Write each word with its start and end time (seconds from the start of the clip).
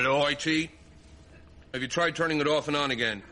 Hello, 0.00 0.26
IT? 0.26 0.70
Have 1.74 1.82
you 1.82 1.88
tried 1.88 2.14
turning 2.14 2.40
it 2.40 2.46
off 2.46 2.68
and 2.68 2.76
on 2.76 2.92
again? 2.92 3.22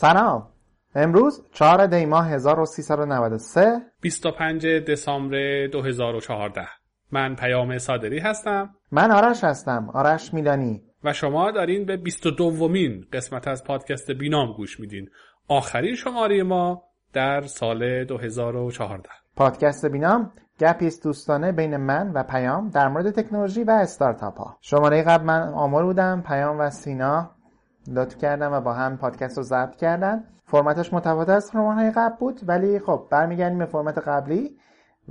سلام 0.00 0.48
امروز 0.94 1.42
4 1.52 1.86
دی 1.86 2.06
ماه 2.06 2.38
1393 2.38 3.80
25 4.02 4.84
دسامبر 4.86 5.66
2014 5.66 6.79
من 7.12 7.34
پیام 7.34 7.78
صادری 7.78 8.18
هستم. 8.18 8.70
من 8.92 9.10
آرش 9.10 9.44
هستم 9.44 9.90
آرش 9.94 10.34
میلانی. 10.34 10.82
و 11.04 11.12
شما 11.12 11.50
دارین 11.50 11.84
به 11.84 11.96
22 11.96 12.68
مین 12.68 13.04
قسمت 13.12 13.48
از 13.48 13.64
پادکست 13.64 14.10
بینام 14.10 14.52
گوش 14.52 14.80
میدین. 14.80 15.08
آخرین 15.48 15.94
شماره 15.94 16.42
ما 16.42 16.82
در 17.12 17.40
سال 17.40 18.04
2014 18.04 19.08
پادکست 19.36 19.86
بینام 19.86 20.32
گپیست 20.60 21.04
دوستانه 21.04 21.52
بین 21.52 21.76
من 21.76 22.12
و 22.12 22.22
پیام 22.22 22.68
در 22.68 22.88
مورد 22.88 23.10
تکنولوژی 23.10 23.64
و 23.64 23.70
استارتاپ 23.70 24.38
ها 24.38 24.58
شماره 24.60 25.02
قبل 25.02 25.24
من 25.24 25.48
آمار 25.48 25.84
بودم 25.84 26.22
پیام 26.26 26.60
و 26.60 26.70
سینا 26.70 27.30
لطف 27.88 28.18
کردن 28.18 28.52
و 28.52 28.60
با 28.60 28.72
هم 28.72 28.96
پادکست 28.96 29.36
رو 29.36 29.42
ضبط 29.42 29.76
کردن. 29.76 30.24
فرمتش 30.44 30.92
متفاوت 30.92 31.28
از 31.28 31.50
های 31.50 31.90
قبل 31.90 32.16
بود 32.16 32.40
ولی 32.42 32.78
خب 32.78 33.06
برمیگردیم 33.10 33.58
به 33.58 33.66
فرمت 33.66 33.98
قبلی. 33.98 34.56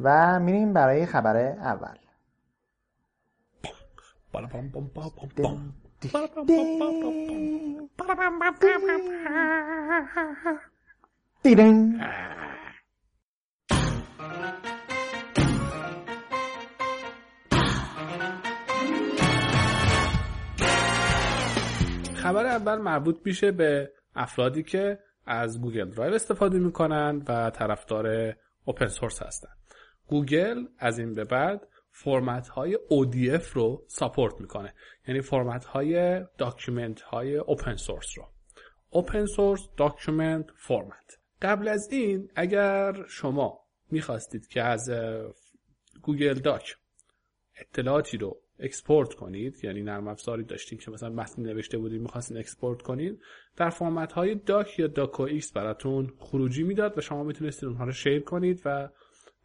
و 0.03 0.39
میریم 0.39 0.73
برای 0.73 1.05
خبر 1.05 1.37
اول. 1.37 1.97
خبر 22.15 22.45
اول 22.45 22.77
مربوط 22.77 23.19
میشه 23.25 23.51
به 23.51 23.91
افرادی 24.15 24.63
که 24.63 24.99
از 25.25 25.61
Google 25.61 25.89
Drive 25.89 26.13
استفاده 26.13 26.59
می‌کنن 26.59 27.23
و 27.27 27.49
طرفدار 27.49 28.35
open 28.65 28.87
source 28.87 29.23
هستن. 29.23 29.58
گوگل 30.09 30.65
از 30.77 30.99
این 30.99 31.13
به 31.13 31.23
بعد 31.23 31.67
فرمت 31.91 32.47
های 32.47 32.75
ODF 32.75 33.47
رو 33.47 33.85
support 33.87 34.41
می‌کنه. 34.41 34.73
یعنی 35.07 35.21
فرمت 35.21 35.65
های 35.65 36.21
document 36.37 37.01
های 37.01 37.37
open 37.37 37.75
source 37.75 38.17
رو. 38.17 38.23
open 38.89 39.25
source 39.25 39.61
document 39.77 40.45
format 40.55 41.19
قبل 41.41 41.67
از 41.67 41.87
این 41.91 42.31
اگر 42.35 43.05
شما 43.07 43.59
می‌خواستید 43.91 44.47
که 44.47 44.61
از 44.61 44.91
Google 46.01 46.33
Doc 46.33 46.75
اطلاعاتی 47.59 48.17
رو 48.17 48.41
export 48.59 49.13
کنید 49.13 49.63
یعنی 49.63 49.81
نرم 49.81 50.07
افزاری 50.07 50.43
داشتین 50.43 50.79
که 50.79 50.91
مثلا 50.91 51.09
متن 51.09 51.41
نوشته 51.41 51.77
بودید 51.77 52.01
می‌خواستین 52.01 52.37
export 52.37 52.81
کنید 52.81 53.21
در 53.57 53.69
فرمت 53.69 54.11
های 54.11 54.35
DOC 54.35 54.79
یا 54.79 54.87
DOCX 54.87 55.51
براتون 55.51 56.13
خروجی 56.19 56.63
می‌داد 56.63 56.97
و 56.97 57.01
شما 57.01 57.23
می‌تونستید 57.23 57.69
اونها 57.69 57.83
رو 57.83 57.91
share 57.91 58.23
کنید 58.23 58.61
و 58.65 58.89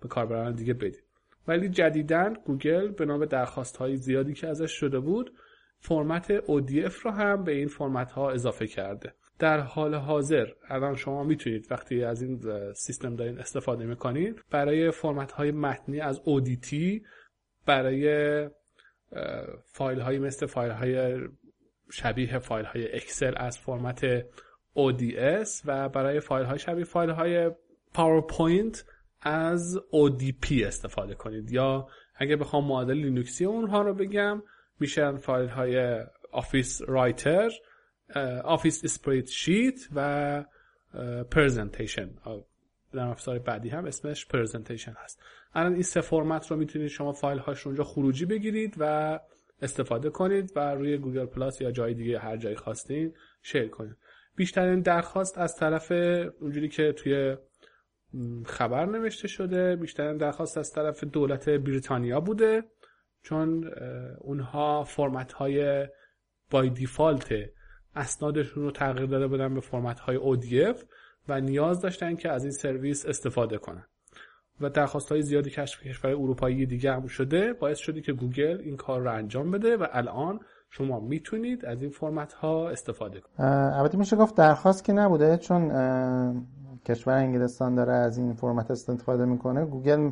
به 0.05 0.09
کاربران 0.09 0.55
دیگه 0.55 0.75
بدید 0.75 1.05
ولی 1.49 1.69
جدیدا 1.69 2.35
گوگل 2.45 2.89
بنا 2.89 3.05
به 3.05 3.25
درخواست 3.25 3.77
های 3.77 3.97
زیادی 3.97 4.35
که 4.35 4.49
ازش 4.49 4.73
شده 4.73 5.01
بود 5.01 5.33
فرمت 5.79 6.41
ODF 6.41 6.95
رو 6.95 7.11
هم 7.11 7.45
به 7.45 7.53
این 7.53 7.69
فرمت 7.69 8.13
ها 8.13 8.31
اضافه 8.31 8.67
کرده. 8.67 9.15
در 9.39 9.61
حال 9.61 9.95
حاضر 9.95 10.47
الان 10.69 10.97
شما 10.97 11.25
می‌تونید 11.25 11.67
وقتی 11.71 12.05
از 12.05 12.23
این 12.23 12.41
سیستم 12.73 13.17
دارین 13.17 13.39
استفاده 13.39 13.85
می‌کنید 13.85 14.41
برای 14.51 14.91
فرمت 14.91 15.33
های 15.33 15.51
متنی 15.51 16.01
از 16.01 16.21
ODT 16.21 16.75
برای 17.67 18.49
فایل 19.65 20.01
های 20.01 20.19
مثل 20.19 20.47
فایل 20.47 20.73
های 20.73 21.19
شبیه 21.91 22.39
فایل 22.39 22.67
های 22.67 22.97
Excel 22.97 23.35
از 23.37 23.59
فرمت 23.59 24.21
ODS 24.77 25.63
و 25.65 25.89
برای 25.89 26.21
فایل 26.21 26.47
های 26.47 26.59
شبیه 26.59 26.85
فایل 26.85 27.11
های 27.11 27.51
PowerPoint 27.95 28.85
از 29.25 29.79
ODP 29.79 30.63
استفاده 30.65 31.15
کنید. 31.15 31.53
یا 31.53 31.89
اگه 32.17 32.37
بخوام 32.37 32.65
معادل 32.65 32.95
لینوکسی 32.95 33.45
اونها 33.45 33.83
رو 33.83 33.95
بگم 33.95 34.43
میشن 34.81 35.17
فایل 35.17 35.49
های 35.49 36.05
Office 36.33 36.83
Writer 36.89 37.51
Office 38.45 38.85
Spreadsheet 38.85 39.81
و 39.95 40.45
Presentation. 41.31 42.11
نرم 42.93 43.07
افزار 43.07 43.39
بعدی 43.39 43.69
هم 43.69 43.85
اسمش 43.85 44.27
Presentation 44.27 44.95
هست. 45.05 45.23
الان 45.55 45.73
این 45.73 45.83
سه 45.83 46.01
فرمت 46.01 46.51
رو 46.51 46.57
می‌تونید 46.57 46.89
شما 46.89 47.13
فایل 47.13 47.39
هاش 47.39 47.61
رو 47.61 47.69
اونجا 47.69 47.85
خروجی 47.85 48.27
بگیرید 48.27 48.75
و 48.79 49.21
استفاده 49.63 50.11
کنید 50.11 50.53
و 50.57 50.75
روی 50.75 50.99
Google 50.99 51.27
Plus 51.27 51.61
یا 51.61 51.71
جای 51.71 51.95
دیگه 51.95 52.19
هر 52.19 52.37
جایی 52.37 52.57
خواستین 52.57 53.15
share 53.43 53.69
کنید. 53.69 53.97
بیشترین 54.37 54.81
درخواست 54.81 55.39
از 55.39 55.57
طرف 55.57 55.93
اونجوری 56.41 56.69
که 56.69 56.93
توی 56.93 57.37
خبر 58.47 58.87
نوشته 58.87 59.29
شده 59.29 59.77
بیشترین 59.77 60.17
درخواست 60.17 60.59
از 60.59 60.73
طرف 60.73 61.05
دولت 61.05 61.49
بریتانیا 61.49 62.21
بوده 62.21 62.65
چون 63.23 63.71
اونها 64.19 64.85
فرمت 64.85 65.33
های 65.33 65.89
by 66.51 66.71
default 66.71 67.35
اسنادشون 67.97 68.63
رو 68.63 68.71
تغییر 68.71 69.07
داده 69.07 69.27
بودن 69.27 69.55
به 69.55 69.61
فرمت 69.61 70.01
های 70.01 70.19
ODF 70.19 70.79
و 71.29 71.41
نیاز 71.41 71.81
داشتن 71.81 72.15
که 72.15 72.31
از 72.31 72.43
این 72.43 72.53
سرویس 72.53 73.07
استفاده 73.07 73.59
کنن. 73.59 73.85
و 74.61 74.71
درخواست 74.71 75.13
های 75.13 75.23
زیادی 75.23 75.51
کشف 75.51 75.83
کشور 75.83 76.11
اروپایی 76.11 76.67
دیگه 76.67 76.93
هم 76.93 77.07
شده. 77.07 77.53
باعث 77.53 77.79
شده 77.79 78.01
که 78.01 78.13
گوگل 78.13 78.61
این 78.61 78.77
کار 78.77 79.01
رو 79.01 79.13
انجام 79.13 79.51
بده 79.51 79.77
و 79.77 79.87
الان 79.93 80.41
شما 80.71 81.01
می‌تونید 81.01 81.65
از 81.65 81.83
این 81.83 81.91
فرمت 81.91 82.33
ها 82.33 82.69
استفاده 82.69 83.21
کنید. 83.21 83.41
البته 83.75 83.99
میشه 83.99 84.17
گفت 84.17 84.37
درخواست 84.37 84.85
که 84.85 84.93
نبوده 84.93 85.37
چون 85.37 85.71
کشور 86.85 87.15
انگلستان 87.15 87.75
داره 87.75 87.93
از 87.93 88.19
این 88.19 88.35
فرمت 88.35 88.71
استفاده 88.71 89.25
می‌کنه. 89.25 89.65
گوگل 89.65 90.11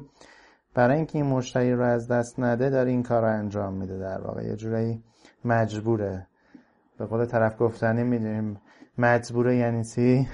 برای 0.75 0.97
اینکه 0.97 1.19
این 1.19 1.27
مشتری 1.27 1.73
رو 1.73 1.83
از 1.83 2.09
دست 2.09 2.41
نده 2.41 2.71
داره 2.71 2.91
این 2.91 3.03
کار 3.03 3.23
رو 3.23 3.29
انجام 3.29 3.75
میده 3.75 3.99
در 3.99 4.21
واقع. 4.21 4.45
یه 4.45 4.57
جورایی 4.57 5.03
مجبوره. 5.45 6.27
به 6.99 7.07
قول 7.07 7.27
طرف 7.27 7.59
گفتنی 7.59 8.03
می‌دونیم. 8.03 8.61
مجبوره 8.99 9.57
یعنی 9.57 9.85
چی؟ 9.85 10.29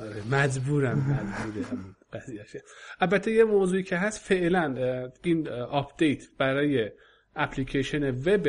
آره 0.00 0.22
مجبورم 0.30 0.98
مجبوره 0.98 1.66
قضیه‌شه 2.12 2.62
البته 3.00 3.30
یه 3.30 3.44
موضوعی 3.44 3.82
که 3.82 3.96
هست 3.96 4.18
فعلا 4.18 4.74
این 5.22 5.48
update 5.48 6.22
برای 6.38 6.90
اپلیکیشن 7.36 8.10
وب 8.10 8.46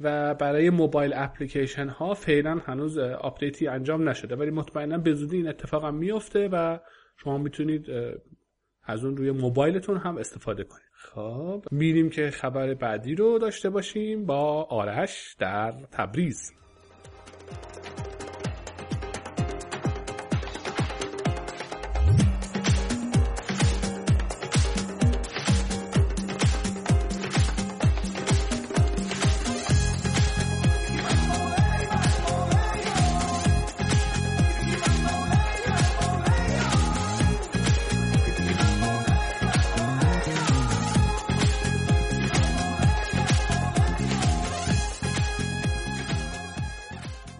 و 0.00 0.34
برای 0.34 0.70
mobile 0.70 1.12
application 1.16 1.88
ها 1.88 2.14
فعلا 2.14 2.60
هنوز 2.66 2.98
update 2.98 3.58
ی 3.58 3.68
انجام 3.68 4.08
نشده. 4.08 4.36
ولی 4.36 4.50
مطمئنا 4.50 4.98
به 4.98 5.14
زودی 5.14 5.36
این 5.36 5.48
اتفاق 5.48 5.84
هم 5.84 5.94
میفته 5.94 6.48
و 6.52 6.78
شما 7.16 7.38
می‌تونید 7.38 7.86
از 8.84 9.04
اون 9.04 9.16
روی 9.16 9.30
موبایلتون 9.30 9.96
هم 9.96 10.18
استفاده 10.18 10.64
کنید. 10.64 10.88
خب 10.92 11.64
میریم 11.70 12.10
که 12.10 12.30
خبر 12.30 12.74
بعدی 12.74 13.14
رو 13.14 13.38
داشته 13.38 13.70
باشیم 13.70 14.26
با 14.26 14.62
آرش 14.62 15.36
در 15.38 15.72
تبریز. 15.92 16.52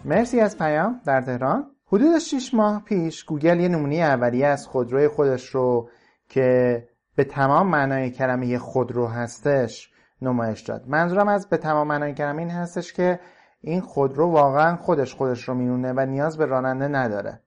مرسی 0.09 0.39
از 0.39 0.57
پیام 0.57 1.01
در 1.05 1.21
تهران. 1.21 1.71
حدود 1.87 2.19
6 2.19 2.53
ماه 2.53 2.83
پیش 2.83 3.23
گوگل 3.23 3.59
یه 3.59 3.67
نمونه 3.67 3.95
اولیه 3.95 4.47
از 4.47 4.67
خودروی 4.67 5.07
خودش 5.07 5.45
رو 5.47 5.89
که 6.29 6.87
به 7.15 7.23
تمام 7.23 7.67
معنای 7.67 8.11
کلمه 8.11 8.57
خودرو 8.57 9.07
هستش 9.07 9.91
نمایش 10.21 10.61
داد. 10.61 10.87
منظورم 10.87 11.27
از 11.27 11.49
به 11.49 11.57
تمام 11.57 11.87
معنای 11.87 12.13
کلمه 12.13 12.39
این 12.39 12.49
هستش 12.49 12.93
که 12.93 13.19
این 13.61 13.81
خودرو 13.81 14.31
واقعا 14.31 14.75
خودش 14.75 15.15
خودش 15.15 15.49
رو 15.49 15.53
می‌رونه 15.53 15.93
و 15.93 16.05
نیاز 16.05 16.37
به 16.37 16.45
راننده 16.45 16.87
نداره. 16.87 17.41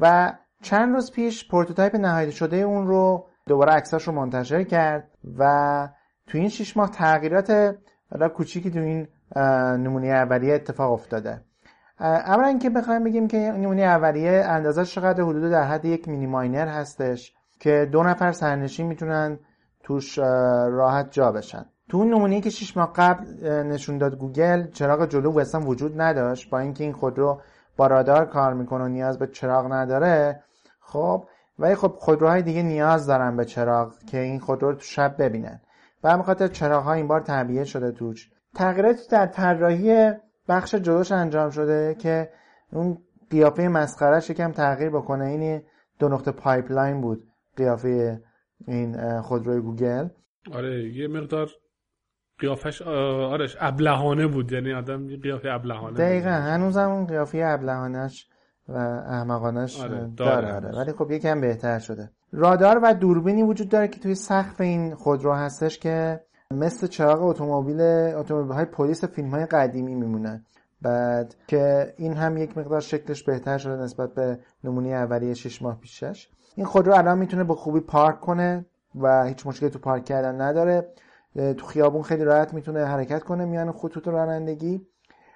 و 0.00 0.32
چند 0.62 0.94
روز 0.94 1.12
پیش 1.12 1.48
prototype 1.48 1.96
نهایی 1.96 2.32
شده 2.32 2.56
اون 2.56 2.86
رو 2.86 3.26
دوباره 3.46 3.72
عکساش 3.72 4.08
رو 4.08 4.12
منتشر 4.12 4.62
کرد 4.62 5.10
و 5.38 5.88
تو 6.26 6.38
این 6.38 6.48
شش 6.48 6.76
ماه 6.76 6.90
تغییرات 6.90 7.76
را 8.10 8.28
کوچیکی 8.28 8.70
تو 8.70 8.78
این 8.78 9.08
نمونه 9.76 10.06
اولیه 10.06 10.54
اتفاق 10.54 10.92
افتاده. 10.92 11.44
اولا 12.00 12.46
اینکه 12.46 12.70
بخوایم 12.70 13.04
بگیم 13.04 13.28
که 13.28 13.36
نمونه 13.38 13.82
اولیه 13.82 14.44
اندازه 14.48 14.84
چقدر 14.84 15.22
حدود 15.22 15.50
در 15.50 15.62
حد 15.62 15.84
یک 15.84 16.08
مینی 16.08 16.26
ماینر 16.26 16.68
هستش 16.68 17.34
که 17.60 17.88
دو 17.92 18.02
نفر 18.02 18.32
سرنشین 18.32 18.86
می‌تونن 18.86 19.38
توش 19.82 20.18
راحت 20.18 21.10
جا 21.10 21.32
بشن. 21.32 21.66
تو 21.88 21.96
اون 21.96 22.08
نمونه 22.14 22.40
که 22.40 22.50
6 22.50 22.76
ماه 22.76 22.92
قبل 22.96 23.46
نشون 23.48 23.98
داد 23.98 24.18
گوگل 24.18 24.70
چراغ 24.70 25.06
جلو 25.06 25.38
اصلا 25.38 25.60
وجود 25.60 26.00
نداشت. 26.00 26.50
با 26.50 26.58
اینکه 26.58 26.84
این 26.84 26.92
خودرو 26.92 27.40
با 27.76 27.86
رادار 27.86 28.24
کار 28.24 28.54
می‌کنه 28.54 28.84
و 28.84 28.88
نیاز 28.88 29.18
به 29.18 29.26
چراغ 29.26 29.72
نداره 29.72 30.42
خب 30.80 31.24
ولی 31.58 31.74
خب 31.74 31.94
خودروهای 31.98 32.42
دیگه 32.42 32.62
نیاز 32.62 33.06
دارن 33.06 33.36
به 33.36 33.44
چراغ 33.44 33.92
که 34.06 34.18
این 34.18 34.40
خودرو 34.40 34.70
رو 34.70 34.74
تو 34.74 34.84
شب 34.84 35.14
ببینن. 35.18 35.60
و 36.04 36.22
خاطر 36.22 36.48
چراغ 36.48 36.84
ها 36.84 36.92
این 36.92 37.08
بار 37.08 37.20
تعبیه 37.20 37.64
شده 37.64 37.92
توش. 37.92 38.30
تغییرات 38.54 38.96
در 39.10 39.26
طراحی 39.26 40.12
بخش 40.48 40.74
جلوش 40.74 41.12
انجام 41.12 41.50
شده 41.50 41.94
که 41.94 42.30
اون 42.72 42.98
قیافه 43.30 43.68
مسخرهش 43.68 44.30
یکم 44.30 44.52
تغییر 44.52 44.90
بکنه. 44.90 45.24
این 45.24 45.62
دو 45.98 46.08
نقطه 46.08 46.30
pipeline 46.30 47.00
بود 47.00 47.24
قیافه 47.56 48.20
این 48.66 49.20
خودروی 49.20 49.60
گوگل. 49.60 50.08
آره 50.52 50.94
یه 50.94 51.08
مقدار 51.08 51.50
قیافش 52.38 52.82
آرش 52.82 53.56
ابلهانه 53.60 54.26
بود. 54.26 54.52
یعنی 54.52 54.72
آدم 54.72 55.10
یه 55.10 55.16
قیافه 55.16 55.48
ابلهانه 55.48 55.96
دقیقا 55.96 56.30
هنوزم 56.30 56.90
اون 56.90 57.06
قیافه 57.06 57.42
ابلهانش 57.44 58.28
و 58.68 58.76
احمقانش 59.08 59.80
آره 59.80 60.10
داره, 60.16 60.60
داره. 60.60 60.78
ولی 60.78 60.92
خب 60.92 61.10
یکم 61.10 61.40
بهتر 61.40 61.78
شده. 61.78 62.10
رادار 62.32 62.80
و 62.82 62.94
دوربینی 62.94 63.42
وجود 63.42 63.68
داره 63.68 63.88
که 63.88 64.00
توی 64.00 64.14
سقف 64.14 64.60
این 64.60 64.94
خودرو 64.94 65.32
هستش 65.32 65.78
که 65.78 66.20
مثل 66.54 66.86
چراغ 66.86 67.22
اتومبیل 67.22 67.80
اتومبیل 67.80 68.52
های 68.52 68.64
پلیس 68.64 69.04
فیلم 69.04 69.30
های 69.30 69.46
قدیمی 69.46 69.94
میمونن. 69.94 70.44
بعد 70.82 71.34
که 71.46 71.94
این 71.96 72.14
هم 72.14 72.36
یک 72.36 72.58
مقدار 72.58 72.80
شکلش 72.80 73.22
بهتر 73.22 73.58
شده 73.58 73.82
نسبت 73.82 74.14
به 74.14 74.38
نمونه 74.64 74.88
اولیه 74.88 75.34
6 75.34 75.62
ماه 75.62 75.80
پیشش 75.80 76.28
این 76.56 76.66
خودرو 76.66 76.94
الان 76.94 77.18
می‌تونه 77.18 77.44
با 77.44 77.54
خوبی 77.54 77.80
پارک 77.80 78.20
کنه 78.20 78.66
و 79.00 79.24
هیچ 79.24 79.46
مشکلی 79.46 79.70
تو 79.70 79.78
پارک 79.78 80.04
کردن 80.04 80.40
نداره. 80.40 80.92
تو 81.34 81.66
خیابون 81.66 82.02
خیلی 82.02 82.24
راحت 82.24 82.54
می‌تونه 82.54 82.84
حرکت 82.84 83.22
کنه 83.22 83.44
میان 83.44 83.72
خطوط 83.72 84.08
رانندگی. 84.08 84.86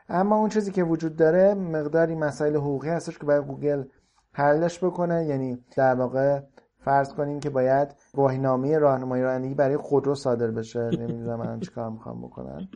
اما 0.08 0.36
اون 0.36 0.48
چیزی 0.48 0.72
که 0.72 0.84
وجود 0.84 1.16
داره 1.16 1.54
مقداری 1.54 2.14
مسائل 2.14 2.56
حقوقی 2.56 2.88
هستش 2.88 3.18
که 3.18 3.26
باید 3.26 3.44
گوگل 3.44 3.84
حلش 4.32 4.84
بکنه. 4.84 5.24
یعنی 5.26 5.64
در 5.76 5.94
واقع 5.94 6.40
فرض 6.84 7.14
کنیم 7.14 7.40
که 7.40 7.50
باید 7.50 7.88
گواهینامه 8.14 8.78
راهنمایی 8.78 9.22
رانندگی 9.22 9.54
برای 9.54 9.76
خودرو 9.76 10.14
صادر 10.14 10.50
بشه. 10.50 10.90
نمی‌دونم 10.98 11.38
من 11.38 11.60
چیکار 11.60 11.90
می‌خوام 11.90 12.22
بکنن. 12.22 12.68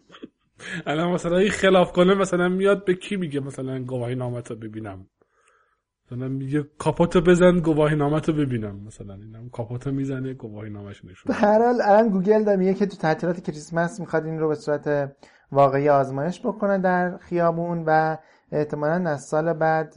الان 0.86 1.12
مثلا 1.12 1.36
این 1.36 1.50
خلاف 1.50 1.92
کنه 1.92 2.14
مثلا 2.14 2.48
میاد 2.48 2.84
به 2.84 2.94
کی 2.94 3.16
میگه 3.16 3.40
مثلا 3.40 3.84
گواهی 3.84 4.14
نامت 4.14 4.52
ببینم؟ 4.52 5.06
مثلا 6.06 6.28
میگه 6.28 6.64
کاپوتو 6.78 7.20
بزن 7.20 7.58
گواهی 7.58 7.96
نامتو 7.96 8.32
ببینم. 8.32 8.84
مثلا 8.86 9.14
اینم 9.14 9.48
کاپوتو 9.48 9.90
می‌زنه 9.90 10.34
گواهی 10.34 10.70
نامش 10.70 11.04
نشون 11.04 11.24
به 11.26 11.34
هر 11.34 11.62
حال 11.64 11.80
الان 11.82 12.08
گوگل 12.08 12.44
داره 12.44 12.56
میگه 12.56 12.74
که 12.74 12.86
تو 12.86 12.96
تعطیلات 12.96 13.40
کریسمس 13.40 14.00
می‌خواد 14.00 14.24
این 14.24 14.38
رو 14.38 14.48
به 14.48 14.54
صورت 14.54 15.16
واقعی 15.52 15.88
آزمایش 15.88 16.40
بکنه 16.46 16.78
در 16.78 17.16
خیابون 17.16 17.84
و 17.86 18.16
احتمالا 18.52 19.10
از 19.10 19.22
سال 19.22 19.52
بعد 19.52 19.94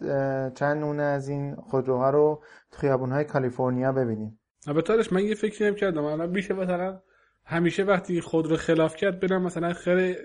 چند 0.53 0.77
نمونه 0.77 1.03
از 1.03 1.29
این 1.29 1.55
خودروها 1.55 2.09
رو 2.09 2.43
تو 2.71 2.77
خیابون 2.77 3.11
های 3.11 3.23
کالیفرنیا 3.23 3.91
ببینیم. 3.91 4.39
البته 4.67 4.93
من 5.11 5.23
یه 5.23 5.35
فکری 5.35 5.67
هم 5.67 5.75
کردم. 5.75 6.03
الان 6.03 6.29
میشه 6.29 6.53
مثلا 6.53 6.99
همیشه 7.45 7.83
وقتی 7.83 8.21
خود 8.21 8.47
رو 8.47 8.57
خلاف 8.57 8.95
کرد 8.95 9.19
برم 9.19 9.41
مثلا 9.41 9.73
خر 9.73 10.15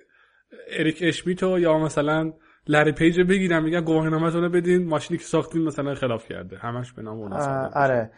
اریک 0.78 0.98
اشمیتو 1.02 1.58
یا 1.58 1.78
مثلا 1.78 2.32
لری 2.66 2.92
پیج 2.92 3.20
بگیرم 3.20 3.64
میگن 3.64 3.84
رو 3.84 4.48
بدین 4.48 4.88
ماشینی 4.88 5.18
که 5.18 5.24
ساختین 5.24 5.62
مثلا 5.62 5.94
خلاف 5.94 6.28
کرده. 6.28 6.58
همش 6.58 6.92
به 6.92 7.02
نام 7.02 7.20
اون 7.20 7.32
آره. 7.32 8.10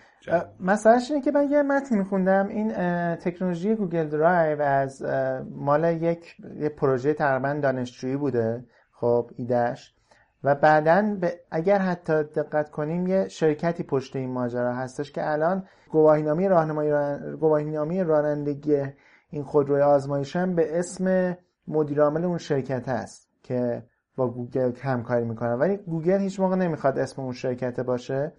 مثلا 0.61 1.00
اینه 1.11 1.20
که 1.20 1.31
من 1.31 1.50
یه 1.50 1.62
متن 1.62 1.99
میخوندم 1.99 2.49
این 2.49 2.73
تکنولوژی 3.14 3.75
گوگل 3.75 4.09
درایو 4.09 4.62
از 4.62 5.03
مال 5.50 5.85
یک 5.85 6.37
یه 6.61 6.69
پروژه 6.69 7.14
تقریبا 7.14 7.61
دانشجویی 7.62 8.17
بوده 8.17 8.64
خب 8.93 9.31
ایدهش 9.37 9.94
و 10.44 10.54
بعدا 10.54 11.16
اگر 11.50 11.78
حتی 11.78 12.22
دقت 12.22 12.70
کنیم 12.70 13.06
یه 13.06 13.28
شرکتی 13.28 13.82
پشت 13.82 14.16
این 14.16 14.30
ماجرا 14.30 14.74
هستش 14.74 15.12
که 15.12 15.30
الان 15.30 15.64
گواهینامه 15.90 16.48
راهنمایی 16.48 16.92
گواهینامه 17.36 18.02
رانندگی 18.02 18.82
این 19.30 19.42
خودروی 19.44 19.82
آزمایش 19.82 20.36
هم 20.36 20.54
به 20.54 20.78
اسم 20.78 21.36
مدیرعامل 21.68 22.24
اون 22.24 22.38
شرکت 22.38 22.88
هست 22.88 23.28
که 23.42 23.82
با 24.16 24.28
گوگل 24.28 24.72
همکاری 24.82 25.24
می‌کنه. 25.24 25.54
ولی 25.54 25.76
گوگل 25.76 26.18
هیچ 26.20 26.40
موقع 26.40 26.56
نمی‌خواد 26.56 26.98
اسم 26.98 27.22
اون 27.22 27.32
شرکت 27.32 27.80
باشه 27.80 28.32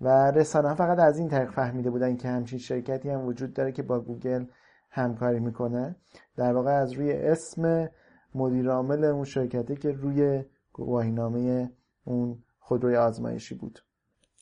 و 0.00 0.30
رسانه 0.30 0.74
فقط 0.74 0.98
از 0.98 1.18
این 1.18 1.28
طریق 1.28 1.50
فهمیده 1.50 1.90
بودن 1.90 2.16
که 2.16 2.28
همچین 2.28 2.58
شرکتی 2.58 3.10
هم 3.10 3.26
وجود 3.26 3.54
داره 3.54 3.72
که 3.72 3.82
با 3.82 4.00
گوگل 4.00 4.44
همکاری 4.90 5.40
می‌کنه. 5.40 5.96
در 6.36 6.52
واقع 6.52 6.70
از 6.70 6.92
روی 6.92 7.12
اسم 7.12 7.88
مدیرعامل 8.34 9.04
اون 9.04 9.24
شرکتی 9.24 9.76
که 9.76 9.92
روی 9.92 10.44
گواهینامه 10.76 11.70
اون 12.04 12.38
خودروی 12.58 12.96
آزمایشی 12.96 13.54
بود. 13.54 13.80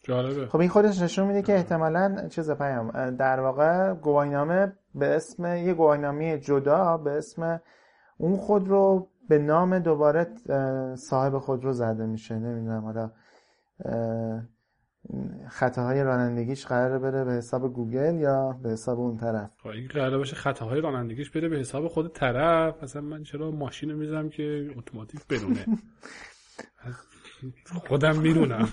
جالبه. 0.02 0.46
خب 0.46 0.58
این 0.60 0.68
خودش 0.68 1.02
نشون 1.02 1.26
میده 1.26 1.42
که 1.42 1.54
احتمالا 1.54 2.28
چیز 2.28 2.50
پیام 2.50 3.10
در 3.10 3.40
واقع 3.40 3.94
گواهینامه 3.94 4.72
به 4.94 5.06
اسم 5.16 5.56
یه 5.56 5.74
گواهینامه 5.74 6.38
جدا 6.38 6.96
به 6.96 7.10
اسم 7.10 7.60
اون 8.18 8.36
خودرو 8.36 9.08
به 9.28 9.38
نام 9.38 9.78
دوباره 9.78 10.26
صاحب 10.96 11.38
خودرو 11.38 11.72
زده 11.72 12.06
میشه. 12.06 12.38
نمی‌دونم 12.38 12.84
حالا 12.84 13.10
خطاهای 15.50 16.02
رانندگیش 16.02 16.66
قراره 16.66 16.98
بره 16.98 17.24
به 17.24 17.32
حساب 17.32 17.72
گوگل 17.72 18.14
یا 18.20 18.58
به 18.62 18.70
حساب 18.70 19.00
اون 19.00 19.16
طرف؟ 19.16 19.50
خب، 19.62 19.68
این 19.68 19.88
قراره 19.88 20.18
باشه 20.18 20.36
خطاهای 20.36 20.80
رانندگیش 20.80 21.30
بره 21.30 21.48
به 21.48 21.58
حساب 21.58 21.88
خود 21.88 22.12
طرف. 22.12 22.82
مثلا 22.82 23.02
من 23.02 23.22
چرا 23.22 23.50
ماشین 23.50 23.90
رو 23.90 23.96
می‌زنم 23.96 24.28
که 24.28 24.70
اتوماتیک 24.76 25.20
بدونه 25.30 25.66
خودم 27.88 28.18
می‌دونم. 28.18 28.68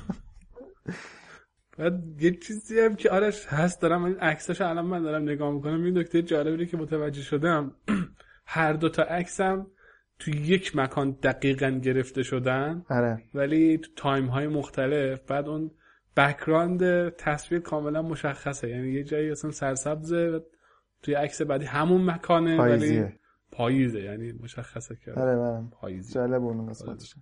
بعد 1.77 2.21
یه 2.21 2.31
چیزی 2.31 2.79
هم 2.79 2.95
که 2.95 3.09
آرش 3.09 3.45
هست 3.45 3.81
دارم 3.81 4.03
این 4.03 4.15
عکسش 4.15 4.61
الان 4.61 4.85
من 4.85 5.03
دارم 5.03 5.23
نگاه 5.23 5.51
می‌کنم. 5.53 5.83
این 5.83 5.97
نکته 5.97 6.21
جالبی 6.21 6.65
که 6.65 6.77
متوجه 6.77 7.21
شدم. 7.21 7.75
هر 8.45 8.73
دو 8.73 8.89
تا 8.89 9.03
عکسم 9.03 9.67
تو 10.19 10.31
یک 10.31 10.75
مکان 10.75 11.11
دقیقا 11.11 11.69
گرفته 11.69 12.23
شدن. 12.23 12.85
آره. 12.89 13.23
ولی 13.33 13.77
تو 13.77 13.89
تایم 13.95 14.27
های 14.27 14.47
مختلف 14.47 15.21
بعد 15.21 15.47
اون 15.47 15.71
بکراند 16.17 17.09
تصویر 17.09 17.61
کاملا 17.61 18.01
مشخصه. 18.01 18.69
یعنی 18.69 18.91
یه 18.91 19.03
جایی 19.03 19.31
اصلا 19.31 19.51
سرسبزه 19.51 20.41
توی 21.03 21.13
عکس 21.13 21.41
بعدی 21.41 21.65
همون 21.65 22.05
مکانه 22.05 22.57
پاییزیه. 22.57 23.01
ولی 23.01 23.13
پاییزه 23.51 24.01
یعنی 24.01 24.31
مشخصه 24.31 24.95
که 24.95 25.11
آره 25.11 25.35
بله. 25.35 25.69
پاییزی 25.71 26.13
جالب 26.13 26.43
اون 26.43 26.69
قسمتش 26.69 27.15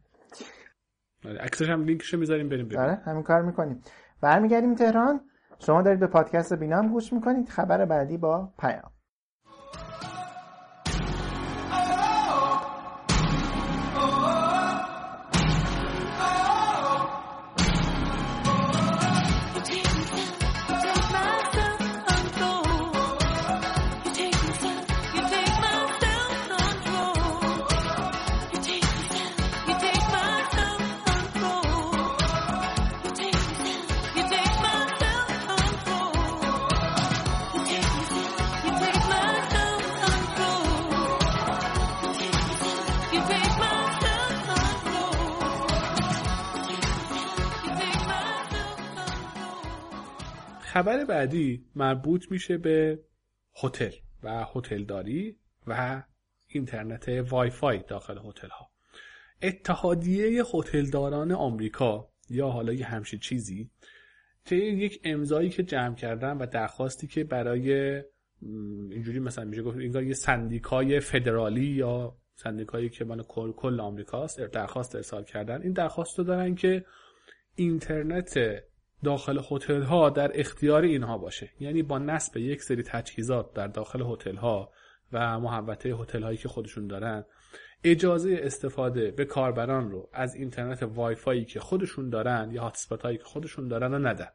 آره، 1.26 1.38
عکسش 1.38 1.70
هم 1.70 1.84
لینکش 1.84 2.14
می‌ذاریم 2.14 2.50
بریم 2.50 2.66
ببینیم. 2.66 2.86
آره 2.86 2.96
همین 2.96 3.24
کار 3.24 3.42
می‌کنیم. 3.42 3.82
برمیگردیم 4.22 4.76
تهران. 4.76 5.22
شما 5.60 5.82
دارید 5.82 6.00
به 6.00 6.08
پادکست 6.08 6.54
بینام 6.54 6.88
گوش 6.88 7.14
می‌کنید. 7.14 7.50
خبر 7.50 7.86
بعدی 7.86 8.18
با 8.18 8.54
پیام. 8.60 8.92
بعدی 51.10 51.66
مربوط 51.76 52.32
میشه 52.32 52.58
به 52.58 53.00
هتل 53.64 53.92
و 54.24 54.46
هتلداری 54.56 55.38
و 55.68 56.04
اینترنت 56.48 57.10
وای 57.10 57.50
فای 57.50 57.84
داخل 57.88 58.18
هتل 58.18 58.48
ها 58.50 58.70
اتحادیه 59.42 60.44
هتلداران 60.54 61.32
آمریکا 61.32 62.10
یا 62.30 62.50
حالا 62.50 62.74
یه 62.74 62.86
همچین 62.86 63.20
چیزی 63.20 63.70
طی 64.46 64.56
یک 64.56 65.02
امضایی 65.04 65.50
که 65.50 65.64
جمع 65.64 65.96
کردن 65.96 66.38
و 66.38 66.46
درخواستی 66.46 67.08
که 67.08 67.24
برای 67.24 68.02
اینجوری 68.92 69.20
مثلا 69.20 69.46
میشه 69.46 69.62
گفت 69.62 69.78
انگار 69.78 70.04
یه 70.04 70.14
سندیکای 70.14 71.00
فدرالی 71.00 71.66
یا 71.66 72.18
سندیکایی 72.36 72.90
که 72.90 73.06
مال 73.06 73.24
کل 73.24 73.52
کل 73.52 73.80
آمریکاست 73.80 74.42
درخواست 74.42 74.96
ارسال 74.96 75.24
کردن 75.24 75.62
این 75.62 75.74
درخواست 75.74 76.20
رو 76.20 76.26
دارن 76.26 76.56
که 76.56 76.86
اینترنت 77.56 78.40
داخل 79.04 79.40
هتل 79.52 79.82
ها 79.82 80.10
در 80.10 80.32
اختیار 80.40 80.82
اینها 80.82 81.18
باشه. 81.18 81.50
یعنی 81.60 81.84
با 81.84 82.00
نصب 82.00 82.38
یک 82.38 82.62
سری 82.62 82.84
تجهیزات 82.84 83.54
در 83.54 83.68
داخل 83.68 84.02
هتل 84.02 84.36
ها 84.36 84.72
و 85.14 85.40
محوطه 85.40 85.90
هتل 85.90 86.24
هایی 86.24 86.38
که 86.38 86.50
خودشون 86.50 86.88
دارن 86.88 87.26
اجازه 87.84 88.40
استفاده 88.44 89.12
به 89.12 89.26
کاربران 89.26 89.92
رو 89.92 90.10
از 90.14 90.36
اینترنت 90.36 90.84
وای 90.84 91.16
فایی 91.16 91.46
که 91.46 91.60
خودشون 91.60 92.10
دارن 92.10 92.52
یا 92.52 92.62
hotspot 92.62 93.02
هایی 93.02 93.18
که 93.18 93.24
خودشون 93.24 93.68
دارن 93.68 93.92
رو 93.92 94.08
ندن. 94.08 94.30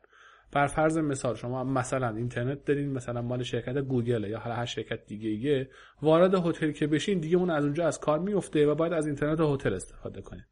بر 0.52 0.66
فرض 0.66 0.98
مثال 0.98 1.34
شما 1.34 1.64
مثلا 1.64 2.16
اینترنت 2.16 2.64
دارین 2.64 2.92
مثلا 2.92 3.22
مال 3.22 3.42
شرکت 3.42 3.78
گوگل 3.78 4.24
یا 4.24 4.38
هر 4.38 4.64
شرکت 4.64 5.06
دیگه 5.06 5.28
ایه 5.28 5.70
وارد 6.02 6.34
هتل 6.34 6.70
که 6.70 6.86
بشین 6.86 7.18
دیگه 7.18 7.36
اون 7.36 7.50
از 7.50 7.64
اونجا 7.64 7.86
از 7.86 8.00
کار 8.00 8.18
میفته 8.18 8.66
و 8.66 8.74
باید 8.74 8.92
از 8.92 9.06
اینترنت 9.06 9.40
هتل 9.40 9.74
استفاده 9.74 10.22
کنید 10.22 10.44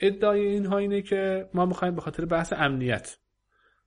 ادعای 0.00 0.46
اینها 0.46 0.78
اینه 0.78 1.02
که 1.02 1.48
ما 1.54 1.66
می‌خوایم 1.66 1.94
به 1.94 2.00
خاطر 2.00 2.24
بحث 2.24 2.52
امنیت 2.56 3.16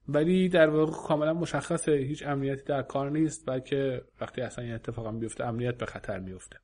ولی 0.08 0.48
در 0.48 0.70
واقع 0.70 0.92
کاملا 0.92 1.34
مشخصه 1.34 1.92
هیچ 1.92 2.26
امنیتی 2.26 2.62
در 2.62 2.82
کار 2.82 3.10
نیست 3.10 3.46
بلکه 3.46 4.02
وقتی 4.20 4.40
اصلا 4.40 4.64
این 4.64 4.74
اتفاق 4.74 5.18
بیفته 5.18 5.44
امنیت 5.44 5.76
به 5.76 5.86
خطر 5.86 6.18
میفته 6.18 6.56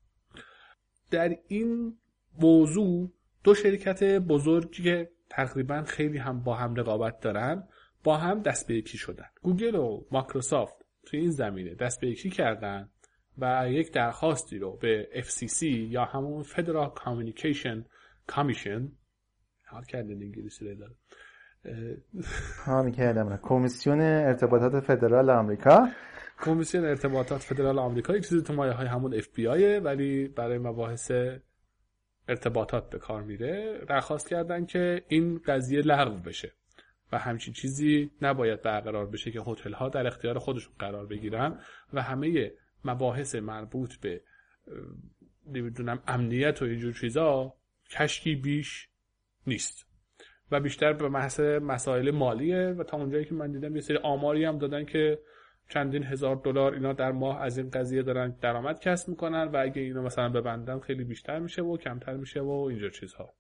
در 1.11 1.37
این 1.49 1.99
موضوع 2.40 3.12
دو 3.45 3.54
شرکت 3.54 4.02
بزرگی 4.02 4.83
که 4.83 5.11
تقریبا 5.30 5.83
خیلی 5.83 6.18
هم 6.18 6.42
با 6.42 6.54
هم 6.54 6.75
رقابت 6.75 7.21
دارن 7.21 7.68
با 8.04 8.16
هم 8.16 8.42
دست 8.42 8.66
به 8.66 8.75
یکی 8.75 8.99
شدن. 8.99 9.26
گوگل 9.42 9.75
و 9.75 10.04
مایکروسافت 10.11 10.75
توی 11.07 11.21
این 11.21 11.30
زمینه 11.30 11.75
دست 11.75 12.00
به 12.00 12.09
یکی 12.09 12.30
کردن 12.30 12.90
و 13.38 13.66
یک 13.71 13.92
درخواستی 13.92 14.59
رو 14.59 14.76
به 14.76 15.09
FCC 15.14 15.62
یا 15.62 16.04
همون 16.04 16.45
Federal 16.45 16.90
Communication 17.00 17.85
Commission 18.33 18.83
حال 19.66 19.85
کردن 19.85 20.23
انگلیسی 20.23 20.68
رو 20.68 20.75
داره 20.75 20.95
حال 22.66 22.90
کردم 22.90 23.38
کمیسیون 23.42 24.00
ارتباطات 24.00 24.84
فدرال 24.84 25.30
آمریکا. 25.30 25.88
کمیسیون 26.44 26.84
ارتباطات 26.84 27.40
فدرال 27.40 27.78
آمریکا 27.78 28.16
یک 28.16 28.28
چیزی 28.28 28.42
تو 28.42 28.52
مایه 28.52 28.72
های 28.72 28.86
همون 28.86 29.14
اف 29.14 29.28
بی 29.34 29.46
آیه 29.46 29.80
ولی 29.80 30.28
برای 30.28 30.58
مباحث 30.58 31.12
ارتباطات 32.28 32.90
به 32.90 32.98
کار 32.98 33.22
میره. 33.22 33.80
درخواست 33.88 34.28
کردن 34.28 34.66
که 34.66 35.04
این 35.08 35.40
قضیه 35.46 35.80
لغو 35.80 36.16
بشه 36.22 36.52
و 37.12 37.18
همچین 37.18 37.54
چیزی 37.54 38.10
نباید 38.22 38.62
برقرار 38.62 39.06
بشه 39.06 39.30
که 39.30 39.40
هتل 39.40 39.72
ها 39.72 39.88
در 39.88 40.06
اختیار 40.06 40.38
خودشون 40.38 40.72
قرار 40.78 41.06
بگیرن 41.06 41.60
و 41.92 42.02
همه 42.02 42.52
مباحث 42.84 43.34
مربوط 43.34 43.96
به 43.96 44.20
نمی‌دونم 45.46 46.02
امنیت 46.06 46.62
و 46.62 46.64
اینجور 46.64 46.92
چیزا 46.92 47.54
کشکی 47.90 48.34
بیش 48.34 48.88
نیست. 49.46 49.88
و 50.50 50.61
بیشتر 50.61 50.93
به 50.93 51.09
محض 51.09 51.40
مسائل 51.40 52.11
مالیه 52.11 52.69
و 52.69 52.85
تا 52.85 52.97
اونجایی 52.97 53.25
که 53.25 53.35
من 53.35 53.52
دیدم 53.52 53.75
یه 53.75 53.81
سری 53.81 53.97
آماری 53.97 54.45
هم 54.45 54.59
دادن 54.59 54.85
که 54.85 55.19
چندین 55.69 56.05
هزار 56.05 56.37
دلار 56.37 56.75
اینا 56.75 56.93
در 56.93 57.12
ماه 57.12 57.43
از 57.43 57.59
این 57.59 57.71
قضیه 57.71 58.02
دارن 58.02 58.37
درآمد 58.40 58.81
کسب 58.81 59.09
می‌کنن 59.09 59.43
و 59.43 59.57
اگه 59.57 59.83
اینا 59.83 60.02
مثلا 60.02 60.28
ببندن 60.28 60.81
خیلی 60.81 61.05
بیشتر 61.05 61.38
میشه 61.38 61.62
و 61.62 61.76
کمتر 61.76 62.17
میشه 62.17 62.40
و 62.40 62.50
اینجور 62.50 62.90
چیزها. 62.90 63.35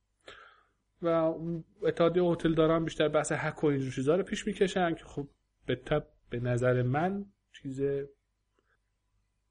و 1.02 1.34
اتحادیه 1.82 2.22
هتل 2.22 2.54
دارن 2.54 2.84
بیشتر 2.84 3.08
بحث 3.08 3.32
حق 3.32 3.64
و 3.64 3.66
اینجور 3.66 3.92
چیزها 3.92 4.14
رو 4.14 4.22
پیش 4.22 4.46
می‌کشن 4.46 4.94
که 4.94 5.04
خب 5.04 5.28
به 5.66 5.76
تب 5.76 6.06
به 6.30 6.40
نظر 6.40 6.82
من 6.82 7.24
چیز 7.52 7.82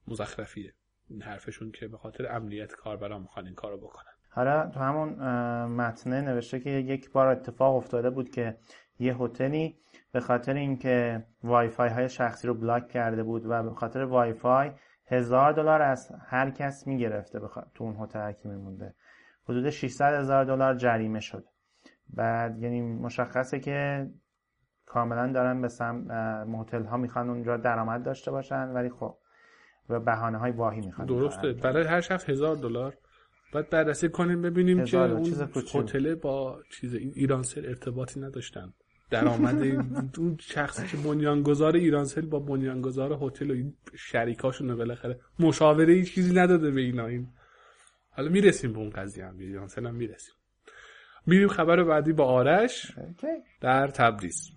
مزخرفیه. 0.08 0.74
این 1.10 1.22
حرفشون 1.22 1.72
که 1.72 1.88
به 1.88 1.98
خاطر 1.98 2.36
امنیت 2.36 2.76
کاربران 2.76 3.22
می‌خوان 3.22 3.46
این 3.46 3.56
کارو 3.56 3.78
بکنن. 3.78 4.17
حالا 4.38 4.70
تو 4.70 4.80
همون 4.80 5.10
متنه 5.66 6.22
نوشته 6.22 6.60
که 6.60 6.70
یک 6.70 7.12
بار 7.12 7.28
اتفاق 7.28 7.76
افتاده 7.76 8.10
بود 8.10 8.30
که 8.30 8.58
یه 9.00 9.16
هتلی 9.18 9.80
به 10.12 10.20
خاطر 10.20 10.54
اینکه 10.54 11.26
وای 11.44 11.70
فای 11.70 11.90
های 11.90 12.10
شخصی 12.10 12.48
رو 12.48 12.54
بلاک 12.54 12.88
کرده 12.88 13.24
بود 13.24 13.46
و 13.46 13.64
به 13.64 13.70
خاطر 13.70 14.04
وای 14.04 14.34
فای 14.34 14.72
هزار 15.08 15.54
دلار 15.54 15.82
از 15.82 16.12
هر 16.28 16.50
کس 16.50 16.88
می‌گرفته 16.88 17.40
بخ... 17.40 17.58
تو 17.74 17.84
اون 17.84 17.96
هتل 18.00 18.32
که 18.32 18.50
میمونده. 18.50 18.96
حدود 19.44 19.70
600 19.70 20.14
هزار 20.14 20.46
دلار 20.46 20.76
جریمه 20.76 21.20
شد. 21.20 21.46
بعد 22.10 22.58
یعنی 22.64 22.82
مشخصه 22.82 23.60
که 23.60 24.10
کاملا 24.86 25.32
دارن 25.32 25.62
به 25.62 25.68
سم 25.68 26.08
هتل 26.62 26.84
ها 26.84 26.98
می‌خوان 26.98 27.30
اونجا 27.30 27.58
درآمد 27.58 28.04
داشته 28.04 28.32
باشن 28.32 28.70
ولی 28.70 28.90
خب 28.90 29.18
به 29.90 30.00
بهانه 30.00 30.38
های 30.38 30.52
واهی 30.52 30.82
می‌خوان. 30.82 31.08
درسته. 31.08 31.54
برای 31.54 31.88
هر 31.88 32.02
شخص 32.02 32.30
هزار 32.30 32.56
دلار؟ 32.56 32.94
باید 33.52 33.70
بررسی 33.70 34.10
کنیم 34.10 34.42
ببینیم 34.42 34.84
که 34.84 34.98
اون 34.98 35.50
هتل 35.74 36.16
با 36.16 36.60
چیز 36.70 36.94
ایرانسل 36.94 37.66
ارتباطی 37.66 38.20
نداشتن. 38.20 38.74
درآمد 39.10 39.64
اون 40.18 40.38
شخصی 40.40 40.88
که 40.88 40.98
بنیانگذار 40.98 41.76
ایرانسل 41.76 42.22
با 42.22 42.40
بنیانگذار 42.40 43.18
هتل 43.22 43.52
و 43.52 43.54
این 43.54 43.74
شریکاشون 43.96 44.76
بالاخره 44.76 45.20
مشاوره 45.40 45.94
هیچ 45.94 46.14
چیزی 46.14 46.34
نداده 46.34 46.72
به 46.72 46.82
اینا. 46.82 47.06
این 47.08 47.28
حالا 48.12 48.30
می‌رسیم 48.30 48.74
به 48.74 48.80
اون 48.80 48.90
قضیه 48.90 49.26
هم 49.26 49.38
ایرانسل 49.40 49.88
هم 49.88 49.96
می‌رسیم. 49.96 50.34
میریم 51.26 51.48
خبر 51.48 51.84
بعدی 51.84 52.14
با 52.14 52.26
آرش 52.26 52.92
در 53.62 53.88
تبریز. 53.88 54.52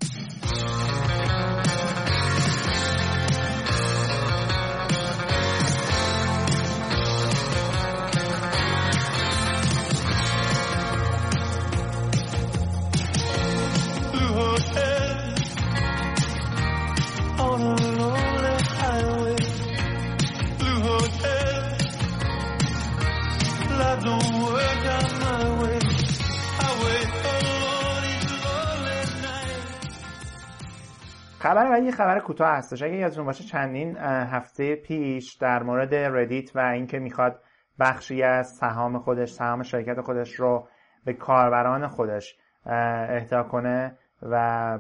خبر 31.51 31.69
بعدی 31.69 31.93
خبر 31.93 32.21
کوتاه 32.21 32.49
هستش. 32.49 32.83
اگه 32.83 32.95
یادتون 32.95 33.25
باشه 33.25 33.45
چندین 33.45 33.97
هفته 33.99 34.77
پیش 34.77 35.35
در 35.35 35.63
مورد 35.63 35.95
ردیت 35.95 36.57
و 36.57 36.59
اینکه 36.59 36.99
می‌خواد 36.99 37.43
بخشی 37.81 38.23
از 38.23 38.49
سهام 38.49 38.99
خودش 38.99 39.33
سهام 39.33 39.63
شرکت 39.63 40.01
خودش 40.01 40.35
رو 40.35 40.69
به 41.05 41.13
کاربران 41.13 41.89
خودش 41.89 42.39
اهدا 42.67 43.43
کنه 43.43 43.99
و 44.23 44.79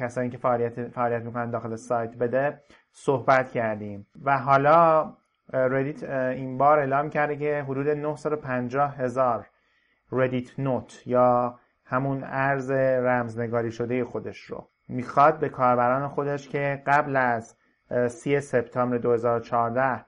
کسانی 0.00 0.30
که 0.30 0.38
فعالیت 0.38 0.88
فعالیت 0.88 1.22
می‌کنن 1.22 1.50
داخل 1.50 1.76
سایت 1.76 2.16
بده 2.16 2.60
صحبت 2.92 3.50
کردیم. 3.50 4.06
و 4.24 4.38
حالا 4.38 5.12
ردیت 5.52 6.02
این 6.04 6.58
بار 6.58 6.78
اعلام 6.78 7.10
کرده 7.10 7.36
که 7.36 7.64
حدود 7.68 7.88
950 7.88 8.96
هزار 8.96 9.46
ردیت 10.12 10.60
note 10.60 11.02
یا 11.06 11.58
همون 11.84 12.24
ارز 12.24 12.70
رمزنگاری 12.70 13.70
شده 13.70 14.04
خودش 14.04 14.38
رو. 14.38 14.68
می‌خواد 14.88 15.38
به 15.38 15.48
کاربران 15.48 16.08
خودش 16.08 16.48
که 16.48 16.82
قبل 16.86 17.16
از 17.16 17.54
3 18.08 18.40
سپتامبر 18.40 18.98
2014 18.98 20.04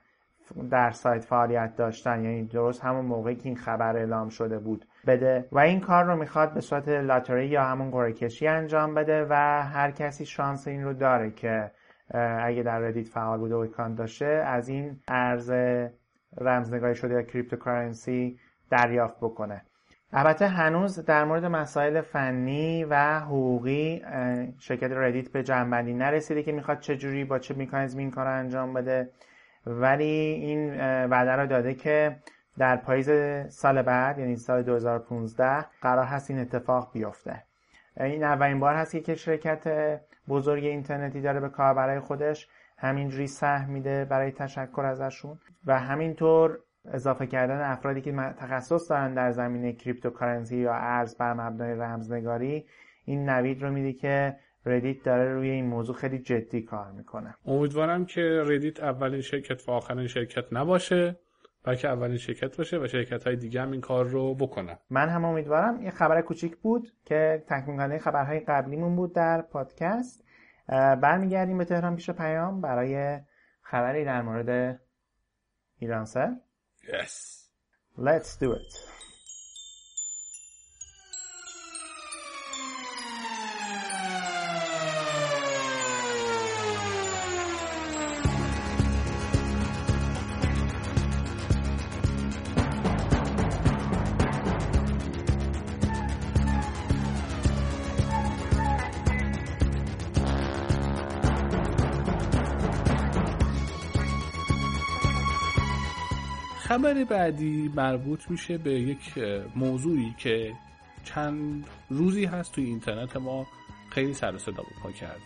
در 0.70 0.90
سایت 0.90 1.24
فعالیت 1.24 1.76
داشتن 1.76 2.24
یعنی 2.24 2.44
درست 2.44 2.84
همون 2.84 3.04
موقعی 3.04 3.36
که 3.36 3.48
این 3.48 3.56
خبر 3.56 3.96
اعلام 3.96 4.28
شده 4.28 4.58
بود 4.58 4.86
بده. 5.06 5.48
و 5.52 5.58
این 5.58 5.80
کار 5.80 6.04
رو 6.04 6.16
می‌خواد 6.16 6.54
به 6.54 6.60
صورت 6.60 6.88
lottery 6.88 7.46
یا 7.46 7.64
همون 7.64 7.90
قرعه 7.90 8.12
کشی 8.12 8.46
انجام 8.46 8.94
بده 8.94 9.26
و 9.30 9.34
هر 9.62 9.90
کسی 9.90 10.26
شانس 10.26 10.68
این 10.68 10.84
رو 10.84 10.92
داره 10.92 11.30
که 11.30 11.70
اگه 12.38 12.62
در 12.62 12.78
ردیت 12.78 13.08
فعال 13.08 13.38
بوده 13.38 13.54
و 13.54 13.58
account 13.58 13.98
داشته 13.98 14.26
از 14.26 14.68
این 14.68 15.00
ارز 15.08 15.52
رمزنگاری 16.40 16.94
شده 16.94 17.14
یا 17.14 17.22
cryptocurrency 17.22 18.38
دریافت 18.70 19.16
بکنه. 19.20 19.62
البته 20.12 20.46
هنوز 20.46 20.98
در 20.98 21.24
مورد 21.24 21.44
مسائل 21.44 22.00
فنی 22.00 22.84
و 22.84 23.20
حقوقی 23.20 24.02
شرکت 24.58 24.90
ردیت 24.92 25.32
به 25.32 25.42
جنبندی 25.42 25.94
نرسیده 25.94 26.42
که 26.42 26.52
می‌خواد 26.52 26.80
چجوری 26.80 27.24
با 27.24 27.38
چه 27.38 27.54
میکانیزمی 27.54 28.02
این 28.02 28.10
کار 28.10 28.26
رو 28.26 28.38
انجام 28.38 28.74
بده. 28.74 29.10
ولی 29.66 30.04
این 30.42 30.80
وعده 31.04 31.32
رو 31.32 31.46
داده 31.46 31.74
که 31.74 32.16
در 32.58 32.76
پاییز 32.76 33.10
سال 33.48 33.82
بعد 33.82 34.18
یعنی 34.18 34.36
سال 34.36 34.62
2015 34.62 35.66
قرار 35.82 36.04
هست 36.04 36.30
این 36.30 36.40
اتفاق 36.40 36.92
بیفته. 36.92 37.42
این 38.00 38.24
اولین 38.24 38.60
بار 38.60 38.74
هست 38.74 38.96
که 38.96 39.14
شرکت 39.14 39.62
بزرگ 40.28 40.64
اینترنتی 40.64 41.20
داره 41.20 41.40
به 41.40 41.48
کاربرای 41.48 42.00
خودش 42.00 42.48
همینجوری 42.78 43.26
سهم 43.26 43.70
میده 43.70 44.04
برای 44.04 44.32
تشکر 44.32 44.82
ازشون. 44.82 45.38
و 45.66 45.78
همینطور 45.78 46.58
اضافه 46.84 47.26
کردن 47.26 47.60
افرادی 47.60 48.00
که 48.00 48.12
تخصص 48.12 48.90
دارن 48.90 49.14
در 49.14 49.30
زمینه 49.30 49.72
cryptocurrency 49.72 50.56
یا 50.56 50.74
ارز 50.74 51.16
بر 51.16 51.32
مبنای 51.32 51.74
رمزنگاری 51.74 52.66
این 53.04 53.28
نوید 53.28 53.62
رو 53.62 53.70
میده 53.70 53.92
که 53.92 54.36
ردیت 54.66 55.02
داره 55.04 55.34
روی 55.34 55.50
این 55.50 55.66
موضوع 55.66 55.96
خیلی 55.96 56.18
جدی 56.18 56.62
کار 56.62 56.92
می‌کنه. 56.92 57.34
امیدوارم 57.46 58.04
که 58.04 58.42
ردیت 58.46 58.80
اولین 58.80 59.20
شرکت 59.20 59.68
و 59.68 59.72
آخرین 59.72 60.06
شرکت 60.06 60.44
نباشه 60.52 61.16
بلکه 61.64 61.88
اولین 61.88 62.16
شرکت 62.16 62.56
باشه 62.56 62.78
و 62.78 62.86
شرکت 62.86 63.26
های 63.26 63.36
دیگه 63.36 63.62
هم 63.62 63.70
این 63.70 63.80
کار 63.80 64.04
رو 64.04 64.34
بکنن. 64.34 64.78
من 64.90 65.08
هم 65.08 65.24
امیدوارم. 65.24 65.82
یه 65.82 65.90
خبر 65.90 66.22
کوچیک 66.22 66.56
بود 66.56 66.88
که 67.04 67.44
تکمیل 67.48 67.76
کننده 67.76 67.98
خبرهای 67.98 68.40
قبلیمون 68.40 68.96
بود 68.96 69.14
در 69.14 69.42
پادکست. 69.42 70.24
برمیگردیم 71.02 71.58
به 71.58 71.64
تهران 71.64 71.96
پیش 71.96 72.10
پیام 72.10 72.60
برای 72.60 73.20
خبری 73.62 74.04
در 74.04 74.22
مورد 74.22 74.80
ایرانسل 75.78 76.34
yes. 76.92 77.46
Let's 77.96 78.36
do 78.36 78.52
it 78.52 78.78
خبر 106.70 107.04
بعدی 107.04 107.72
مربوط 107.76 108.30
میشه 108.30 108.58
به 108.58 108.72
یک 108.72 109.18
موضوعی 109.56 110.14
که 110.18 110.52
چند 111.04 111.66
روزی 111.88 112.24
هست 112.24 112.52
توی 112.52 112.64
اینترنت 112.64 113.16
ما 113.16 113.46
خیلی 113.90 114.14
سر 114.14 114.34
و 114.34 114.38
صدا 114.38 114.62
پا 114.82 114.92
کرده. 114.92 115.20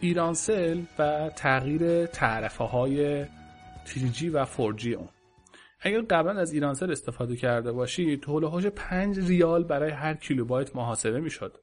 ایرانسل 0.00 0.82
و 0.98 1.30
تغییر 1.36 2.06
تعرفه 2.06 2.64
های 2.64 3.24
3G 3.84 4.22
و 4.32 4.46
4G 4.46 4.86
اون. 4.86 5.08
اگر 5.80 6.00
قبلا 6.00 6.40
از 6.40 6.52
ایرانسل 6.52 6.90
استفاده 6.90 7.36
کرده 7.36 7.72
باشی 7.72 8.20
هوش 8.26 8.66
5 8.66 9.18
ریال 9.18 9.64
برای 9.64 9.90
هر 9.90 10.14
کیلوبایت 10.14 10.76
محاسبه 10.76 11.20
می‌شد. 11.20 11.58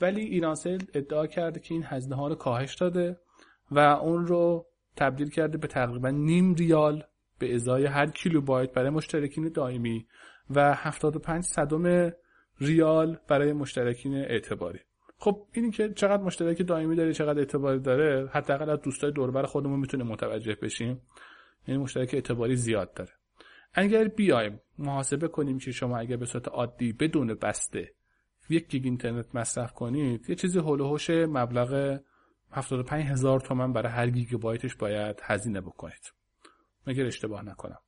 ولی 0.00 0.20
ایرانسل 0.20 0.78
ادعا 0.94 1.26
کرده 1.26 1.60
که 1.60 1.74
این 1.74 1.84
هزینه 1.86 2.16
ها 2.16 2.28
رو 2.28 2.34
کاهش 2.34 2.74
داده 2.74 3.16
و 3.70 3.78
اون 3.78 4.26
رو 4.26 4.66
تبدیل 4.96 5.30
کرده 5.30 5.58
به 5.58 5.66
تقریبا 5.66 6.10
نیم 6.10 6.54
ریال 6.54 7.04
به 7.38 7.54
ازای 7.54 7.86
هر 7.86 8.06
کیلوبایت 8.06 8.72
برای 8.72 8.90
مشترکین 8.90 9.48
دائمی 9.48 10.06
و 10.50 10.74
75 10.74 11.44
صدم 11.44 12.12
ریال 12.60 13.18
برای 13.28 13.52
مشترکین 13.52 14.14
اعتباری. 14.14 14.78
خب 15.18 15.46
اینی 15.52 15.70
که 15.70 15.92
چقدر 15.92 16.22
مشترک 16.22 16.66
دائمی 16.66 16.96
داره 16.96 17.12
چقدر 17.12 17.38
اعتباری 17.38 17.80
داره 17.80 18.28
حداقل 18.32 18.70
از 18.70 18.80
دوستای 18.80 19.12
دور 19.12 19.27
و 19.27 19.32
بر 19.32 19.42
خودمون 19.42 19.80
می‌تونه 19.80 20.04
متوجه 20.04 20.54
بشیم. 20.62 21.00
یعنی 21.68 21.82
مشترک 21.82 22.14
اعتباری 22.14 22.56
زیاد 22.56 22.94
داره. 22.94 23.10
اگر 23.74 24.04
بیایم 24.08 24.60
محاسبه 24.78 25.28
کنیم 25.28 25.58
که 25.58 25.72
شما 25.72 25.98
اگر 25.98 26.16
به 26.16 26.26
صورت 26.26 26.48
عادی 26.48 26.92
بدون 26.92 27.34
بسته 27.34 27.94
یک 28.48 28.68
گیگ 28.68 28.84
اینترنت 28.84 29.34
مصرف 29.34 29.72
کنید 29.72 30.30
یه 30.30 30.36
چیزی 30.36 30.58
حول 30.58 31.26
مبلغ 31.26 32.00
75 32.52 33.04
هزار 33.04 33.40
تومن 33.40 33.72
برای 33.72 33.92
هر 33.92 34.10
گیگابایتش 34.10 34.74
باید 34.74 35.20
هزینه 35.22 35.60
بکنید. 35.60 36.12
مگر 36.86 37.06
اشتباه 37.06 37.42
نکنم. 37.42 37.78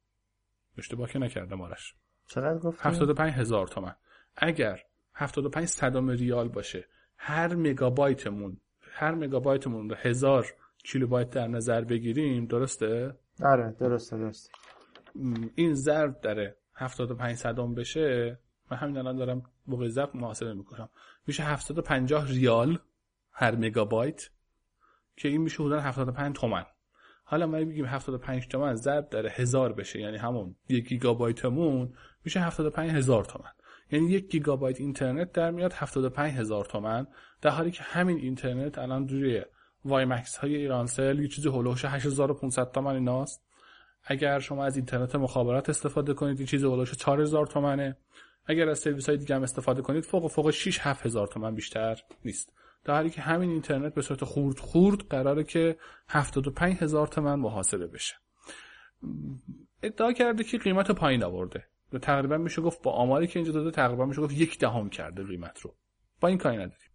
اشتباه 0.78 1.08
که 1.08 1.18
نکردم 1.18 1.60
آرش. 1.60 1.94
چقدر 2.26 2.58
گفت 2.58 2.86
75 2.86 3.32
هزار 3.32 3.66
تومن. 3.66 3.94
اگر 4.36 4.80
75 5.14 5.66
صدام 5.68 6.10
ریال 6.10 6.48
باشه 6.48 6.88
هر 7.16 7.54
مگابایتمون 7.54 8.60
هر 8.92 9.14
مگابایتمون 9.14 9.90
رو 9.90 9.96
هزار 9.96 10.46
کیلوبایت 10.84 11.30
در 11.30 11.48
نظر 11.48 11.84
بگیریم 11.84 12.46
درسته؟ 12.46 13.18
آره 13.42 13.76
درسته 13.78 14.16
درسته. 14.16 14.50
این 15.54 15.74
ضرب 15.74 16.20
داره 16.20 16.56
75 16.74 17.36
صدام 17.36 17.74
بشه 17.74 18.38
من 18.70 18.76
همین 18.76 18.96
الان 18.96 19.16
دارم 19.16 19.42
موقع 19.66 19.88
ضرب 19.88 20.16
محاسبه 20.16 20.54
می‌کنم. 20.54 20.88
میشه 21.26 21.42
750 21.42 22.26
ریال 22.28 22.78
هر 23.32 23.56
مگابایت 23.56 24.30
که 25.16 25.28
این 25.28 25.40
میشه 25.42 25.62
حدود 25.62 25.78
75 25.78 26.36
تومن. 26.36 26.64
حالا 27.24 27.46
ما 27.46 27.58
بگیم 27.58 27.84
75 27.84 28.48
تومن 28.48 28.74
ضرب 28.74 29.08
در 29.08 29.26
هزار 29.26 29.72
بشه. 29.72 30.00
یعنی 30.00 30.16
همون 30.16 30.56
یک 30.68 30.88
گیگابایتمون 30.88 31.92
میشه 32.24 32.40
75 32.40 32.90
هزار 32.90 33.24
تومن 33.24 33.50
یعنی 33.90 34.10
یک 34.10 34.30
گیگابایت 34.30 34.80
اینترنت 34.80 35.32
در 35.32 35.50
میاد 35.50 35.72
75 35.72 36.32
هزار 36.32 36.64
تومن 36.64 37.06
در 37.42 37.50
حالی 37.50 37.70
که 37.70 37.82
همین 37.82 38.16
اینترنت 38.16 38.78
الان 38.78 39.08
روی 39.08 39.42
وای 39.84 40.04
مکس 40.04 40.36
های 40.36 40.56
ایرانسل 40.56 41.18
یه 41.18 41.28
چیزی 41.28 41.48
هلوش 41.48 41.84
8500 41.84 42.72
تومن 42.72 42.94
ایناست. 42.94 43.44
اگر 44.04 44.38
شما 44.38 44.64
از 44.64 44.76
اینترنت 44.76 45.16
مخابرات 45.16 45.68
استفاده 45.68 46.14
کنید 46.14 46.40
یه 46.40 46.46
چیزی 46.46 46.66
هلوش 46.66 46.92
4000 46.92 47.46
تومنه. 47.46 47.96
اگر 48.46 48.68
از 48.68 48.78
سرویس 48.78 49.08
های 49.08 49.18
دیگه 49.18 49.34
هم 49.34 49.42
استفاده 49.42 49.82
کنید 49.82 50.04
فوق 50.04 50.30
فوق 50.30 50.50
6 50.50 50.78
7000 50.82 51.26
تومن 51.26 51.54
بیشتر 51.54 52.02
نیست. 52.24 52.52
در 52.84 52.94
حالی 52.94 53.10
که 53.10 53.20
همین 53.20 53.50
اینترنت 53.50 53.94
به 53.94 54.02
صورت 54.02 54.24
خورد 54.24 54.58
خورد 54.58 55.00
قراره 55.08 55.44
که 55.44 55.78
75 56.08 56.76
هزار 56.76 57.06
تومن 57.06 57.34
محاسبه 57.34 57.86
بشه. 57.86 58.14
ادعا 59.82 60.12
کرده 60.12 60.44
که 60.44 60.58
قیمت 60.58 60.90
پایین 60.90 61.24
آورده. 61.24 61.64
تقریبا 62.02 62.36
میشه 62.38 62.62
گفت 62.62 62.82
با 62.82 62.92
آماری 62.92 63.26
که 63.26 63.38
اینجا 63.38 63.52
داده 63.52 63.70
تقریبا 63.70 64.04
میشه 64.04 64.22
گفت 64.22 64.34
یک 64.34 64.58
دهم 64.58 64.88
کرده 64.88 65.24
قیمت 65.24 65.60
رو. 65.60 65.74
با 66.20 66.28
این 66.28 66.38
کاری 66.38 66.56
نداریم. 66.56 66.90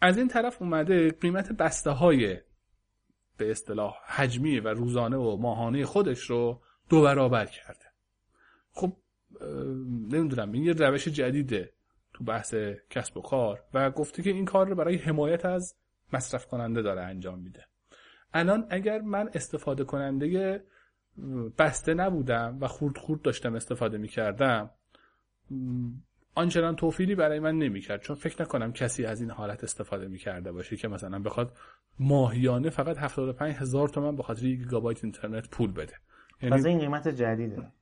از 0.00 0.18
این 0.18 0.28
طرف 0.28 0.62
اومده 0.62 1.10
قیمت 1.10 1.52
بسته 1.52 1.90
های 1.90 2.38
به 3.36 3.50
اصطلاح 3.50 3.94
حجمی 4.06 4.60
و 4.60 4.68
روزانه 4.68 5.16
و 5.16 5.36
ماهانه 5.36 5.84
خودش 5.84 6.20
رو 6.20 6.62
دو 6.88 7.02
برابر 7.02 7.46
کرده. 7.46 7.84
خب 8.72 8.96
نمی‌دونم 10.10 10.52
این 10.52 10.64
یه 10.64 10.72
روش 10.72 11.08
جدیده. 11.08 11.72
تو 12.16 12.24
بحث 12.24 12.54
کسب 12.90 13.16
و 13.16 13.20
کار 13.20 13.62
و 13.74 13.90
گفته 13.90 14.22
که 14.22 14.30
این 14.30 14.44
کار 14.44 14.68
رو 14.68 14.74
برای 14.74 14.96
حمایت 14.96 15.44
از 15.44 15.74
مصرف 16.12 16.46
کننده 16.46 16.82
داره 16.82 17.02
انجام 17.02 17.38
میده. 17.38 17.64
الان 18.34 18.66
اگر 18.70 19.00
من 19.00 19.30
استفاده 19.34 19.84
کننده 19.84 20.64
بسته 21.58 21.94
نبودم 21.94 22.58
و 22.60 22.68
خورد 22.68 22.98
خورد 22.98 23.22
داشتم 23.22 23.54
استفاده 23.54 23.98
می‌کردم 23.98 24.70
آنچنان 26.34 26.76
توفیری 26.76 27.14
برای 27.14 27.40
من 27.40 27.58
نمی‌کرد. 27.58 28.00
چون 28.00 28.16
فکر 28.16 28.42
نکنم 28.42 28.72
کسی 28.72 29.04
از 29.04 29.20
این 29.20 29.30
حالت 29.30 29.64
استفاده 29.64 30.08
می‌کرده 30.08 30.52
باشه 30.52 30.76
که 30.76 30.88
مثلا 30.88 31.18
بخواد 31.18 31.56
ماهیانه 31.98 32.70
فقط 32.70 32.98
75 32.98 33.54
هزار 33.54 33.88
تومن 33.88 34.16
بخاطر 34.16 34.44
یک 34.44 34.58
گیگابایت 34.58 35.04
اینترنت 35.04 35.48
پول 35.48 35.72
بده. 35.72 35.94
یعنی 36.42 36.68
این 36.68 36.78
قیمت 36.78 37.08
جدیده. 37.08 37.72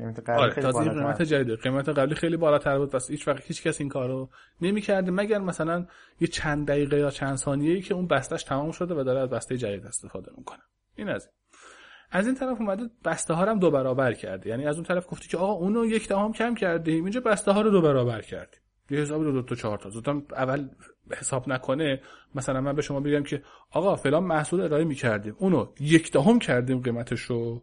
قیمت 0.00 0.20
قبلی 0.20 0.42
آره 0.42 0.50
خیلی 0.50 0.72
قیمت 0.72 1.22
جدید. 1.22 1.60
قیمت 1.60 1.88
قبلی 1.88 2.14
خیلی 2.14 2.36
بالاتر 2.36 2.78
بود. 2.78 2.90
پس 2.90 3.10
هیچ 3.10 3.28
وقت 3.28 3.42
هیچ 3.46 3.62
کس 3.62 3.80
این 3.80 3.88
کارو 3.88 4.30
نمی‌کرده. 4.60 5.10
مگر 5.10 5.38
مثلا 5.38 5.86
یه 6.20 6.28
چند 6.28 6.68
دقیقه 6.68 6.98
یا 6.98 7.10
چند 7.10 7.36
ثانیه‌ای 7.36 7.80
که 7.82 7.94
اون 7.94 8.06
بستش 8.06 8.42
تمام 8.44 8.70
شده 8.70 8.94
و 8.94 9.04
داره 9.04 9.20
از 9.20 9.30
بسته 9.30 9.56
جدید 9.56 9.86
استفاده 9.86 10.32
می‌کنه. 10.38 10.62
این 10.96 11.08
از 11.08 11.24
این. 11.24 11.34
از 12.12 12.26
این 12.26 12.34
طرف 12.34 12.60
اومده 12.60 12.90
بسته 13.04 13.34
ها 13.34 13.44
رو 13.44 13.50
هم 13.50 13.58
دو 13.58 13.70
برابر 13.70 14.12
کرده. 14.12 14.50
یعنی 14.50 14.66
از 14.66 14.74
اون 14.74 14.84
طرف 14.84 15.06
گفتی 15.10 15.28
که 15.28 15.36
آقا 15.36 15.52
اونو 15.52 15.86
یک 15.86 16.08
دهم 16.08 16.32
کم 16.32 16.54
کردیم. 16.54 17.04
اینجا 17.04 17.20
بسته 17.20 17.52
ها 17.52 17.60
رو 17.60 17.70
دو 17.70 17.82
برابر 17.82 18.20
کردیم. 18.20 18.60
یه 18.90 18.98
حساب 18.98 19.22
دو, 19.22 19.32
دو 19.32 19.42
تا 19.42 19.54
چهار 19.54 19.78
تا. 19.78 19.90
زودم 19.90 20.22
اول 20.32 20.68
حساب 21.10 21.48
نکنه. 21.48 22.00
مثلا 22.34 22.60
من 22.60 22.74
به 22.74 22.82
شما 22.82 23.00
بگم 23.00 23.22
که 23.22 23.42
آقا 23.70 23.96
فلان 23.96 24.24
محصول 24.24 24.60
ارائه 24.60 24.84
می‌کردیم. 24.84 25.36
اونو 25.38 25.66
یک 25.80 26.12
دهم 26.12 26.38
کردیم 26.38 26.80
قیمتشو. 26.80 27.62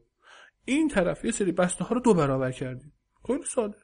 این 0.67 0.87
طرف 0.87 1.25
یه 1.25 1.31
سری 1.31 1.51
بسته 1.51 1.83
ها 1.83 1.95
رو 1.95 2.01
دو 2.01 2.13
برابر 2.13 2.51
کردیم. 2.51 2.93
خیلی 3.27 3.43
ساده. 3.45 3.77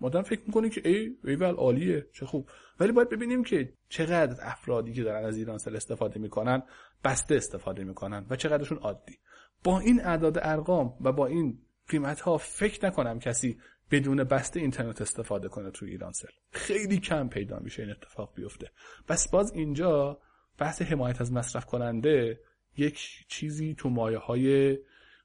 مادم 0.00 0.22
فکر 0.22 0.40
می‌کنه 0.46 0.70
که 0.70 0.88
ای 0.88 1.16
ایول 1.24 1.54
عالیه. 1.54 2.06
چه 2.12 2.26
خوب. 2.26 2.48
ولی 2.80 2.92
باید 2.92 3.08
ببینیم 3.08 3.44
که 3.44 3.72
چقدر 3.88 4.36
افرادی 4.42 4.92
که 4.92 5.02
دارن 5.02 5.24
از 5.24 5.36
ایران 5.36 5.58
سل 5.58 5.76
استفاده 5.76 6.20
می‌کنن 6.20 6.62
بسته 7.04 7.34
استفاده 7.34 7.84
می‌کنن 7.84 8.26
و 8.30 8.36
چقدرشون 8.36 8.78
عادی. 8.78 9.18
با 9.64 9.80
این 9.80 10.00
اعداد 10.00 10.38
ارقام 10.42 10.94
و 11.00 11.12
با 11.12 11.26
این 11.26 11.58
قیمت 11.88 12.20
ها 12.20 12.38
فکر 12.38 12.86
نکنم 12.86 13.18
کسی 13.18 13.58
بدون 13.90 14.24
بسته 14.24 14.60
اینترنت 14.60 15.00
استفاده 15.00 15.48
کنه 15.48 15.70
توی 15.70 15.90
ایرانسل 15.90 16.28
خیلی 16.50 16.98
کم 16.98 17.28
پیدا 17.28 17.58
میشه 17.58 17.82
این 17.82 17.90
اتفاق 17.90 18.34
بیفته. 18.36 18.70
بس 19.08 19.28
باز 19.28 19.52
اینجا 19.52 20.20
بحث 20.58 20.82
حمایت 20.82 21.20
از 21.20 21.32
مصرف 21.32 21.64
کننده 21.64 22.40
یک 22.76 23.26
چیزی 23.28 23.74
تو 23.74 23.88
مایه 23.88 24.18
های 24.18 24.78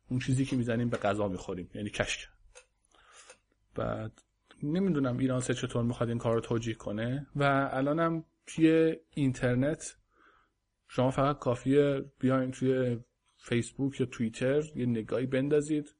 اون 0.10 0.20
چیزی 0.20 0.46
که 0.46 0.56
می‌زنیم 0.56 0.90
به 0.90 0.98
غذا 0.98 1.28
می‌خوریم 1.28 1.70
یعنی 1.74 1.90
کشک. 1.90 2.30
بعد 3.76 4.22
نمی‌دونم 4.64 5.18
ایران 5.18 5.40
سه 5.40 5.54
چطور 5.54 5.84
می‌خواد 5.84 6.10
این 6.10 6.18
کار 6.18 6.36
رو 6.36 6.42
توجیه 6.42 6.74
کنه 6.74 7.28
و 7.36 7.70
الانم 7.74 8.26
توی 8.48 8.96
اینترنت 9.10 9.98
شما 10.88 11.12
فقط 11.12 11.40
کافیه 11.40 12.06
بیاین 12.20 12.52
توی 12.52 13.00
فیسبوک 13.38 14.00
یا 14.00 14.06
توییتر 14.06 14.64
یه 14.76 14.86
نگاهی 14.86 15.26
بندازید. 15.26 15.96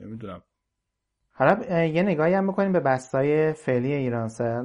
نمی‌دونم. 0.00 0.42
حالا 1.40 1.84
یه 1.84 2.02
نگاهی 2.02 2.34
هم 2.34 2.46
بکنیم 2.46 2.72
به 2.72 2.80
بستای 2.80 3.52
فعلی 3.52 3.92
ایرانسل 3.92 4.62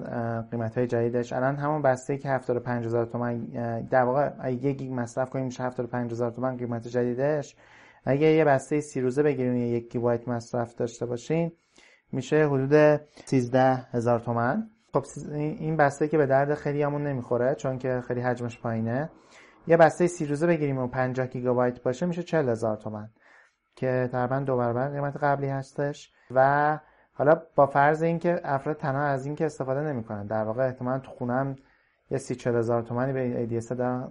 قیمت 0.51 0.77
های 0.77 0.87
جدیدش. 0.87 1.33
الان 1.33 1.55
همون 1.55 1.81
بسته 1.81 2.17
که 2.17 2.29
75 2.29 2.85
هزار 2.85 3.05
تومن 3.05 3.45
در 3.81 4.03
واقع 4.03 4.51
یک 4.51 4.77
گیگ 4.77 4.93
مصرف 4.93 5.29
کنیم 5.29 5.45
میشه 5.45 5.63
75 5.63 6.11
هزار 6.11 6.31
تومن 6.31 6.57
قیمت 6.57 6.87
جدیدش. 6.87 7.55
اگه 8.05 8.27
یه 8.27 8.45
بسته 8.45 8.79
سی 8.79 9.01
روزه 9.01 9.23
بگیریم 9.23 9.55
یک 9.55 9.91
گیگابایت 9.91 10.27
مصرف 10.27 10.75
داشته 10.75 11.05
باشین 11.05 11.51
میشه 12.11 12.47
حدود 12.47 13.01
13 13.25 13.73
هزار 13.91 14.19
تومن 14.19 14.69
خب 14.93 15.03
این 15.33 15.77
بسته 15.77 16.07
که 16.07 16.17
به 16.17 16.25
درد 16.25 16.53
خیلی 16.53 16.83
همون 16.83 17.03
نمی‌خوره 17.03 17.55
چون 17.55 17.77
که 17.77 18.01
خیلی 18.07 18.21
حجمش 18.21 18.59
پایینه. 18.59 19.09
یه 19.67 19.77
بسته 19.77 20.07
سی 20.07 20.25
روزه 20.25 20.47
بگیریم 20.47 20.77
و 20.77 20.87
50 20.87 21.27
گیگابایت 21.27 21.83
باشه 21.83 22.05
میشه 22.05 22.23
40 22.23 22.49
هزار 22.49 22.77
تومن 22.77 23.09
که 23.75 24.09
تقریبا 24.11 24.39
دو 24.39 24.57
برابر 24.57 24.89
قیمت 24.89 25.17
قبلی 25.17 25.47
هستش. 25.47 26.14
و 26.31 26.79
حالا 27.13 27.41
با 27.55 27.65
فرض 27.65 28.03
اینکه 28.03 28.41
افراد 28.43 28.77
تنها 28.77 29.03
از 29.03 29.25
این 29.25 29.35
که 29.35 29.45
استفاده 29.45 29.81
نمی‌کنن 29.81 30.25
در 30.25 30.43
واقع 30.43 30.65
احتمالا 30.65 30.99
تو 30.99 31.11
خونم 31.11 31.55
یه 32.11 32.17
سی 32.17 32.35
چل 32.35 32.55
هزار 32.55 32.81
تومنی 32.81 33.13
به 33.13 33.47
ADS 33.47 33.67
دارن 33.67 34.07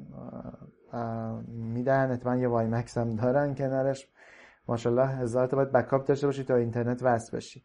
میدن. 1.48 2.10
احتمالا 2.10 2.40
یه 2.40 2.48
وای 2.48 2.66
مکس 2.66 2.98
هم 2.98 3.16
دارن 3.16 3.54
کنارش. 3.54 4.08
ماشاءالله 4.68 5.06
هزار 5.06 5.46
تا 5.46 5.56
باید 5.56 5.72
بکاپ 5.72 6.06
داشته 6.06 6.26
باشی 6.26 6.44
تا 6.44 6.56
اینترنت 6.56 7.02
وصل 7.02 7.36
بشی. 7.36 7.62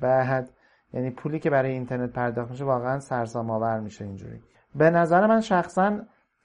بعد 0.00 0.50
یعنی 0.92 1.10
پولی 1.10 1.38
که 1.38 1.50
برای 1.50 1.72
اینترنت 1.72 2.12
پرداخت 2.12 2.50
میشه 2.50 2.64
واقعا 2.64 2.98
سرسام 2.98 3.50
آور 3.50 3.80
میشه 3.80 4.04
اینجوری. 4.04 4.42
به 4.74 4.90
نظر 4.90 5.26
من 5.26 5.40
شخصا 5.40 6.00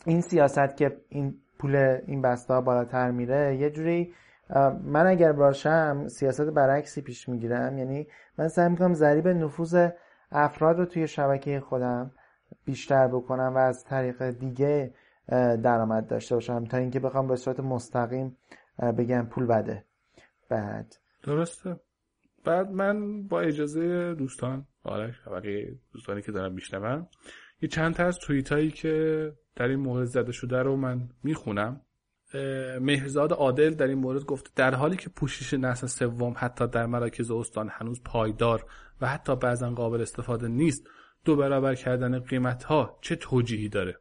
این 0.05 0.21
سیاست 0.21 0.77
که 0.77 0.97
این 1.09 1.35
پول 1.59 1.75
این 2.05 2.21
بسته 2.21 2.61
بالاتر 2.61 3.11
میره 3.11 3.57
یه 3.57 3.69
جوری 3.69 4.13
من 4.83 5.07
اگر 5.07 5.31
باشم 5.31 6.07
سیاست 6.07 6.49
برعکسی 6.49 7.01
پیش 7.01 7.29
می‌گیرم. 7.29 7.77
یعنی 7.77 8.07
من 8.37 8.47
سعی 8.47 8.69
می‌کنم 8.69 8.93
ضریب 8.93 9.27
نفوذ 9.27 9.89
افراد 10.31 10.79
رو 10.79 10.85
توی 10.85 11.07
شبکه 11.07 11.59
خودم 11.59 12.11
بیشتر 12.65 13.07
بکنم 13.07 13.53
و 13.55 13.57
از 13.57 13.83
طریق 13.83 14.29
دیگه 14.29 14.93
درآمد 15.63 16.07
داشته 16.07 16.35
باشم 16.35 16.65
تا 16.65 16.77
اینکه 16.77 16.99
بخوام 16.99 17.27
به 17.27 17.35
صورت 17.35 17.59
مستقیم 17.59 18.37
بگم 18.97 19.25
پول 19.25 19.45
بده. 19.45 19.85
بعد. 20.49 20.95
درسته. 21.23 21.79
بعد 22.45 22.71
من 22.71 23.27
با 23.27 23.41
اجازه 23.41 24.13
دوستان 24.13 24.65
آرش 24.83 25.21
بقیه 25.27 25.75
دوستانی 25.93 26.21
که 26.21 26.31
دارم 26.31 26.53
میشنوم 26.53 27.07
یه 27.61 27.69
چند 27.69 27.93
تا 27.93 28.05
از 28.05 28.17
توییت 28.17 28.51
هایی 28.51 28.71
که 28.71 29.33
در 29.55 29.67
این 29.67 29.79
مورد 29.79 30.05
زده 30.05 30.31
شده 30.31 30.61
رو 30.61 30.75
من 30.75 31.09
می‌خونم. 31.23 31.81
مهرزاد 32.81 33.33
عادل 33.33 33.69
در 33.69 33.87
این 33.87 33.97
مورد 33.97 34.25
گفته 34.25 34.49
در 34.55 34.75
حالی 34.75 34.95
که 34.95 35.09
پوشش 35.09 35.53
نسل 35.53 35.87
سوم 35.87 36.33
حتی 36.37 36.67
در 36.67 36.85
مراکز 36.85 37.31
استان 37.31 37.69
هنوز 37.71 38.01
پایدار 38.03 38.65
و 39.01 39.07
حتی 39.07 39.35
بعضا 39.35 39.69
قابل 39.69 40.01
استفاده 40.01 40.47
نیست 40.47 40.87
دو 41.25 41.35
برابر 41.35 41.75
کردن 41.75 42.19
قیمت 42.19 42.63
ها 42.63 42.97
چه 43.01 43.15
توجیهی 43.15 43.69
داره؟ 43.69 43.97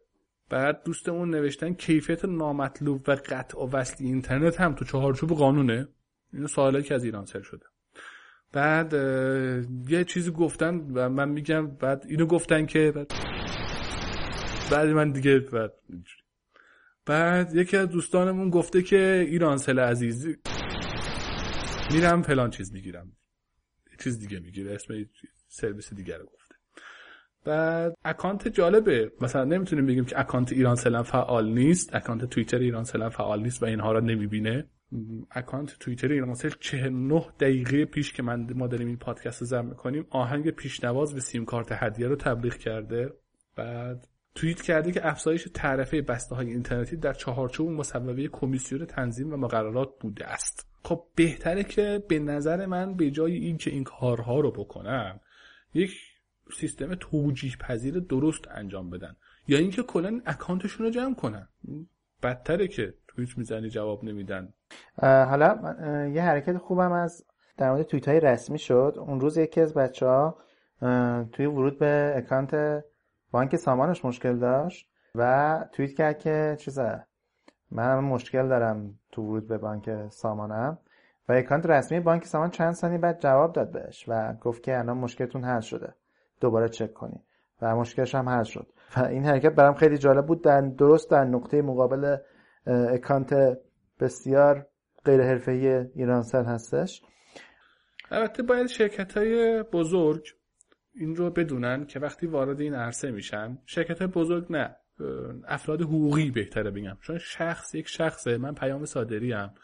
بعد 0.51 0.83
دوستمون 0.85 1.31
نوشتن 1.31 1.73
کیفیت 1.73 2.25
نامطلوب 2.25 3.05
و 3.09 3.13
قطع 3.13 3.59
و 3.59 3.71
وصل 3.71 4.05
اینترنت 4.05 4.61
هم 4.61 4.75
تو 4.75 4.85
چهارچوب 4.85 5.31
قانونه؟ 5.31 5.89
اینو 6.33 6.49
سوالی 6.49 6.83
که 6.83 6.95
از 6.95 7.05
ایران 7.05 7.25
سر 7.25 7.43
شده. 7.43 7.67
بعد 8.53 8.93
یه 9.89 10.05
چیزی 10.05 10.31
گفتن 10.31 10.91
و 10.95 11.09
من 11.09 11.29
میگم 11.29 11.67
بعد 11.67 12.05
اینو 12.09 12.27
گفتن 12.27 12.67
که 12.67 12.93
بعد, 12.95 13.13
بعد 14.71 14.89
من 14.89 15.13
دیگه 15.13 15.39
بعد 15.39 15.73
بعد 17.09 17.55
یکی 17.55 17.77
از 17.77 17.89
دوستانمون 17.89 18.51
گفته 18.51 18.83
که 18.83 19.27
ایرانسل 19.29 19.79
عزیز 19.79 20.37
میرم 21.93 22.23
فلان 22.23 22.51
چیز 22.51 22.73
می‌گیرم. 22.73 23.13
چیز 24.01 24.19
دیگه 24.19 24.41
می‌گیره 24.41 24.75
اسم 24.75 24.95
سرویس 25.49 25.95
دیگر 25.95 26.19
رو 26.19 26.27
گفته. 26.27 26.55
بعد 27.45 27.95
account 28.05 28.49
جالبه. 28.49 29.13
مثلا 29.21 29.45
نمی‌تونیم 29.45 29.87
بگیم 29.87 30.05
که 30.05 30.21
account 30.21 30.53
ایرانسل 30.53 31.03
فعال 31.03 31.49
نیست. 31.49 31.95
account 31.95 32.25
توییتر 32.25 32.59
ایرانسل 32.59 33.09
فعال 33.09 33.43
نیست 33.43 33.63
و 33.63 33.67
اینها 33.67 33.93
را 33.93 34.01
نمی‌بینه. 34.01 34.69
اکانت 35.31 35.79
توییتر 35.79 36.09
ایرانسل 36.09 36.51
49 36.61 37.27
دقیقه 37.41 37.85
پیش 37.85 38.13
که 38.13 38.23
من 38.23 38.53
ما 38.55 38.67
داریم 38.67 38.87
این 38.87 38.97
پادکست 38.97 39.41
رو 39.41 39.47
ضبط 39.47 39.65
می‌کنیم 39.65 40.07
آهنگ 40.11 40.51
پیشنواز 40.51 41.15
به 41.15 41.21
سیم 41.21 41.45
کارت 41.45 41.69
هدیه 41.71 42.09
رو 42.09 42.17
تبلیغ 42.17 42.57
کرده. 42.57 43.13
بعد 43.57 44.09
توییت 44.39 44.63
کرده 44.63 44.93
که 44.93 45.09
افزایش 45.09 45.49
تعرفه 45.55 46.03
بسته 46.03 46.35
های 46.35 46.47
اینترنتی 46.51 46.97
در 46.97 47.13
چهارچوب 47.13 47.71
مصوبه 47.71 48.29
کمیسیون 48.29 48.87
تنظیم 48.87 49.33
و 49.33 49.37
مقررات 49.37 49.89
بوده 50.01 50.27
است. 50.27 50.67
خب 50.85 51.05
بهتره 51.15 51.65
که 51.65 52.03
به 52.09 52.19
نظر 52.19 52.67
من 52.67 52.95
به 52.95 53.11
جای 53.11 53.35
این 53.35 53.57
که 53.57 53.71
این 53.71 53.85
کارها 53.85 54.41
رو 54.41 54.51
بکنن 54.51 55.21
یک 55.75 55.91
سیستم 56.55 56.95
توجیه 56.95 57.57
پذیر 57.61 58.01
درست 58.01 58.49
انجام 58.51 58.91
بدن. 58.91 59.17
یا 59.49 59.59
اینکه 59.59 59.83
کلا 59.83 60.21
اکانتشون 60.27 60.87
رو 60.87 60.93
جمع 60.93 61.15
کنن. 61.15 61.49
بدتره 62.23 62.69
که 62.69 62.95
توییت 63.09 63.39
می‌زنی 63.39 63.71
جواب 63.71 64.05
نمیدن. 64.05 64.55
حالا 65.03 65.75
یه 66.15 66.23
حرکت 66.23 66.59
خوبم 66.59 66.93
از 66.93 67.25
در 67.57 67.71
مورد 67.71 67.83
توییت 67.83 68.09
های 68.09 68.21
رسمی 68.21 68.59
شد. 68.59 68.95
اون 68.97 69.21
روز 69.21 69.39
یکی 69.39 69.61
از 69.61 69.75
بچه 69.75 70.07
ها 70.07 70.39
توی 71.33 71.47
ورود 71.47 71.79
به 71.79 72.13
اکانت 72.17 72.85
بانک 73.31 73.57
سامانش 73.57 74.05
مشکل 74.05 74.39
داشت 74.39 74.89
و 75.15 75.65
توییت 75.73 75.95
کرد 75.95 76.19
که 76.19 76.57
چیزه 76.61 77.05
من 77.71 77.99
مشکل 77.99 78.49
دارم 78.49 78.99
تو 79.13 79.23
ورود 79.23 79.49
به 79.49 79.59
بانک 79.59 80.09
سامانم. 80.09 80.79
و 81.29 81.33
اکانت 81.33 81.67
رسمی 81.67 82.01
بانک 82.01 82.25
سامان 82.25 82.51
چند 82.51 82.73
ثانیه 82.73 82.99
بعد 82.99 83.21
جواب 83.21 83.53
داد 83.53 83.73
بهش 83.73 84.05
و 84.09 84.33
گفت 84.33 84.63
که 84.63 84.79
الان 84.79 84.99
مشکلتون 84.99 85.45
حل 85.45 85.61
شده. 85.61 85.95
دوباره 86.41 86.69
چک 86.69 86.95
کنی 86.95 87.23
و 87.63 87.77
مشکلش 87.77 88.15
هم 88.15 88.29
حل 88.29 88.43
شد. 88.43 88.67
و 88.97 89.05
این 89.05 89.25
حرکت 89.25 89.55
برام 89.55 89.75
خیلی 89.75 89.99
جالب 89.99 90.27
بود. 90.27 90.45
در 90.45 90.61
درست 90.61 91.11
در 91.11 91.25
نقطه 91.25 91.63
مقابل 91.63 92.17
account 92.67 93.59
بسیار 94.01 94.67
غیر 95.05 95.23
حرفه‌ای 95.23 95.69
ایرانسل 95.69 96.45
هستش. 96.45 97.03
البته 98.11 98.43
باید 98.43 98.67
شرکت 98.67 99.17
های 99.17 99.63
بزرگ 99.63 100.38
این 100.99 101.17
رو 101.17 101.31
بدونن 101.31 101.87
که 101.87 102.01
وقتی 102.01 102.27
وارد 102.27 102.61
این 102.61 102.75
عرصه 102.75 103.11
میشن 103.11 103.59
شرکت 103.67 104.03
بزرگ 104.03 104.47
نه. 104.51 104.77
افراد 105.49 105.83
حقوقی 105.83 106.31
بهتره 106.31 106.71
بگم. 106.71 106.97
چون 107.01 107.19
شخص 107.19 107.75
یک 107.75 107.89
شخصه. 107.89 108.37
من 108.37 108.55
پیام 108.55 108.85
صادری 108.85 109.33
هم 109.33 109.55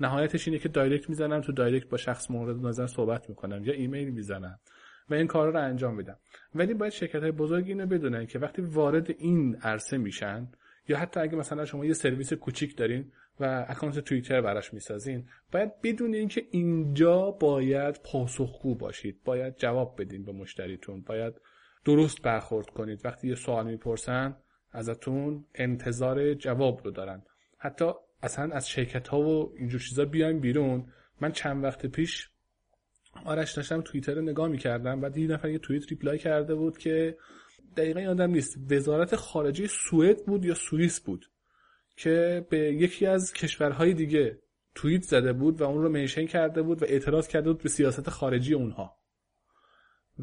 نهایتش 0.00 0.48
اینه 0.48 0.60
که 0.60 0.68
direct 0.68 1.08
می‌زنم 1.08 1.40
تو 1.40 1.52
direct 1.52 1.88
با 1.88 1.96
شخص 1.96 2.30
مورد 2.30 2.66
نظر 2.66 2.86
صحبت 2.86 3.28
می‌کنم 3.28 3.64
یا 3.64 3.72
ایمیل 3.72 4.10
می‌زنم 4.10 4.58
و 5.10 5.14
این 5.14 5.26
کار 5.26 5.52
رو 5.52 5.60
انجام 5.60 5.94
میدم. 5.94 6.16
ولی 6.54 6.74
باید 6.74 6.92
شرکت 6.92 7.22
های 7.22 7.32
بزرگ 7.32 7.68
اینو 7.68 7.86
بدونن 7.86 8.26
که 8.26 8.38
وقتی 8.38 8.62
وارد 8.62 9.10
این 9.10 9.56
عرصه 9.56 9.98
میشن 9.98 10.48
یا 10.88 10.98
حتی 10.98 11.20
اگه 11.20 11.36
مثلا 11.36 11.64
شما 11.64 11.84
یه 11.84 11.92
سرویس 11.92 12.32
کوچیک 12.32 12.76
دارین 12.76 13.12
و 13.40 13.66
اکانت 13.68 13.98
توییتر 13.98 14.40
براش 14.40 14.74
می‌سازین. 14.74 15.28
باید 15.52 15.80
بدونین 15.82 16.28
که 16.28 16.46
اینجا 16.50 17.30
باید 17.30 18.00
پاسخگو 18.04 18.74
باشید. 18.74 19.20
باید 19.24 19.56
جواب 19.56 20.00
بدین 20.00 20.24
به 20.24 20.32
مشتریتون. 20.32 21.00
باید 21.00 21.34
درست 21.84 22.22
برخورد 22.22 22.70
کنید. 22.70 23.00
وقتی 23.04 23.28
یه 23.28 23.34
سوال 23.34 23.66
می‌پرسن 23.66 24.36
ازتون 24.72 25.44
انتظار 25.54 26.34
جواب 26.34 26.80
رو 26.84 26.90
دارن. 26.90 27.22
حتی 27.58 27.84
اصلا 28.22 28.54
از 28.54 28.68
شرکت 28.68 29.08
ها 29.08 29.20
و 29.20 29.52
اینجور 29.56 29.80
چیزا 29.80 30.04
بیایم 30.04 30.40
بیرون. 30.40 30.86
من 31.20 31.32
چند 31.32 31.64
وقت 31.64 31.86
پیش 31.86 32.30
آرش 33.24 33.52
داشتم 33.52 33.80
توییتر 33.80 34.14
رو 34.14 34.22
نگاه 34.22 34.48
می‌کردم. 34.48 35.02
و 35.02 35.18
یه 35.18 35.26
نفر 35.26 35.48
یه 35.48 35.58
توییت 35.58 35.88
reply 35.88 36.18
کرده 36.18 36.54
بود 36.54 36.78
که 36.78 37.16
دقیقا 37.76 38.00
یادم 38.00 38.30
نیست 38.30 38.72
وزارت 38.72 39.16
خارجه 39.16 39.66
سوئد 39.66 40.26
بود 40.26 40.44
یا 40.44 40.54
سوئیس 40.54 41.00
بود. 41.00 41.26
که 41.96 42.46
به 42.50 42.58
یکی 42.58 43.06
از 43.06 43.32
کشورهای 43.32 43.94
دیگه 43.94 44.38
توییت 44.74 45.02
زده 45.02 45.32
بود 45.32 45.60
و 45.60 45.64
اون 45.64 45.82
رو 45.82 45.88
mention 45.88 46.26
کرده 46.26 46.62
بود 46.62 46.82
و 46.82 46.86
اعتراض 46.88 47.28
کرده 47.28 47.52
بود 47.52 47.62
به 47.62 47.68
سیاست 47.68 48.10
خارجی 48.10 48.54
اونها. 48.54 48.98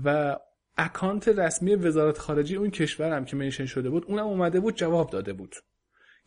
و 0.04 0.38
account 0.78 1.28
رسمی 1.28 1.76
وزارت 1.76 2.18
خارجی 2.18 2.56
اون 2.56 2.70
کشور 2.70 3.16
هم 3.16 3.26
که 3.26 3.36
mention 3.36 3.66
شده 3.66 3.90
بود 3.90 4.06
اونم 4.06 4.26
اومده 4.26 4.60
بود 4.60 4.76
جواب 4.76 5.10
داده 5.10 5.34
بود. 5.34 5.56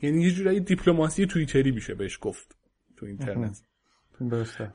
یعنی 0.00 0.22
یه 0.22 0.30
جورایی 0.30 0.60
دیپلماسی 0.60 1.26
توییتری 1.26 1.70
میشه 1.70 1.94
بهش 1.94 2.18
گفت 2.20 2.56
تو 2.96 3.06
اینترنت. 3.06 3.62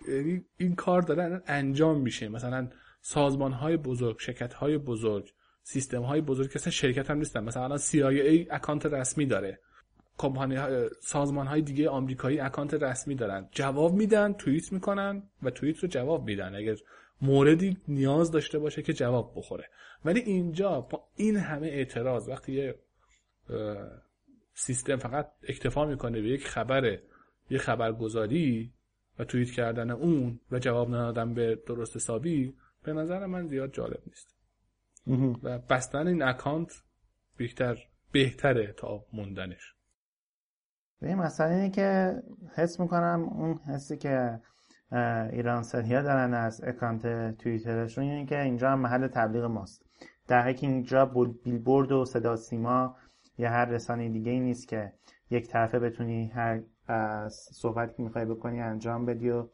یعنی 0.08 0.45
این 0.58 0.75
کار 0.75 1.01
داره 1.01 1.41
انجام 1.47 2.01
میشه. 2.01 2.29
مثلا 2.29 2.69
سازمان 3.01 3.51
های 3.51 3.77
بزرگ 3.77 4.19
شرکت 4.19 4.53
های 4.53 4.77
بزرگ 4.77 5.34
سیستم 5.63 6.01
های 6.01 6.21
بزرگ 6.21 6.51
که 6.51 6.69
شرکت 6.69 7.10
هم 7.10 7.17
نیستن. 7.17 7.43
مثلا 7.43 7.63
الان 7.63 7.77
CIA 7.77 8.47
اکانت 8.51 8.86
رسمی 8.86 9.25
داره. 9.25 9.60
کمپانی 10.19 10.58
سازمان 11.01 11.47
های 11.47 11.62
دیگه 11.62 11.89
آمریکایی 11.89 12.39
اکانت 12.39 12.73
رسمی 12.73 13.15
دارن. 13.15 13.49
جواب 13.51 13.93
میدن 13.93 14.34
توییت 14.34 14.71
می‌کنن 14.71 15.23
و 15.43 15.49
توییت 15.49 15.79
رو 15.79 15.88
جواب 15.88 16.25
میدن. 16.25 16.55
اگر 16.55 16.75
موردی 17.21 17.77
نیاز 17.88 18.32
داشته 18.32 18.60
باشه 18.60 18.82
که 18.82 18.93
جواب 18.93 19.34
بخوره. 19.36 19.69
ولی 20.05 20.19
اینجا 20.19 20.82
با 20.82 21.03
این 21.15 21.38
همه 21.38 21.67
اعتراض 21.67 22.29
وقتی 22.29 22.53
یه 22.53 22.75
سیستم 24.53 24.95
فقط 24.95 25.32
اکتفا 25.43 25.86
می‌کنه 25.86 26.21
به 26.21 26.29
یک 26.29 26.47
خبر 26.47 26.99
یه 27.49 27.58
خبرگزاری 27.58 28.73
و 29.19 29.23
توییت 29.23 29.51
کردن 29.51 29.91
اون 29.91 30.39
و 30.51 30.60
جواب 30.60 30.89
ندادن 30.89 31.34
به 31.34 31.60
درست 31.67 31.95
حسابی 31.95 32.53
به 32.84 32.93
نظر 32.93 33.25
من 33.25 33.47
زیاد 33.47 33.73
جالب 33.73 34.01
نیست. 34.08 34.36
و 35.43 35.60
بستن 35.60 36.08
این 36.08 36.21
اکانت 36.21 36.84
بیشتر 37.38 37.77
بهتره 38.12 38.73
تا 38.77 39.05
موندنش. 39.13 39.73
به 41.01 41.15
مسئله 41.15 41.55
اینه 41.55 41.69
که 41.69 42.19
حس 42.55 42.79
می‌کنم 42.79 43.29
اون 43.31 43.57
حسی 43.57 43.97
که 43.97 44.39
ایران 45.31 45.63
ها 45.73 46.01
دارن 46.01 46.33
از 46.33 46.63
اکانت 46.63 47.38
توییترشون 47.38 48.03
اینه 48.03 48.25
که 48.25 48.41
اینجا 48.41 48.69
هم 48.71 48.79
محل 48.79 49.07
تبلیغ 49.07 49.43
ماست. 49.43 49.85
در 50.27 50.53
که 50.53 50.67
اینجا 50.67 51.05
بیلبورد 51.43 51.91
و 51.91 52.05
صدا 52.05 52.35
سیما 52.35 52.95
یا 53.38 53.49
هر 53.49 53.65
رسانه 53.65 54.09
دیگه 54.09 54.31
ای 54.31 54.39
نیست 54.39 54.67
که 54.67 54.93
یک 55.29 55.47
طرفه 55.47 55.79
بتونی 55.79 56.27
هر 56.27 56.62
صحبتی 57.29 57.93
که 57.93 58.03
می‌خوای 58.03 58.25
بکنی 58.25 58.62
انجام 58.62 59.05
بدی 59.05 59.29
و 59.29 59.47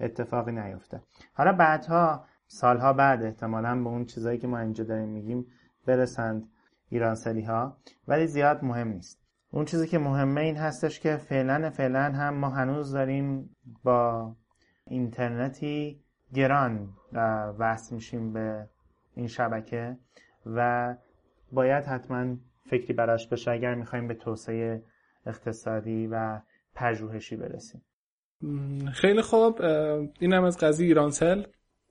اتفاقی 0.00 0.52
نیفته. 0.52 1.00
حالا 1.34 1.52
بعدها 1.52 2.24
سالها 2.46 2.92
بعد 2.92 3.22
احتمالا 3.22 3.82
به 3.82 3.88
اون 3.88 4.04
چیزایی 4.04 4.38
که 4.38 4.46
ما 4.46 4.58
اینجا 4.58 4.84
داریم 4.84 5.08
میگیم 5.08 5.46
برسند 5.86 6.48
ایرانسلی 6.88 7.42
ها 7.42 7.76
ولی 8.08 8.26
زیاد 8.26 8.64
مهم 8.64 8.88
نیست. 8.88 9.21
اون 9.54 9.64
چیزی 9.64 9.86
که 9.86 9.98
مهمه 9.98 10.40
این 10.40 10.56
هستش 10.56 11.00
که 11.00 11.16
فعلا 11.16 11.70
فعلا 11.70 12.00
هم 12.02 12.34
ما 12.34 12.50
هنوز 12.50 12.92
داریم 12.92 13.56
با 13.84 14.32
اینترنتی 14.86 16.00
گران 16.34 16.88
وصل 17.58 17.94
میشیم 17.94 18.32
به 18.32 18.68
این 19.14 19.26
شبکه 19.26 19.96
و 20.46 20.94
باید 21.52 21.84
حتما 21.84 22.36
فکری 22.70 22.92
براش 22.92 23.28
بشه 23.28 23.50
اگر 23.50 23.74
می‌خوایم 23.74 24.08
به 24.08 24.14
توسعه 24.14 24.82
اقتصادی 25.26 26.06
و 26.06 26.40
پژوهشی 26.74 27.36
برسیم. 27.36 27.82
خیلی 28.92 29.22
خوب. 29.22 29.62
این 30.20 30.32
هم 30.32 30.44
از 30.44 30.58
قضیه 30.58 30.86
ایرانسل 30.86 31.42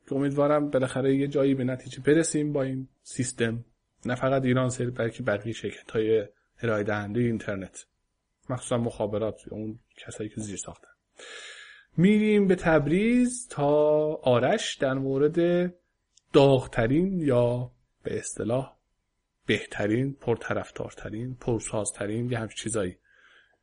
که 0.10 0.15
امیدوارم 0.15 0.69
بالاخره 0.69 1.15
یه 1.15 1.28
جایی 1.28 1.56
به 1.56 1.63
نتیجه 1.63 2.02
برسیم 2.04 2.54
با 2.54 2.63
این 2.63 2.88
سیستم. 3.04 3.65
نه 4.06 4.15
فقط 4.15 4.45
ایرانسل 4.45 4.89
بلکه 4.89 5.24
بقیه 5.24 5.54
شرکت 5.54 5.91
های 5.91 6.28
ارائه 6.62 6.84
دهنده 6.84 7.19
اینترنت. 7.19 7.86
مخصوصا 8.50 8.78
مخابرات 8.78 9.41
اون 9.52 9.80
کسایی 9.97 10.30
که 10.30 10.41
زیر 10.41 10.58
ساختن 10.58 10.88
میریم 11.97 12.47
به 12.47 12.56
تبریز 12.56 13.47
تا 13.47 13.67
آرش 14.13 14.76
در 14.76 14.93
مورد 14.93 15.74
داغترین 16.34 17.21
یا 17.21 17.71
به 18.04 18.19
اصطلاح 18.19 18.76
بهترین 19.45 20.13
پرطرفدارترین 20.13 21.36
پرسازترین 21.36 22.32
یه 22.32 22.39
همچین 22.39 22.63
چیزایی. 22.63 22.97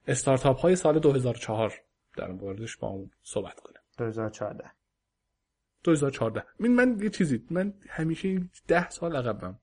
استارتاپ 0.06 0.58
های 0.58 0.76
سال 0.76 0.98
2004 0.98 1.74
در 2.16 2.28
موردش 2.28 2.76
با 2.76 2.88
اون 2.88 3.10
صحبت 3.22 3.60
کنه 3.60 3.76
2014 3.98 4.70
2014 5.84 6.44
من 6.58 6.68
من 6.68 6.98
یه 7.00 7.10
چیزی 7.10 7.46
من 7.50 7.74
همیشه 7.88 8.40
ده 8.68 8.90
سال 8.90 9.16
عقبم. 9.16 9.58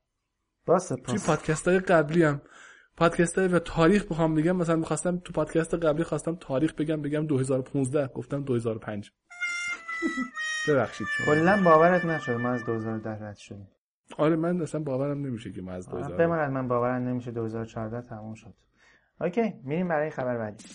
باسه 0.65 0.95
توی 0.95 1.19
پادکست 1.27 1.67
های 1.67 1.79
قبلی 1.79 2.23
هم 2.23 2.41
پادکست 2.97 3.37
های 3.37 3.47
و 3.47 3.59
تاریخ 3.59 4.05
بخوام 4.05 4.35
بگم 4.35 4.55
مثلا 4.55 4.75
می‌خواستم 4.75 5.17
تو 5.17 5.33
پادکست 5.33 5.73
قبلی 5.73 6.03
خواستم 6.03 6.35
تاریخ 6.35 6.73
بگم 6.73 7.01
بگم 7.01 7.27
2015 7.27 8.07
گفتم 8.07 8.43
2005 8.43 9.11
ببخشید 10.67 11.07
شما. 11.17 11.25
کلا 11.35 11.61
باورت 11.63 12.05
نشد 12.05 12.31
ما 12.31 12.49
از 12.49 12.65
2010 12.65 13.09
رد 13.09 13.35
شدیم. 13.35 13.67
آره 14.17 14.35
من 14.35 14.61
اصلا 14.61 14.81
باورم 14.81 15.25
نمیشه 15.25 15.51
که 15.51 15.61
ما 15.61 15.71
از 15.71 15.89
2000 15.89 16.17
بماند 16.17 16.51
من 16.51 16.67
باورم 16.67 17.07
نمیشه 17.07 17.31
2014 17.31 18.01
تموم 18.01 18.33
شد. 18.33 18.53
اوکی 19.21 19.53
میریم 19.63 19.87
برای 19.87 20.09
خبر 20.09 20.37
بعدی. 20.37 20.65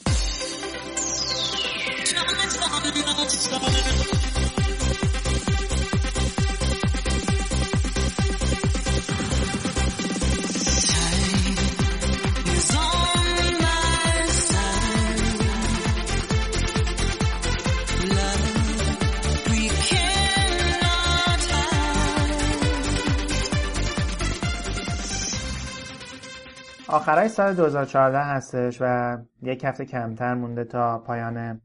آخرای 26.92 27.28
سال 27.28 27.54
2014 27.54 28.18
هستش 28.18 28.78
و 28.80 29.16
یک 29.42 29.64
هفته 29.64 29.84
کمتر 29.84 30.34
مونده 30.34 30.64
تا 30.64 30.98
پایان 30.98 31.60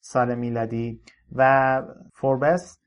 سال 0.00 0.34
میلادی 0.34 1.00
و 1.32 1.82
فوربس 2.14 2.78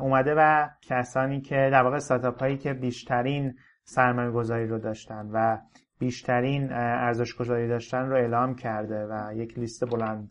اومده 0.00 0.34
و 0.36 0.68
کسانی 0.82 1.40
که 1.40 1.68
در 1.72 1.82
واقع 1.82 1.98
ستاپ 1.98 2.40
هایی 2.40 2.58
که 2.58 2.72
بیشترین 2.72 3.54
سرمایه 3.84 4.30
گذاری 4.30 4.66
رو 4.66 4.78
داشتن 4.78 5.30
و 5.32 5.58
بیشترین 5.98 6.72
ارزش 6.72 7.34
گذاری 7.34 7.68
داشتن 7.68 8.08
رو 8.08 8.16
اعلام 8.16 8.54
کرده 8.54 9.06
و 9.10 9.34
یک 9.34 9.58
لیست 9.58 9.84
بلند 9.90 10.30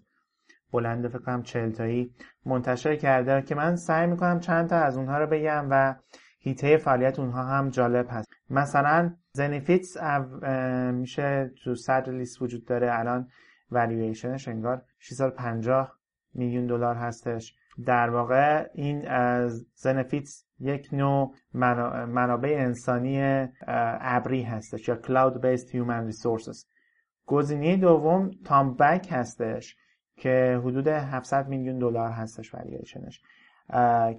بلند 0.71 1.08
فکر 1.08 1.19
کنم 1.19 1.43
چلتایی 1.43 2.13
منتشر 2.45 2.95
کرده 2.95 3.41
که 3.41 3.56
من 3.56 3.75
سعی 3.75 4.08
می‌کنم 4.08 4.39
چند 4.39 4.69
تا 4.69 4.75
از 4.75 4.97
اونها 4.97 5.17
رو 5.17 5.28
بگم 5.28 5.67
و 5.69 5.95
هیته 6.39 6.78
فعالیت 6.78 7.19
اونها 7.19 7.43
هم 7.43 7.69
جالب 7.69 8.08
هست. 8.10 8.30
مثلا 8.49 9.15
زنیفیتس 9.31 9.97
میشه 10.93 11.51
تو 11.63 11.75
صدر 11.75 12.11
لیست 12.11 12.41
وجود 12.41 12.65
داره 12.65 12.99
الان 12.99 13.27
والیویشنش 13.71 14.47
انگار 14.47 14.81
650 14.99 15.99
میلیون 16.33 16.67
دلار 16.67 16.95
هستش. 16.95 17.55
در 17.85 18.09
واقع 18.09 18.67
این 18.73 19.05
زنفیتس 19.73 20.45
یک 20.59 20.89
نوع 20.93 21.33
منابع 21.53 22.55
انسانی 22.59 23.47
ابری 24.01 24.43
هستش 24.43 24.87
یا 24.87 24.99
Cloud 25.01 25.33
Based 25.33 25.69
Human 25.71 26.11
Resources. 26.11 26.65
گزینه 27.25 27.77
دوم 27.77 28.31
تام 28.45 28.75
بک 28.75 29.07
هستش 29.11 29.75
که 30.15 30.59
حدود 30.63 30.87
700 30.87 31.47
میلیون 31.47 31.79
دلار 31.79 32.11
هستش 32.11 32.53
والیویشنش 32.53 33.21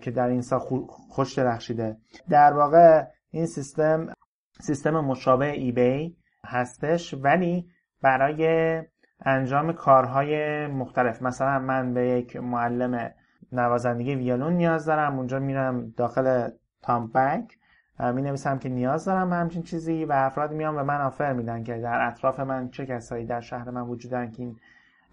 که 0.00 0.10
در 0.10 0.28
این 0.28 0.40
سال 0.40 0.60
خوش 0.88 1.38
درخشیده. 1.38 1.96
در 2.28 2.52
واقع 2.52 3.04
این 3.30 3.46
سیستم 3.46 4.12
سیستم 4.60 5.00
مشابه 5.00 5.46
ایبی 5.46 6.16
هستش 6.46 7.14
ولی 7.14 7.70
برای 8.02 8.82
انجام 9.20 9.72
کارهای 9.72 10.66
مختلف 10.66 11.22
مثلا 11.22 11.58
من 11.58 11.94
به 11.94 12.08
یک 12.08 12.36
معلم 12.36 13.10
نوازندگی 13.52 14.14
ویولون 14.14 14.52
نیاز 14.52 14.86
دارم 14.86 15.18
اونجا 15.18 15.38
میرم 15.38 15.90
داخل 15.96 16.48
تام 16.82 17.06
بک 17.06 17.58
می 18.14 18.22
نویسم 18.22 18.58
که 18.58 18.68
نیاز 18.68 19.04
دارم 19.04 19.30
به 19.30 19.36
همچین 19.36 19.62
چیزی 19.62 20.04
و 20.04 20.12
افراد 20.12 20.52
میان 20.52 20.76
به 20.76 20.82
من 20.82 21.00
آفر 21.00 21.32
میدن 21.32 21.62
که 21.62 21.78
در 21.78 22.06
اطراف 22.06 22.40
من 22.40 22.68
چه 22.68 22.86
کسایی 22.86 23.26
در 23.26 23.40
شهر 23.40 23.70
من 23.70 23.82
وجود 23.82 24.10
دارن 24.10 24.30
که 24.30 24.42
این 24.42 24.56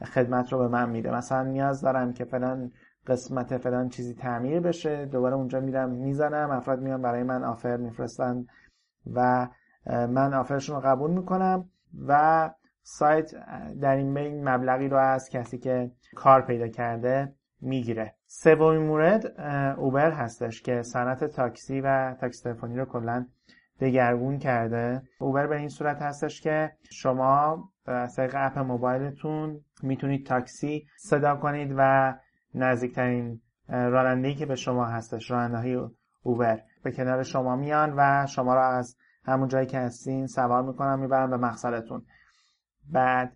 خدمت 0.06 0.54
رو 0.54 0.60
به 0.60 0.68
من 0.68 0.90
میده. 0.90 1.12
مثلا 1.12 1.44
نیاز 1.44 1.82
دارم 1.82 2.14
که 2.14 2.26
فلان 2.26 2.72
قسمت 3.08 3.58
فلان 3.58 3.90
چیزی 3.90 4.14
تعمیر 4.14 4.60
بشه 4.60 5.06
دوباره 5.06 5.36
اونجا 5.36 5.60
میرم 5.60 5.90
می‌زنم 5.90 6.52
افراد 6.52 6.80
میان 6.80 7.02
برای 7.02 7.24
من 7.24 7.44
آفر 7.44 7.78
میفرستن. 7.78 8.46
و 9.14 9.48
من 9.88 10.34
آفرشون 10.34 10.76
رو 10.76 10.82
قبول 10.82 11.12
می‌کنم 11.12 11.70
و 12.08 12.50
سایت 12.82 13.32
در 13.82 13.96
این 13.96 14.14
بین 14.14 14.50
مبلغی 14.50 14.88
رو 14.88 14.98
از 14.98 15.30
کسی 15.30 15.58
که 15.58 15.92
کار 16.16 16.42
پیدا 16.42 16.68
کرده 16.68 17.34
می‌گیره. 17.62 18.16
سومین 18.26 18.88
مورد 18.88 19.42
اوبر 19.80 20.12
هستش 20.12 20.62
که 20.62 20.82
صنعت 20.82 21.24
تاکسی 21.24 21.82
و 21.82 22.14
تاکسی 22.14 22.44
تلفنی 22.44 22.78
رو 22.78 22.86
کلا 22.86 23.26
دگرگون 23.80 24.38
کرده. 24.38 25.02
اوبر 25.20 25.48
به 25.48 25.58
این 25.58 25.70
صورت 25.70 26.02
هستش 26.02 26.42
که 26.42 26.72
شما 26.92 27.70
از 27.86 28.16
طریق 28.16 28.36
اپ 28.38 28.60
موبایلتون 28.60 29.62
می‌تونید 29.84 30.26
تاکسی 30.26 30.88
صدا 30.98 31.36
کنید 31.36 31.74
و 31.78 32.14
نزدیکترین 32.56 33.42
راننده‌ای 33.70 34.36
که 34.36 34.46
به 34.46 34.56
شما 34.56 34.86
هستش 34.86 35.32
راننده 35.32 35.58
های 35.58 35.90
اوبر. 36.24 36.62
به 36.88 36.94
کنار 36.94 37.24
شما 37.24 37.56
میان 37.56 37.94
و 37.98 38.26
شما 38.26 38.56
را 38.56 38.68
از 38.68 38.98
همون 39.26 39.48
جایی 39.48 39.66
که 39.66 39.80
هستین 39.80 40.28
سوار 40.28 40.64
می‌کنن 40.64 41.00
می‌برن 41.00 41.30
به 41.30 41.38
مقصدتون 41.38 42.02
بعد 42.92 43.34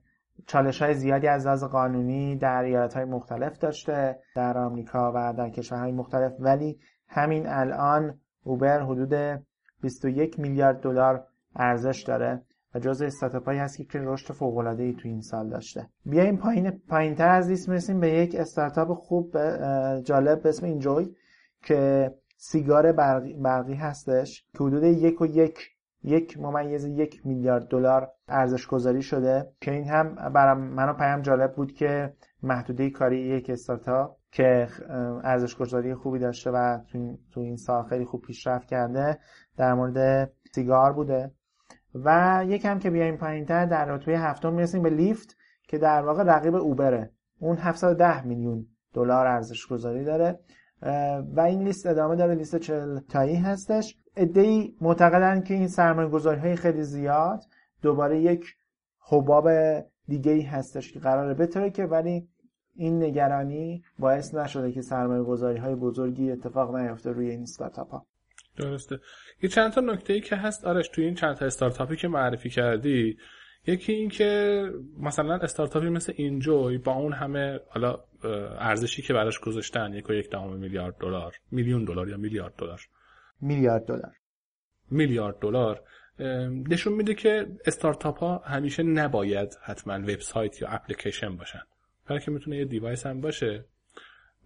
چالش 0.47 0.81
های 0.81 0.93
زیادی 0.93 1.27
از 1.27 1.45
لحاظ 1.45 1.63
قانونی 1.63 2.35
در 2.35 2.63
ایالت 2.63 2.93
های 2.93 3.05
مختلف 3.05 3.57
داشته 3.57 4.19
در 4.35 4.57
آمریکا 4.57 5.11
و 5.15 5.33
در 5.37 5.49
کشورهای 5.49 5.91
مختلف. 5.91 6.33
ولی 6.39 6.79
همین 7.07 7.47
الان 7.47 8.19
اوبر 8.43 8.81
حدود 8.81 9.43
21 9.81 10.39
میلیارد 10.39 10.81
دلار 10.81 11.27
ارزش 11.55 12.03
داره 12.07 12.41
و 12.75 12.79
جزء 12.79 13.05
استارتاپ 13.05 13.49
هست 13.49 13.89
که 13.89 13.99
رشد 13.99 14.33
فوق 14.33 14.57
العاده 14.57 14.83
ای 14.83 14.93
تو 14.93 15.07
این 15.07 15.21
سال 15.21 15.49
داشته. 15.49 15.87
بیایم 16.05 16.37
پایین 16.37 16.71
پایینتر 16.71 17.29
از 17.29 17.49
لیست 17.49 17.69
می‌رسیم 17.69 17.99
به 17.99 18.09
یک 18.09 18.35
استارتاپ 18.35 18.93
خوب 18.93 19.37
جالب 19.99 20.43
به 20.43 20.49
اسم 20.49 20.65
اینجوی 20.65 21.15
که 21.63 22.11
سیگار 22.43 22.91
برقی, 22.91 23.33
برقی 23.33 23.73
هستش 23.73 24.45
که 24.53 24.63
حدود 24.63 24.83
یک 24.83 25.21
و 25.21 25.25
یک 25.25 25.59
یک 26.03 26.37
ممیز 26.37 26.85
یک 26.85 27.25
میلیارد 27.25 27.67
دلار 27.67 28.11
ارزش 28.27 28.67
گذاری 28.67 29.01
شده 29.01 29.51
که 29.61 29.71
این 29.71 29.89
هم 29.89 30.15
برای 30.33 30.61
منو 30.61 30.93
پیام 30.93 31.21
جالب 31.21 31.55
بود 31.55 31.71
که 31.71 32.13
محدوده 32.43 32.89
کاری 32.89 33.19
یک 33.19 33.49
استارتاپ 33.49 34.17
که 34.31 34.67
ارزش 35.23 35.55
گذاری 35.55 35.95
خوبی 35.95 36.19
داشته 36.19 36.51
و 36.51 36.79
تو 37.31 37.39
این 37.39 37.55
سال 37.55 37.83
خیلی 37.83 38.05
خوب 38.05 38.21
پیشرفت 38.21 38.67
کرده 38.67 39.19
در 39.57 39.73
مورد 39.73 40.31
سیگار 40.51 40.93
بوده. 40.93 41.31
و 41.95 42.41
یکم 42.47 42.79
که 42.79 42.89
بیایم 42.89 43.17
پایینتر 43.17 43.65
در 43.65 43.85
رتبه 43.85 44.19
هفتم 44.19 44.53
می‌رسیم 44.53 44.83
به 44.83 44.89
لیفت 44.89 45.37
که 45.67 45.77
در 45.77 46.01
واقع 46.01 46.23
رقیب 46.23 46.55
اوبره. 46.55 47.11
اون 47.39 47.57
710 47.57 48.25
میلیون 48.25 48.67
دلار 48.93 49.27
ارزش 49.27 49.67
گذاری 49.67 50.03
داره. 50.03 50.39
و 51.35 51.39
این 51.39 51.63
لیست 51.63 51.87
ادامه 51.87 52.15
داره 52.15 52.35
لیست 52.35 52.55
40 52.55 52.99
تایی 52.99 53.35
هستش. 53.35 53.95
ادهی 54.15 54.75
معتقدن 54.81 55.41
که 55.41 55.53
این 55.53 55.67
سرمایه 55.67 56.39
های 56.39 56.55
خیلی 56.55 56.83
زیاد 56.83 57.43
دوباره 57.81 58.21
یک 58.21 58.45
حباب 58.99 59.49
دیگه 60.07 60.31
ای 60.31 60.41
هستش 60.41 60.91
که 60.91 60.99
قراره 60.99 61.33
بتره 61.33 61.69
که 61.69 61.85
ولی 61.85 62.27
این 62.75 63.03
نگرانی 63.03 63.83
باعث 63.99 64.35
نشده 64.35 64.71
که 64.71 64.81
سرمایه 64.81 65.23
گذاری 65.23 65.57
های 65.57 65.75
بزرگی 65.75 66.31
اتفاق 66.31 66.75
نیفته 66.75 67.11
روی 67.11 67.29
این 67.29 67.41
استارتاپ 67.41 67.91
ها 67.91 68.05
درسته. 68.57 68.99
یه 69.41 69.49
چند 69.49 69.71
تا 69.71 69.81
نکته 69.81 70.13
ای 70.13 70.21
که 70.21 70.35
هست. 70.35 70.65
آرش 70.65 70.87
توی 70.87 71.05
این 71.05 71.15
چند 71.15 71.35
تا 71.35 71.45
استارتاپی 71.45 71.95
که 71.95 72.07
معرفی 72.07 72.49
کردی 72.49 73.17
یکی 73.67 73.93
این 73.93 74.09
که 74.09 74.63
مثلا 74.99 75.35
استارتاپی 75.35 75.89
مثل 75.89 76.13
اینجوی 76.15 76.77
با 76.77 76.93
اون 76.93 77.13
همه 77.13 77.59
حالا 77.69 77.99
ارزشی 78.59 79.01
که 79.01 79.13
براش 79.13 79.39
گذاشتن 79.39 79.93
یک 79.93 80.09
و 80.09 80.13
یک 80.13 80.29
دهم 80.29 80.53
میلیارد 80.53 80.95
دلار. 80.99 81.35
میلیون 81.51 81.85
دلار 81.85 82.09
یا 82.09 82.17
میلیارد 82.17 82.53
دلار. 82.57 82.81
میلیارد 83.41 83.85
دلار. 83.85 84.13
میلیارد 84.91 85.39
دلار. 85.39 85.83
نشون 86.69 86.93
میده 86.93 87.13
که 87.13 87.47
استارتاپ 87.65 88.19
ها 88.19 88.37
همیشه 88.37 88.83
نباید 88.83 89.57
حتما 89.63 89.93
وبسایت 89.93 90.61
یا 90.61 90.67
اپلیکیشن 90.67 91.37
باشن. 91.37 91.61
بلکه 92.07 92.31
می‌تونه 92.31 92.57
یه 92.57 92.65
دیوایس 92.65 93.05
هم 93.05 93.21
باشه. 93.21 93.65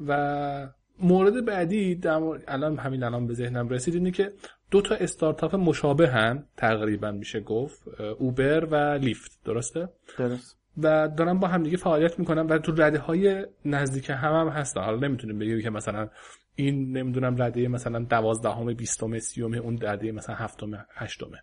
و 0.07 0.69
مورد 0.99 1.45
بعدی 1.45 1.99
الان 2.47 2.77
همین 2.77 3.03
الان 3.03 3.27
به 3.27 3.33
ذهنم 3.33 3.69
رسید 3.69 3.95
اینه 3.95 4.11
که 4.11 4.33
دو 4.71 4.81
تا 4.81 4.95
استارتاپ 4.95 5.55
مشابه 5.55 6.07
هم 6.07 6.43
تقریبا 6.57 7.11
میشه 7.11 7.39
گفت 7.39 7.87
اوبر 8.01 8.65
و 8.65 8.75
لیفت. 8.75 9.39
درسته؟ 9.45 9.89
درست. 10.17 10.57
و 10.77 11.07
دارن 11.07 11.39
با 11.39 11.47
هم 11.47 11.63
دیگه 11.63 11.77
فعالیت 11.77 12.19
می‌کنن 12.19 12.41
و 12.41 12.57
تو 12.57 12.71
رده 12.71 12.99
های 12.99 13.45
نزدیک 13.65 14.09
هم 14.09 14.33
هم 14.33 14.47
هستن. 14.47 14.81
حالا 14.81 15.07
نمی‌تونیم 15.07 15.39
بگیم 15.39 15.61
که 15.61 15.69
مثلا 15.69 16.09
این 16.55 16.97
نمی‌دونم 16.97 17.41
رده 17.41 17.67
مثلا 17.67 17.99
دوازدهم 17.99 18.73
بیستم 18.73 19.19
سیوم 19.19 19.53
اون 19.53 19.79
رده 19.81 20.11
مثلا 20.11 20.35
هفتم 20.35 20.85
هشتمه 20.93 21.37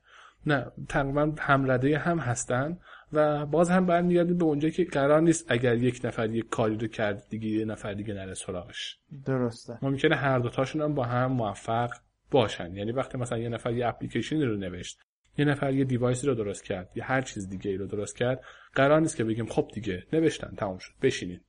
نه 0.47 0.67
تقریبا 0.89 1.33
هم 1.39 1.71
رده 1.71 1.99
هم 1.99 2.19
هستن 2.19 2.79
و 3.13 3.47
باز 3.47 3.71
هم 3.71 3.87
برمیگردیم 3.87 4.39
به 4.39 4.45
اونجایی 4.45 4.73
که 4.73 4.85
قرار 4.85 5.21
نیست 5.21 5.47
اگر 5.49 5.77
یک 5.77 6.01
نفر 6.05 6.31
یک 6.31 6.49
کاری 6.49 6.77
رو 6.77 6.87
کرد 6.87 7.27
دیگه 7.29 7.49
یه 7.49 7.65
نفر 7.65 7.95
دیگه 7.95 8.15
نره 8.15 8.35
سراغش. 8.35 8.99
درسته. 9.25 9.79
ممکنه 9.83 10.17
هر 10.17 10.39
دوتاشون 10.39 10.83
هم 10.83 10.95
با 10.95 11.05
هم 11.05 11.33
موفق 11.33 11.91
باشن. 12.31 12.77
یعنی 12.77 12.93
وقتی 12.93 13.19
مثلا 13.19 13.39
یه 13.39 13.49
نفر 13.49 13.73
یه 13.73 13.87
اپلیکیشن 13.87 14.43
رو 14.43 14.57
نوشت 14.57 14.99
یه 15.39 15.45
نفر 15.45 15.73
یه 15.73 15.85
دیوایسی 15.85 16.27
رو 16.27 16.35
درست 16.35 16.65
کرد 16.65 16.91
یا 16.95 17.05
هر 17.05 17.21
چیز 17.21 17.49
دیگه 17.49 17.71
ای 17.71 17.77
رو 17.77 17.87
درست 17.87 18.17
کرد 18.17 18.41
قرار 18.75 19.01
نیست 19.01 19.17
که 19.17 19.25
بگیم 19.25 19.47
خب 19.47 19.71
دیگه 19.75 20.05
نوشتن 20.13 20.55
تموم 20.57 20.79
شد. 20.79 20.93
بشینین. 21.03 21.41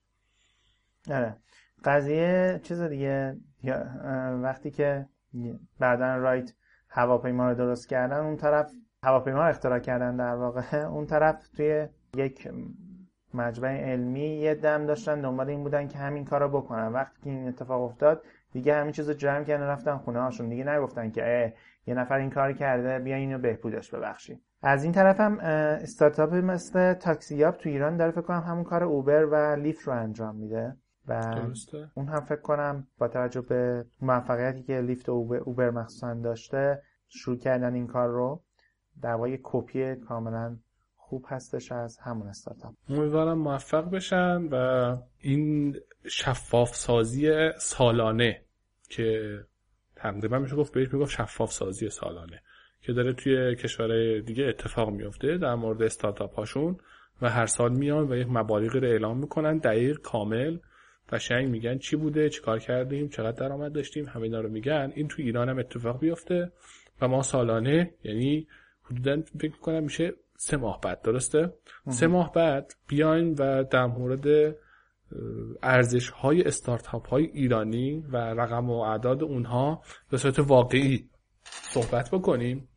آره. 1.12 1.36
قضیه 1.84 2.60
چیز 2.64 2.82
دیگه 2.82 3.38
وقتی 4.42 4.72
که 4.72 5.06
بعدا 5.80 6.18
رایت 6.18 6.54
هواپیما 6.90 7.50
رو 7.50 7.56
درست 7.56 7.90
کردن 7.90 8.18
اون 8.18 8.38
طرف 8.38 8.72
هواپیما 9.04 9.44
اختراع 9.44 9.80
کردن 9.80 10.16
در 10.16 10.36
واقع. 10.36 10.78
اون 10.96 11.06
طرف 11.06 11.48
توی 11.48 11.88
یک 12.16 12.50
مجمع 13.34 13.92
علمی 13.92 14.28
یه 14.28 14.56
دم 14.56 14.86
داشتن 14.86 15.22
دنبال 15.22 15.50
این 15.50 15.64
بودن 15.64 15.88
که 15.88 15.98
همین 15.98 16.26
کارو 16.26 16.50
بکنن. 16.50 16.88
وقتی 16.88 17.22
که 17.24 17.30
این 17.30 17.48
اتفاق 17.48 17.82
افتاد 17.82 18.24
دیگه 18.52 18.76
همین 18.76 18.92
چیزو 18.92 19.14
جمع 19.14 19.44
کردن 19.44 19.64
رفتن 19.64 19.98
خونه 19.98 20.20
هاشون 20.22 20.50
دیگه 20.50 20.64
نگفتن 20.64 21.12
که 21.12 21.54
یه 21.88 21.94
نفر 21.94 22.18
این 22.18 22.30
کار 22.30 22.54
کرده 22.54 23.00
بیا 23.00 23.16
اینو 23.16 23.38
بهبودش 23.38 23.92
ببخشید 23.92 24.42
از 24.64 24.84
این 24.84 24.94
طرف 24.94 25.20
هم 25.20 25.40
استارتاپ 25.40 26.34
مثل 26.34 26.94
تاکسیاب 26.94 27.58
تو 27.58 27.70
ایران 27.70 27.98
داره 27.98 28.12
فکر 28.12 28.22
کنم 28.22 28.44
همون 28.48 28.64
کار 28.64 28.84
اوبر 28.84 29.26
و 29.26 29.56
لیفت 29.56 29.88
رو 29.88 29.94
انجام 29.94 30.36
میده. 30.36 30.78
و 31.08 31.36
درسته. 31.36 31.92
اون 31.94 32.08
هم 32.08 32.20
فکر 32.20 32.42
کنم 32.42 32.88
با 32.98 33.08
توجه 33.08 33.42
به 33.42 33.86
موفقیتی 34.02 34.64
که 34.64 34.82
لیفت 34.82 35.10
و 35.10 35.12
اوبر 35.46 35.70
مخصوصا 35.70 36.14
داشته 36.14 36.82
شروع 37.08 37.38
کردن 37.38 37.74
این 37.74 37.88
کار 37.88 38.10
رو 38.10 38.44
در 39.02 39.14
واقع 39.14 39.38
کپی 39.44 39.96
کاملا 39.96 40.58
خوب 40.96 41.26
هستش 41.28 41.72
از 41.72 41.98
همون 41.98 42.28
استارتاپ. 42.28 42.74
امیدوارم 42.90 43.38
موفق 43.38 43.90
بشن 43.90 44.42
و 44.52 44.96
این 45.18 45.76
شفاف 46.08 46.76
سازی 46.76 47.52
سالانه 47.58 48.42
که 48.90 49.38
تقریبا 49.96 50.40
میشه 50.40 50.56
گفت 50.56 50.74
بهش 50.74 50.94
می‌گفت 50.94 51.12
شفاف 51.12 51.52
سازی 51.52 51.90
سالانه. 51.90 52.42
که 52.86 52.94
داره 52.94 53.14
توی 53.14 53.56
کشورهای 53.56 54.22
دیگه 54.22 54.46
اتفاق 54.46 54.90
میفته 54.90 55.38
در 55.38 55.56
مورد 55.56 55.82
استارتاپ 55.82 56.36
هاشون 56.36 56.78
و 57.22 57.30
هر 57.30 57.46
سال 57.46 57.74
میان 57.74 58.12
و 58.12 58.16
یک 58.16 58.28
مبالغی 58.30 58.80
رو 58.80 58.88
اعلام 58.88 59.18
می‌کنن 59.18 59.58
دقیق 59.58 60.00
کامل 60.00 60.58
قشنگ 61.10 61.50
میگن 61.50 61.78
چی 61.78 61.96
بوده 61.96 62.30
چیکار 62.30 62.60
کردیم 62.60 63.10
چقدر 63.10 63.32
درآمد 63.32 63.74
داشتیم 63.74 64.06
همینا 64.06 64.42
رو 64.42 64.50
میگن. 64.50 64.92
این 64.96 65.08
تو 65.08 65.22
ایران 65.22 65.50
هم 65.50 65.60
اتفاق 65.60 66.00
بیفته 66.00 66.52
و 67.02 67.08
ما 67.08 67.22
سالانه 67.22 67.94
یعنی 68.04 68.48
حدودا 68.84 69.22
فکر 69.40 69.58
کنم 69.58 69.84
میشه 69.84 70.14
سه 70.38 70.58
ماه 70.58 70.80
بعد 70.82 71.02
درسته؟ 71.02 71.54
سه 71.90 72.08
ماه 72.08 72.32
بعد 72.32 72.74
بیاین 72.88 73.36
و 73.40 73.64
در 73.64 73.86
مورد 73.86 74.56
ارزش 75.64 76.10
های 76.10 76.42
استارتاپ 76.42 77.08
های 77.08 77.24
ایرانی 77.24 78.04
و 78.12 78.18
رقم 78.18 78.70
و 78.70 78.74
اعداد 78.74 79.24
اونها 79.24 79.82
به 80.10 80.18
صورت 80.18 80.40
واقعی 80.40 81.10
صحبت 81.44 82.12
بکنیم. 82.12 82.68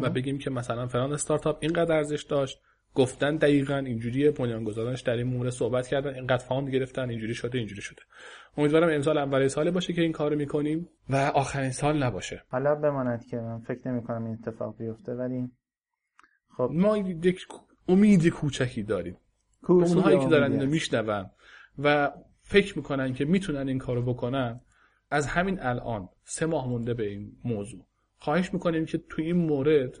و 0.00 0.10
بگیم 0.10 0.38
که 0.38 0.50
مثلا 0.50 0.86
فلان 0.86 1.12
استارتاپ 1.12 1.58
اینقدر 1.60 1.94
ارزش 1.94 2.22
داشت. 2.22 2.60
گفتن 2.94 3.36
دقیقا 3.36 3.76
اینجوری 3.76 4.30
بنیانگذارانش 4.30 5.00
در 5.00 5.12
این 5.12 5.26
مورد 5.26 5.50
صحبت 5.50 5.86
کردن 5.86 6.14
اینقدر 6.14 6.44
fund 6.44 6.70
گرفتن 6.70 7.10
اینجوری 7.10 7.34
شده 7.34 7.58
اینجوری 7.58 7.82
شده. 7.82 8.02
امیدوارم 8.56 8.88
امسال 8.88 9.18
اول 9.18 9.48
سال 9.48 9.70
باشه 9.70 9.92
که 9.92 10.02
این 10.02 10.12
کارو 10.12 10.36
می‌کنیم 10.36 10.88
و 11.10 11.16
آخرین 11.16 11.70
سال 11.70 12.02
نباشه. 12.02 12.42
حالا 12.48 12.74
بماند 12.74 13.24
که 13.26 13.36
من 13.36 13.58
فکر 13.58 13.88
نمی 13.88 14.02
کنم 14.02 14.24
این 14.24 14.38
اتفاق 14.42 14.78
بیفته 14.78 15.12
ولی 15.12 15.50
خب. 16.56 16.70
ما 16.72 16.98
یک 16.98 17.46
امید 17.88 18.28
کوچکی 18.28 18.82
داریم. 18.82 19.16
اونهایی 19.68 20.18
که 20.18 20.26
دارن 20.26 20.52
اینو 20.52 20.66
میشنون 20.66 21.30
و 21.78 22.12
فکر 22.42 22.78
می‌کنن 22.78 23.14
که 23.14 23.24
می‌تونن 23.24 23.68
این 23.68 23.78
کارو 23.78 24.02
بکنن 24.02 24.60
از 25.10 25.26
همین 25.26 25.60
الان 25.60 26.08
سه 26.24 26.46
ماه 26.46 26.68
مونده 26.68 26.94
به 26.94 27.08
این 27.08 27.32
موضوع. 27.44 27.87
خواهش 28.18 28.54
می‌کنیم 28.54 28.86
که 28.86 28.98
توی 28.98 29.24
این 29.24 29.36
مورد 29.36 30.00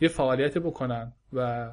یه 0.00 0.08
فعالیت 0.08 0.58
بکنن 0.58 1.12
و 1.32 1.70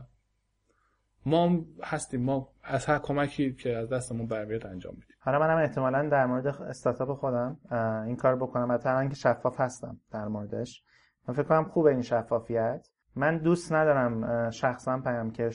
ما 1.26 1.66
هستیم. 1.84 2.22
ما 2.22 2.50
از 2.64 2.86
هر 2.86 3.00
کمکی 3.00 3.54
که 3.54 3.78
از 3.78 3.90
دستمون 3.90 4.28
برمیاد 4.28 4.68
انجام 4.68 4.94
میدیم. 4.94 5.16
حالا 5.20 5.40
منم 5.40 5.58
احتمالا 5.58 6.10
در 6.10 6.26
مورد 6.26 6.48
استارتاپ 6.48 7.20
خودم 7.20 7.58
این 8.06 8.16
کار 8.16 8.36
بکنم. 8.36 8.72
حتی 8.72 9.10
که 9.10 9.16
شفاف 9.16 9.60
هستم 9.60 10.00
در 10.12 10.28
موردش. 10.28 10.84
من 11.28 11.34
فکر 11.34 11.44
کنم 11.44 11.64
خوبه 11.64 11.90
این 11.90 12.02
شفافیت. 12.02 12.88
من 13.16 13.38
دوست 13.38 13.74
ندارم 13.74 14.50
شخصا 14.50 15.02
پیام 15.02 15.32
که 15.32 15.50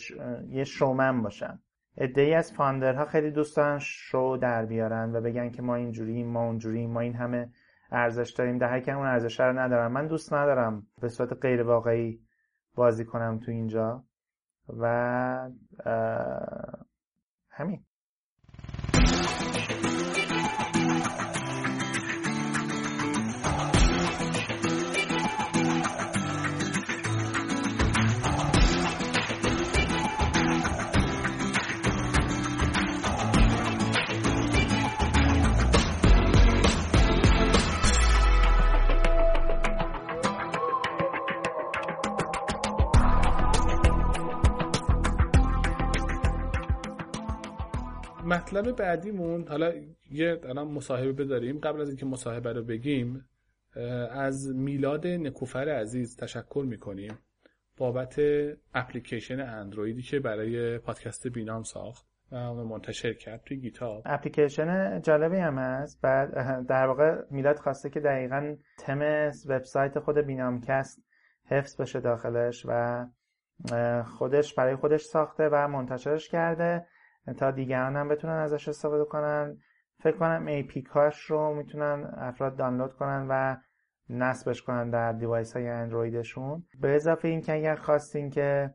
یه 0.49 0.65
شومن 0.65 1.23
باشم 1.23 1.59
ای 1.97 2.35
از 2.35 2.53
فاندرها 2.53 3.05
خیلی 3.05 3.31
دوست 3.31 3.57
دارن 3.57 3.79
شو 3.79 4.39
در 4.41 4.67
بیارن 4.67 5.17
و 5.17 5.21
بگن 5.21 5.51
که 5.51 5.63
ما 5.63 5.75
اینجوریم 5.75 6.29
ما 6.29 6.45
اونجوریم 6.45 6.91
ما 6.91 7.01
این 7.01 7.15
همه 7.15 7.53
ارزش 7.93 8.31
داریم. 8.31 8.59
در 8.59 8.81
که 8.81 8.93
اون 8.93 9.07
ارزش 9.07 9.41
رو 9.41 9.59
ندارم. 9.59 9.93
من 9.93 10.07
دوست 10.07 10.33
ندارم 10.33 10.87
به 11.01 11.09
صورت 11.09 11.33
غیر 11.33 11.63
واقعی 11.63 12.21
بازی 12.75 13.05
کنم 13.05 13.39
تو 13.39 13.51
اینجا. 13.51 14.05
و 14.69 15.51
همین. 17.51 17.85
مطلب 48.25 48.77
بعدیمون 48.77 49.49
حالا 49.49 49.73
یه 50.11 50.41
الان 50.45 50.69
مصاحبه 50.69 51.13
بداریم 51.13 51.59
قبل 51.59 51.81
از 51.81 51.89
اینکه 51.89 52.07
مصاحبه 52.07 52.53
رو 52.53 52.63
بگیم 52.63 53.29
از 54.11 54.55
میلاد 54.55 55.07
نکوفر 55.07 55.69
عزیز 55.69 56.17
تشکر 56.17 56.65
می‌کنیم 56.69 57.19
بابت 57.77 58.21
اپلیکیشن 58.75 59.41
اندرویدی 59.41 60.03
که 60.03 60.21
برای 60.21 60.79
پادکست 60.79 61.29
بینام 61.29 61.63
ساخت. 61.63 62.07
و 62.33 62.55
منتشر 62.55 63.13
کرد 63.13 63.43
توی 63.47 63.57
گیتاب. 63.57 64.03
اپلیکیشن 64.07 65.01
جالبی 65.01 65.37
هم 65.37 65.59
هست. 65.59 66.01
بعد 66.03 66.67
در 66.67 66.87
واقع 66.87 67.23
میلاد 67.31 67.57
خواسته 67.57 67.91
که 67.91 68.01
دقیقا 68.01 68.57
تم 68.79 69.31
وبسایت 69.49 69.99
خود 69.99 70.19
بینامکست 70.19 71.03
حفظ 71.45 71.81
بشه 71.81 72.01
داخلش 72.01 72.67
و 72.69 73.05
خودش 74.05 74.55
برای 74.55 74.77
خودش 74.77 75.03
ساخته 75.03 75.49
و 75.53 75.69
منتشرش 75.69 76.29
کرده. 76.29 76.87
تا 77.37 77.51
دیگران 77.51 77.97
هم 77.97 78.09
بتونن 78.09 78.33
ازش 78.33 78.69
استفاده 78.69 79.05
کنن. 79.05 79.57
فکر 80.03 80.17
کنم 80.17 80.47
ای 80.47 80.83
کاش 80.83 81.21
رو 81.21 81.55
می‌تونن 81.55 82.15
افراد 82.17 82.57
دانلود 82.57 82.95
کنن 82.95 83.27
و 83.29 83.57
نصبش 84.11 84.63
کنن 84.63 84.91
در 84.91 85.13
دیوایس 85.13 85.57
های 85.57 85.69
اندرویدشون. 85.69 86.65
به 86.81 86.95
اضافه 86.97 87.29
این 87.29 87.41
که 87.41 87.55
اگر 87.55 87.75
خواستین 87.75 88.31
که 88.31 88.75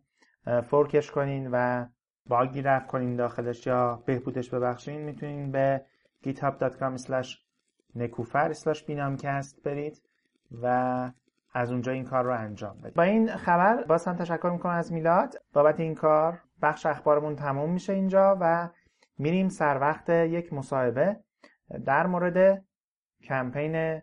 فورکش 0.63 1.11
کنین 1.11 1.49
و 1.51 1.85
باگی 2.25 2.61
رفت 2.61 2.87
کنین 2.87 3.15
داخلش 3.15 3.67
یا 3.67 4.03
بهبودش 4.05 4.49
ببخشین 4.49 5.01
می‌تونین 5.01 5.51
به 5.51 5.85
github.com 6.25 7.25
نکوفر 7.95 8.53
بینامکست 8.87 9.63
برید 9.63 10.01
و 10.61 11.11
از 11.53 11.71
اونجا 11.71 11.91
این 11.91 12.03
کار 12.03 12.23
رو 12.23 12.33
انجام 12.33 12.77
بدید. 12.77 12.93
با 12.93 13.03
این 13.03 13.35
خبر 13.35 13.83
باز 13.83 14.05
هم 14.05 14.15
تشکر 14.15 14.49
می‌کنم 14.49 14.73
از 14.73 14.93
میلاد. 14.93 15.35
بابت 15.53 15.79
این 15.79 15.95
کار 15.95 16.39
بخش 16.61 16.85
اخبارمون 16.85 17.35
تموم 17.35 17.73
میشه 17.73 17.93
اینجا 17.93 18.37
و 18.41 18.69
میریم 19.17 19.49
سر 19.49 19.79
وقت 19.79 20.09
یک 20.09 20.53
مصاحبه 20.53 21.19
در 21.85 22.07
مورد 22.07 22.65
کمپین 23.23 24.01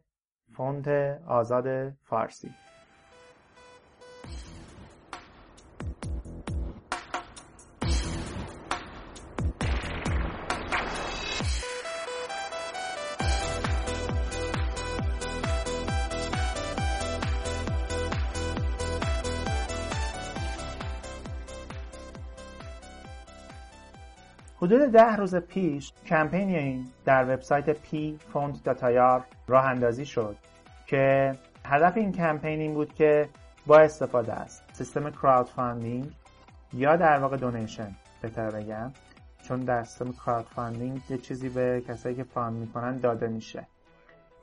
فونت 0.52 0.88
آزاد 1.26 1.90
فارسی. 1.90 2.63
حدود 24.64 24.92
ده 24.92 25.16
روز 25.16 25.36
پیش 25.36 25.92
کمپین 26.06 26.48
این 26.48 26.86
در 27.04 27.34
وبسایت 27.34 27.70
پی 27.70 28.18
راه 29.46 29.64
اندازی 29.64 30.06
شد 30.06 30.36
که 30.86 31.34
هدف 31.64 31.96
این 31.96 32.12
کمپین 32.12 32.60
این 32.60 32.74
بود 32.74 32.94
که 32.94 33.28
با 33.66 33.78
استفاده 33.78 34.40
از 34.40 34.60
سیستم 34.72 35.10
crowdfunding 35.11 36.12
یا 36.72 36.96
در 36.96 37.18
واقع 37.18 37.36
donation 37.36 37.95
بهتر 38.22 38.50
بگم 38.50 38.92
چون 39.42 39.60
در 39.60 39.84
سیستم 39.84 40.12
crowdfunding 40.12 41.01
یه 41.10 41.18
چیزی 41.18 41.48
به 41.48 41.82
کسایی 41.88 42.14
که 42.14 42.24
fund 42.24 42.57
می‌کنن 42.56 42.96
داده 42.96 43.28
میشه 43.28 43.66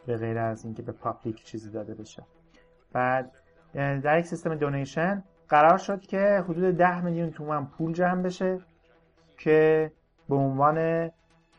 به 0.06 0.18
غیر 0.18 0.38
از 0.38 0.66
اینکه 0.66 0.82
به 0.82 0.92
public 0.92 1.44
چیزی 1.44 1.70
داده 1.70 1.94
بشه. 1.94 2.24
بعد 2.94 3.32
در 3.74 4.20
یک 4.20 4.26
سیستم 4.26 4.56
donation 4.56 5.24
قرار 5.50 5.78
شد 5.78 6.02
که 6.02 6.44
حدود 6.50 6.78
10 6.78 7.02
میلیون 7.02 7.32
تومان 7.32 7.66
پول 7.66 7.94
جمع 7.94 8.22
بشه 8.22 8.60
که 9.38 9.92
به 10.32 10.38
عنوان 10.38 11.10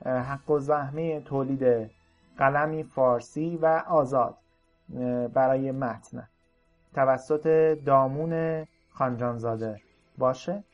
حق 0.04 0.50
و 0.50 0.58
زحمه 0.58 1.20
تولید 1.20 1.90
قلمی 2.38 2.82
فارسی 2.82 3.58
و 3.62 3.82
آزاد 3.88 4.34
برای 5.34 5.72
متن. 5.72 6.28
توسط 6.94 7.46
دامون 7.86 8.64
خانجانزاده 8.90 9.80
باشه. 10.18 10.64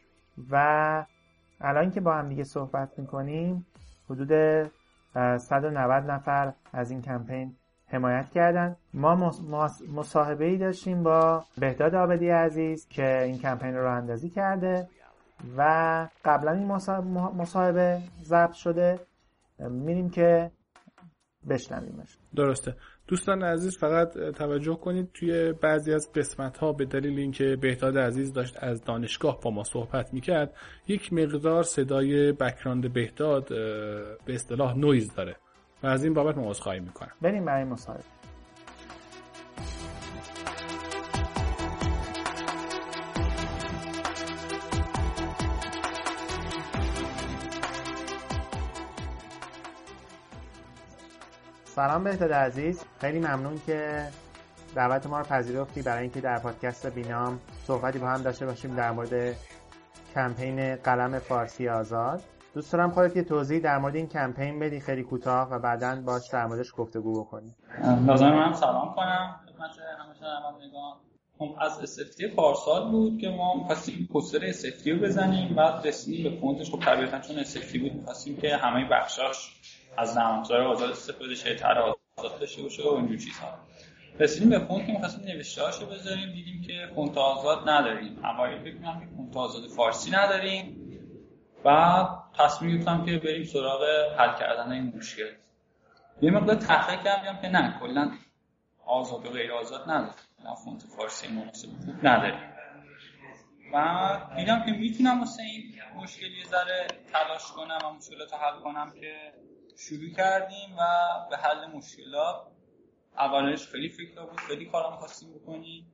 و 0.51 1.05
الان 1.61 1.91
که 1.91 2.01
با 2.01 2.15
هم 2.15 2.29
دیگه 2.29 2.45
صحبت 2.45 2.99
می‌کنیم 2.99 3.67
حدود 4.11 4.33
190 5.37 6.11
نفر 6.11 6.53
از 6.73 6.91
این 6.91 7.03
کمپین 7.03 7.57
حمایت 7.87 8.31
کردن. 8.31 8.77
ما 8.95 9.33
مصاحبه 9.95 10.45
ای 10.45 10.57
داشتیم 10.57 11.03
با 11.03 11.45
بهداد 11.61 11.95
آبدی 11.95 12.31
عزیز 12.31 12.89
که 12.89 13.23
این 13.23 13.39
کمپین 13.39 13.75
رو 13.75 13.97
اندازی 13.97 14.31
کرده. 14.31 14.89
و 15.57 16.09
قبلا 16.25 16.53
این 16.53 16.67
مصاحبه 17.37 17.99
ضبط 18.23 18.53
شده. 18.53 19.01
میریم 19.59 20.11
که 20.11 20.51
بشنویمش. 21.49 22.19
درسته. 22.35 22.77
دوستان 23.07 23.43
عزیز 23.43 23.79
فقط 23.79 24.19
توجه 24.19 24.77
کنید 24.77 25.11
توی 25.15 25.53
بعضی 25.53 25.95
از 25.95 26.13
قسمت 26.13 26.59
ها 26.59 26.73
به 26.73 26.85
دلیل 26.85 27.19
اینکه 27.19 27.57
بهداد 27.61 27.99
عزیز 27.99 28.33
داشت 28.33 28.57
از 28.61 28.85
دانشگاه 28.85 29.41
با 29.41 29.51
ما 29.51 29.65
صحبت 29.65 30.15
می‌کرد 30.15 30.55
یک 30.87 31.13
مقدار 31.13 31.63
صدای 31.63 32.33
بکراند 32.33 32.93
بهداد 32.93 33.49
به 34.25 34.35
اصطلاح 34.35 34.77
نویز 34.77 35.15
داره 35.15 35.37
و 35.83 35.87
از 35.87 36.05
این 36.05 36.15
بابت 36.15 36.39
ما 36.39 36.51
عذرخواهی 36.51 36.81
می‌کنم. 36.81 37.13
بریم 37.23 37.45
برای 37.45 37.65
مصاحبه. 37.65 38.18
سلام 51.79 52.05
بهداد 52.05 52.33
عزیز. 52.33 52.85
خیلی 53.01 53.19
ممنون 53.19 53.61
که 53.67 54.09
دعوت 54.75 55.07
ما 55.07 55.19
رو 55.19 55.25
پذیرفتی. 55.25 55.83
برای 55.83 56.03
اینکه 56.03 56.21
در 56.21 56.39
پادکست 56.39 56.87
بینام 56.87 57.41
صحبتی 57.65 57.99
با 57.99 58.07
هم 58.07 58.23
داشته 58.23 58.47
باشیم 58.47 58.77
در 58.77 58.91
مورد 58.91 59.37
کمپین 60.15 60.77
قلم 60.77 61.19
فارسی 61.19 61.69
آزاد. 61.69 62.21
دوست 62.55 62.73
دارم 62.73 62.91
خودت 62.91 63.17
یه 63.17 63.23
توضیح 63.23 63.61
در 63.61 63.79
مورد 63.79 63.97
این 63.97 64.07
کمپین 64.07 64.59
بدی 64.59 64.81
خیلی 64.81 65.03
کوتاه 65.03 65.51
و 65.51 65.59
بعدا 65.59 66.03
باش 66.07 66.23
در 66.33 66.47
موردش 66.47 66.73
گفتگو 66.77 67.25
بکنیم. 67.25 67.57
لازم 68.07 68.31
من 68.31 68.53
سلام 68.53 68.95
کنم. 68.95 69.41
خدمت 69.47 69.71
همه 69.71 70.95
خب 71.39 71.57
از 71.61 71.81
SFD 71.81 72.29
پارسال 72.29 72.91
بود 72.91 73.21
که 73.21 73.29
ما 73.29 73.55
می‌خواستیم 73.55 74.09
پوستر 74.13 74.39
SFD 74.43 74.93
رو 74.93 74.99
بزنیم. 74.99 75.55
بعد 75.55 75.87
رسیدیم 75.87 76.31
به 76.31 76.41
فونتش. 76.41 76.71
خب 76.71 76.81
طبیعتا 76.81 77.19
چون 77.19 77.39
SFD 77.39 77.79
بود 77.79 77.93
می‌خواستیم 77.93 78.37
که 78.37 78.57
همه 78.57 78.89
بخشاش 78.91 79.58
از 79.99 80.17
نرم‌افزار 80.19 80.61
آزاد 80.61 80.91
استفاده 80.91 81.35
شه 81.35 81.55
تر 81.55 81.79
آزاد 81.79 82.41
داشته 82.41 82.63
باشه 82.63 82.83
و 82.83 82.95
اینجور 82.95 83.19
چیزها. 83.19 83.59
رسیدیم 84.21 84.51
به 84.51 84.59
فونت 84.59 84.87
که 84.87 84.93
می‌خواستیم 84.93 85.25
نوشته‌هاشو 85.25 85.87
بذاریم 85.87 86.33
دیدیم 86.33 86.63
که 86.63 86.91
فونت 86.95 87.19
آزاد 87.19 87.69
نداریم. 87.69 88.25
اوایل 88.25 88.59
فکر 88.59 89.01
که 89.01 89.07
فونت 89.17 89.37
آزاد 89.37 89.71
فارسی 89.71 90.11
نداریم. 90.11 90.85
و 91.65 92.09
تصمیم 92.39 92.77
گرفتم 92.77 93.05
که 93.05 93.19
بریم 93.19 93.45
سراغ 93.45 93.83
حل 94.19 94.39
کردن 94.39 94.73
این 94.73 94.93
مشکل. 94.97 95.31
یه 96.23 96.31
مقدار 96.31 96.57
تحقیق 96.57 97.05
کردم 97.05 97.39
که 97.43 97.49
نه 97.49 97.81
کلا 97.81 98.11
آزاد 98.87 99.27
و 99.27 99.31
غیر 99.31 99.53
آزاد 99.53 99.91
نداریم. 99.91 100.15
فونت 100.65 100.83
فارسی 100.83 101.29
مناسب 101.29 101.69
خوب 101.69 102.07
نداریم. 102.07 102.53
و 103.75 104.17
دیدم 104.37 104.63
که 104.67 104.71
می‌تونم 104.73 105.21
واسه 105.21 105.43
این 105.43 105.63
مشکل 105.97 106.27
یه 106.27 106.45
ذره 106.45 106.87
تلاش 107.13 107.53
کنم 107.53 107.79
و 107.85 107.91
مشکلات 107.97 108.35
حل 108.35 108.61
کنم 108.61 108.93
که 109.01 109.33
شروع 109.79 110.11
کردیم 110.11 110.77
و 110.79 110.83
به 111.31 111.37
حل 111.37 111.67
مشکلات 111.67 112.47
اولش 113.17 113.67
خیلی 113.67 113.89
فکر 113.89 114.21
بود 114.21 114.41
خیلی 114.41 114.67
کارا 114.67 114.91
می‌خواستیم 114.91 115.35
بکنیم. 115.35 115.93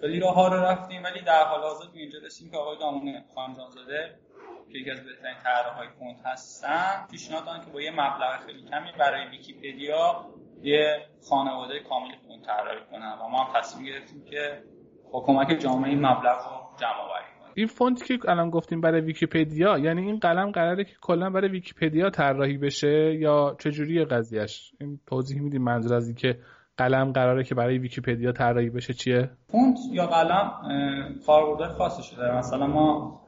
خیلی 0.00 0.20
راه 0.20 0.50
رو 0.50 0.60
رفتیم 0.60 1.04
ولی 1.04 1.20
در 1.20 1.44
حال 1.44 1.60
حاضر 1.60 1.84
اینجا 1.94 2.18
رسیم 2.18 2.50
که 2.50 2.56
آقای 2.56 2.78
دامونه 2.78 3.24
خانجانزاده 3.34 4.18
که 4.72 4.78
یکی 4.78 4.90
از 4.90 5.04
بهترین 5.04 5.36
های 5.76 5.88
فونت 5.88 6.26
هستن 6.26 7.06
پیشنهاد 7.10 7.64
که 7.64 7.70
با 7.70 7.80
یه 7.82 7.90
مبلغ 7.90 8.46
خیلی 8.46 8.68
کمی 8.68 8.92
برای 8.98 9.28
ویکیپدیا 9.28 10.26
یه 10.62 11.06
خانواده 11.28 11.80
کامل 11.80 12.16
فونت 12.16 12.46
طراحی 12.46 12.80
کنن. 12.90 13.12
و 13.12 13.28
ما 13.28 13.44
هم 13.44 13.60
تصمیم 13.60 13.86
گرفتیم 13.86 14.24
که 14.24 14.64
با 15.12 15.20
کمک 15.20 15.58
جامعه 15.60 15.90
این 15.90 16.06
مبلغ 16.06 16.38
رو 16.48 16.78
جمع 16.80 17.00
آوریم 17.00 17.33
این 17.56 17.66
فونتی 17.66 18.18
که 18.18 18.30
الان 18.30 18.50
گفتیم 18.50 18.80
برای 18.80 19.00
ویکیپدیا 19.00 19.78
یعنی 19.78 20.02
این 20.02 20.18
قلم 20.18 20.50
قراره 20.50 20.84
که 20.84 20.94
کلا 21.00 21.30
برای 21.30 21.48
ویکیپدیا 21.48 22.10
طراحی 22.10 22.58
بشه 22.58 23.14
یا 23.14 23.56
چجوری 23.58 24.04
قضیهش 24.04 24.72
این 24.80 25.00
توضیح 25.06 25.40
میدیم 25.40 25.62
منظور 25.62 25.94
از 25.94 26.06
اینکه 26.06 26.38
قلم 26.76 27.12
قراره 27.12 27.44
که 27.44 27.54
برای 27.54 27.78
ویکیپدیا 27.78 28.32
طراحی 28.32 28.70
بشه 28.70 28.94
چیه؟ 28.94 29.30
فونت 29.48 29.78
یا 29.92 30.06
قلم 30.06 30.50
کاربرد 31.26 31.72
خاصش 31.72 32.12
داره. 32.12 32.38
مثلا 32.38 32.66
ما 32.66 33.20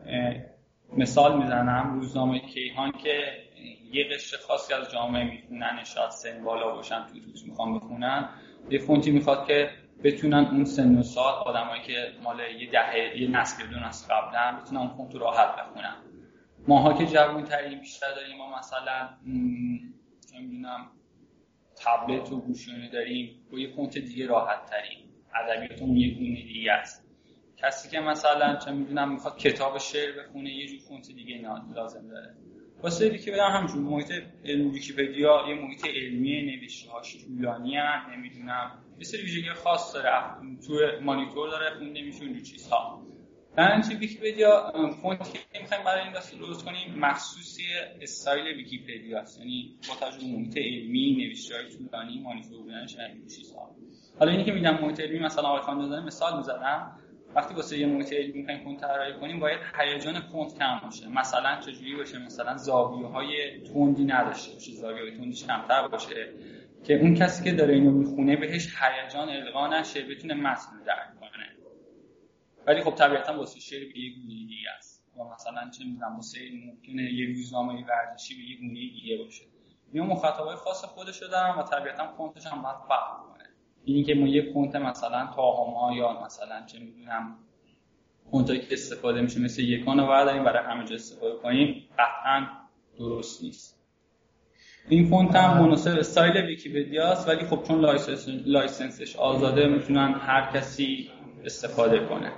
مثال 0.97 1.39
می‌زنم 1.39 1.95
روزنامه 1.95 2.39
کیهان 2.39 2.93
که 2.93 3.23
یه 3.93 4.05
قشر 4.15 4.37
خاصی 4.49 4.75
از 4.75 4.93
جامعه 4.93 5.25
می‌خونن 5.25 5.85
شاید 5.85 6.11
سن 6.11 6.45
بالا 6.45 6.75
باشن 6.75 6.97
تو 7.07 7.15
روز 7.27 7.49
می‌خوان 7.49 7.75
بخونن. 7.75 8.29
یه 8.71 8.79
فونتی 8.79 9.11
می‌خواد 9.11 9.47
که 9.47 9.69
بتونن 10.05 10.45
اون 10.45 10.65
سن 10.65 10.99
و 10.99 11.03
سال 11.03 11.35
آدمایی 11.35 11.83
که 11.83 12.13
مال 12.23 12.41
یه 12.41 12.71
دهه 12.71 13.21
یه 13.21 13.29
نسل 13.31 13.67
دو 13.67 13.79
نسل 13.79 14.15
قبلن 14.15 14.61
بتونن 14.61 14.81
اون 14.81 15.11
رو 15.11 15.19
راحت 15.19 15.57
بخونن. 15.57 15.97
ماها 16.69 16.93
که 16.93 17.07
جوان 17.07 17.45
ترین 17.45 17.81
بیشتر 17.81 18.15
داریم 18.17 18.37
ما 18.37 18.59
مثلا 18.59 19.09
نمی‌دونم 20.35 20.91
تبلت 21.85 22.33
و 22.33 22.41
گوشیانه 22.41 22.91
داریم 22.91 23.47
با 23.53 23.59
یه 23.59 23.69
فونت 23.69 23.99
دیگه 23.99 24.27
راحت 24.27 24.71
تریم 24.71 24.99
ادبیات 25.35 25.83
اون 25.83 25.97
یه 25.97 26.15
گونه 26.15 26.43
دیگه 26.43 26.73
است. 26.73 27.07
کسی 27.57 27.91
که 27.91 28.01
مثلا 28.01 28.57
چه 28.57 28.71
می‌دونم 28.71 29.13
می‌خواد 29.13 29.39
کتاب 29.39 29.79
شعر 29.79 30.23
بخونه 30.23 30.51
یه 30.51 30.67
جور 30.67 30.79
فونت 30.79 31.07
دیگه 31.07 31.41
لازم 31.75 32.09
داره. 32.09 32.35
واسه 32.83 33.09
ویکیپدیا 33.09 33.49
همچون 33.49 33.83
محیط 33.83 34.13
ویکیپدیا 34.45 35.45
یه 35.49 35.55
محیط 35.55 35.87
علمی 35.87 36.43
نوشته 36.43 36.91
هاش 36.91 37.17
طولانی 37.25 37.77
نمی‌دونم 38.17 38.86
یه 38.99 39.05
سری 39.05 39.23
ویژگی 39.23 39.53
خاص 39.53 39.95
داره 39.95 40.11
تو 40.67 40.75
مانیتور 41.03 41.51
داره 41.51 41.75
خونده 41.79 42.03
میشه 42.03 42.25
اون 42.25 42.43
چیزها. 42.43 43.03
نتیجه 43.59 43.99
ویکیپدیا 43.99 44.73
فونت 45.03 45.33
که 45.33 45.61
می‌خوایم 45.61 45.85
برای 45.85 46.03
این 46.03 46.13
دسته 46.13 46.39
درست 46.39 46.65
کنیم 46.65 46.99
مخصوصی 46.99 47.63
استایل 48.01 48.57
ویکیپدیا 48.57 49.21
است. 49.21 49.39
یعنی 49.39 49.79
با 49.89 49.95
توجه 49.95 50.19
به 50.19 50.33
محیط 50.33 50.57
علمی 50.59 51.27
نوشته 51.27 51.55
های 51.55 51.65
طولانی 51.69 52.21
مانیتور 52.21 52.63
بودنش 52.63 52.99
این 52.99 53.27
چیزها. 53.27 53.77
حالا 54.19 54.31
اینی 54.31 54.45
که 54.45 54.53
میگم 54.53 54.81
محیط 54.81 55.01
علمی 55.01 55.19
مثلا 55.19 55.49
آقای 55.49 55.61
خان 55.61 56.05
مثال 56.05 56.37
می‌زدم. 56.37 57.01
وقتی 57.35 57.55
واسه 57.55 57.79
یه 57.79 57.87
محیط 57.87 58.13
علمی 58.13 58.39
می‌خوایم 58.39 58.65
فونت 58.65 58.81
طراحی 58.81 59.13
کنیم 59.21 59.41
باید 59.41 59.59
هیجان 59.81 60.21
فونت 60.21 60.59
کم 60.59 60.81
باشه. 60.85 61.09
مثلا 61.09 61.61
چجوری 61.61 61.97
باشه؟ 61.97 62.19
مثلا 62.19 62.57
زاویه 62.57 63.07
های 63.07 63.61
تندی 63.61 64.05
نداشته 64.05 64.53
باشه. 64.53 64.73
زاویه 64.73 65.03
های 65.03 65.17
تندیش 65.17 65.47
کمتر 65.47 65.89
باشه. 65.89 66.33
که 66.87 66.95
اون 66.95 67.15
کسی 67.15 67.45
که 67.45 67.53
داره 67.53 67.75
اینو 67.75 67.91
می‌خونه 67.91 68.37
بهش 68.37 68.77
هیجان 68.83 69.29
القا 69.29 69.67
نشه 69.67 70.03
بتونه 70.03 70.35
متن 70.35 70.83
درک 70.87 71.21
کنه. 71.21 71.57
ولی 72.67 72.83
خب 72.83 72.95
طبیعتا 72.95 73.39
واسه 73.39 73.61
شعر 73.61 73.81
به 73.81 73.99
یه 73.99 74.15
گونه 74.15 74.27
دیگه 74.27 74.71
است. 74.79 75.05
یا 75.17 75.25
مثلا 75.35 75.71
چه 75.71 75.85
می‌دونم 75.85 76.17
واسه 76.17 76.39
ممکنه 76.67 77.13
یه 77.13 77.27
روزنامه 77.27 77.85
ورزشی 77.87 78.35
به 78.35 78.51
یه 78.51 78.57
گونه 78.57 78.75
دیگه 78.75 79.17
باشه. 79.25 79.45
اینا 79.93 80.07
مخاطبای 80.07 80.57
خاص 80.57 80.85
خودش 80.85 81.23
دارن 81.23 81.59
و 81.59 81.63
طبیعتا 81.63 82.13
فونتش 82.17 82.47
هم 82.47 82.63
باید 82.63 82.77
فرق 82.89 83.27
اینی 83.85 84.05
که 84.05 84.15
ما 84.15 84.29
یه 84.29 84.53
فونت 84.53 84.77
مثلا 84.77 85.31
Tahoma 85.37 85.93
یا 85.97 86.25
مثلا 86.25 86.67
چه 86.67 86.79
می‌دونم 86.79 87.39
فونتایی 88.31 88.61
که 88.61 88.67
استفاده 88.71 89.21
میشه 89.21 89.41
مثل 89.41 89.63
یکان 89.63 90.01
رو 90.01 90.07
برداریم 90.07 90.45
برای 90.45 90.65
همه 90.65 90.85
جا 90.85 90.95
استفاده 90.95 91.39
کنیم 91.39 91.89
قطعا 91.99 92.47
درست 92.99 93.43
نیست. 93.43 93.76
این 94.89 95.09
فونت 95.11 95.37
هم 95.37 95.63
مناسب 95.63 95.99
استایل 95.99 96.37
ویکیپدیاست 96.37 97.29
ولی 97.29 97.47
خب 97.47 97.63
چون 97.63 97.81
license 97.81 98.27
license 98.47 99.01
ش 99.01 99.17
آزاده 99.17 99.69
می‌تونن 99.69 100.15
هر 100.21 100.51
کسی 100.53 101.11
استفاده 101.45 102.07
کنه. 102.07 102.33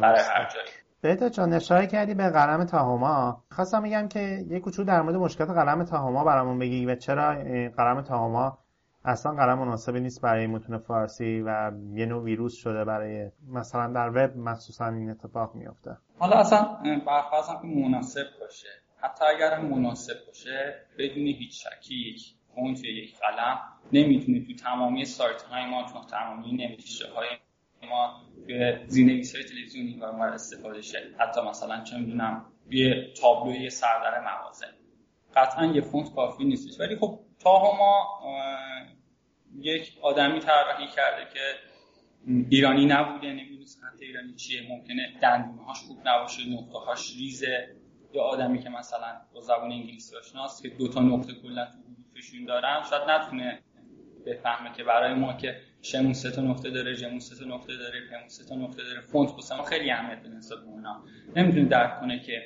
برای 0.00 0.20
هر 0.20 0.48
جایی. 0.54 0.68
بهتا 1.00 1.28
جان 1.28 1.52
اشاره 1.52 1.86
کردی 1.86 2.14
به 2.14 2.30
قلم 2.30 2.64
تاهما. 2.64 3.44
خواستم 3.50 3.82
میگم 3.82 4.08
که 4.08 4.44
یه 4.50 4.60
کوچولو 4.60 4.88
در 4.88 5.02
مورد 5.02 5.16
مشکلات 5.16 5.50
قلم 5.50 5.84
تاهما 5.84 6.24
برامون 6.24 6.58
بگی 6.58 6.86
و 6.86 6.94
چرا 6.94 7.34
قلم 7.76 8.00
تاهما 8.00 8.58
اصلا 9.04 9.32
قلم 9.32 9.58
مناسبی 9.58 10.00
نیست 10.00 10.22
برای 10.22 10.46
متون 10.46 10.78
فارسی 10.78 11.42
و 11.46 11.72
یه 11.94 12.06
نوع 12.06 12.22
ویروس 12.22 12.54
شده 12.54 12.84
برای 12.84 13.30
مثلا 13.48 13.92
در 13.92 14.08
وب 14.08 14.36
مخصوصا 14.36 14.86
این 14.86 15.10
اتفاق 15.10 15.54
میفته 15.54 15.96
حالا 16.18 16.36
اصلا 16.36 16.58
برفرض 17.06 17.46
که 17.46 17.66
مناسب 17.66 18.24
باشه. 18.40 18.68
حتی 19.02 19.24
اگر 19.24 19.58
مناسب 19.58 20.26
باشه 20.26 20.86
بدون 20.98 21.26
هیچ 21.26 21.66
شکی 21.66 21.94
یک 21.94 22.34
فونت 22.54 22.84
یا 22.84 23.04
یک 23.04 23.18
قلم 23.18 23.60
نمی‌تونه 23.92 24.40
تو 24.40 24.54
تمامی 24.54 25.04
سایت 25.04 25.42
های 25.42 25.66
ما 25.66 25.86
تو 25.92 26.04
تمامی 26.10 26.52
نوشته 26.52 27.12
های 27.12 27.28
ما 27.90 28.22
توی 28.46 28.76
زیرنویس 28.86 29.34
های 29.34 29.44
تلویزیونی 29.44 29.98
و 30.00 30.04
استفاده 30.04 30.82
شه. 30.82 30.98
حتی 31.18 31.40
مثلا 31.40 31.84
چه 31.84 31.96
می‌دونم 31.96 32.52
یه 32.70 33.12
تابلوی 33.20 33.70
سردر 33.70 34.20
مغازه 34.20 34.66
قطعا 35.36 35.66
یه 35.66 35.80
فونت 35.80 36.14
کافی 36.14 36.44
نیستش. 36.44 36.80
ولی 36.80 36.96
خب 36.96 37.20
تا 37.38 37.76
ما 37.78 38.20
یک 39.58 39.98
آدمی 40.02 40.38
طراحی 40.38 40.86
کرده 40.86 41.30
که 41.34 41.40
ایرانی 42.50 42.86
نبوده 42.86 43.32
نمی‌دونست 43.32 43.80
خط 43.80 44.02
ایرانی 44.02 44.34
چیه 44.34 44.68
ممکنه 44.68 45.18
دندونهاش 45.22 45.78
خوب 45.78 45.98
نباشه 46.04 46.42
نقطه 46.48 46.78
هاش 46.78 47.14
ریزه. 47.18 47.76
یا 48.14 48.22
آدمی 48.22 48.58
که 48.58 48.68
مثلا 48.70 49.20
با 49.34 49.40
زبان 49.40 49.72
انگلیسی 49.72 50.16
آشناست 50.16 50.62
که 50.62 50.68
دو 50.68 50.88
تا 50.88 51.00
نقطه 51.00 51.32
کلا 51.42 51.64
تو 51.64 51.78
حروفشون 52.12 52.44
دارن 52.44 52.82
شاید 52.90 53.10
نتونه 53.10 53.58
بفهمه 54.26 54.72
که 54.76 54.84
برای 54.84 55.14
ما 55.14 55.32
که 55.32 55.56
شمون 55.82 56.12
سه 56.12 56.30
تا 56.30 56.42
نقطه 56.42 56.70
داره 56.70 56.96
جمون 56.96 57.18
سه 57.18 57.44
تا 57.44 57.54
نقطه 57.54 57.76
داره 57.76 58.00
پمون 58.10 58.28
سه 58.28 58.44
تا 58.44 58.54
نقطه 58.54 58.82
داره 58.82 59.00
فونت 59.00 59.30
واسه 59.30 59.56
ما 59.56 59.62
خیلی 59.62 59.90
اهمیت 59.90 60.22
به 60.22 60.28
نسبت 60.28 60.58
به 60.58 60.66
اونا. 60.66 61.04
نمی‌تونه 61.36 61.64
درک 61.64 62.00
کنه 62.00 62.20
که 62.20 62.42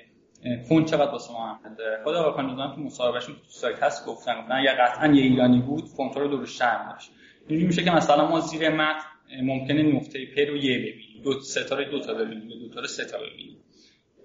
فونت 0.68 0.90
چقدر 0.90 1.10
واسه 1.10 1.32
ما 1.32 1.50
اهمیت 1.50 1.76
داره. 1.78 2.04
خدا 2.04 2.22
آقا 2.24 2.42
تو 2.74 2.80
مصاحبهشون 2.80 3.34
تو 3.34 3.48
سایت 3.48 3.82
هست 3.82 4.06
گفتن 4.06 4.40
گفتن 4.40 4.52
اگه 4.52 4.70
قطعا 4.70 5.06
یه 5.12 5.22
ایرانی 5.22 5.60
بود 5.60 5.84
فونت 5.84 6.16
رو 6.16 6.28
درست 6.28 6.56
شرم 6.56 6.92
داشت. 6.92 7.10
اینجوری 7.48 7.66
میشه 7.66 7.84
که 7.84 7.90
مثلا 7.90 8.28
ما 8.28 8.40
زیر 8.40 8.68
متن 8.70 9.04
ممکنه 9.42 9.82
نقطه 9.82 10.26
پ 10.36 10.38
رو 10.48 10.56
یه 10.56 10.78
ببینیم. 10.78 11.22
دو 11.24 11.40
ستاره 11.40 11.90
دو 11.90 12.00
تا 12.00 12.14
ببینیم 12.14 12.48
دو 12.48 12.68
تا 12.68 12.86
سه 12.86 13.04
تا 13.04 13.18
ببینیم. 13.18 13.56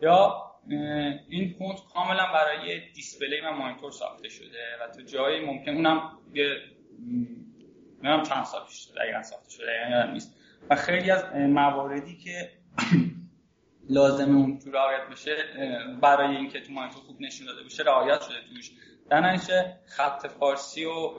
یا 0.02 0.49
این 1.30 1.55
فونت 1.57 1.78
کاملا 1.93 2.34
برای 2.34 2.91
دیسپلی 2.93 3.41
و 3.41 3.51
مانیتور 3.51 3.91
ساخته 3.91 4.30
شده 4.30 4.63
و 4.82 4.95
تو 4.95 5.01
جایی 5.01 5.45
ممکن 5.45 5.72
اونم 5.72 6.11
یه 6.34 6.45
نمی‌دونم 8.03 8.24
چند 8.24 8.43
سال 8.43 8.65
پیش 8.67 8.88
دقیقا 8.97 9.24
ساخته 9.24 9.51
شده 9.51 9.65
یادم 9.91 10.11
نیست. 10.11 10.36
و 10.70 10.76
خیلی 10.76 11.11
از 11.11 11.36
مواردی 11.36 12.17
که 12.17 12.51
لازمه 13.89 14.36
اون 14.36 14.59
تو 14.59 14.72
رعایت 14.72 15.09
بشه 15.11 15.36
برای 16.01 16.36
اینکه 16.36 16.61
تو 16.61 16.74
مانیتور 16.74 17.01
خوب 17.01 17.22
نشون 17.22 17.47
داده 17.47 17.63
بشه 17.63 17.84
رعایت 17.84 18.22
شده 18.22 18.36
توش. 18.55 18.72
در 19.09 19.38
خط 19.86 20.28
فارسی 20.28 20.86
و 20.86 21.09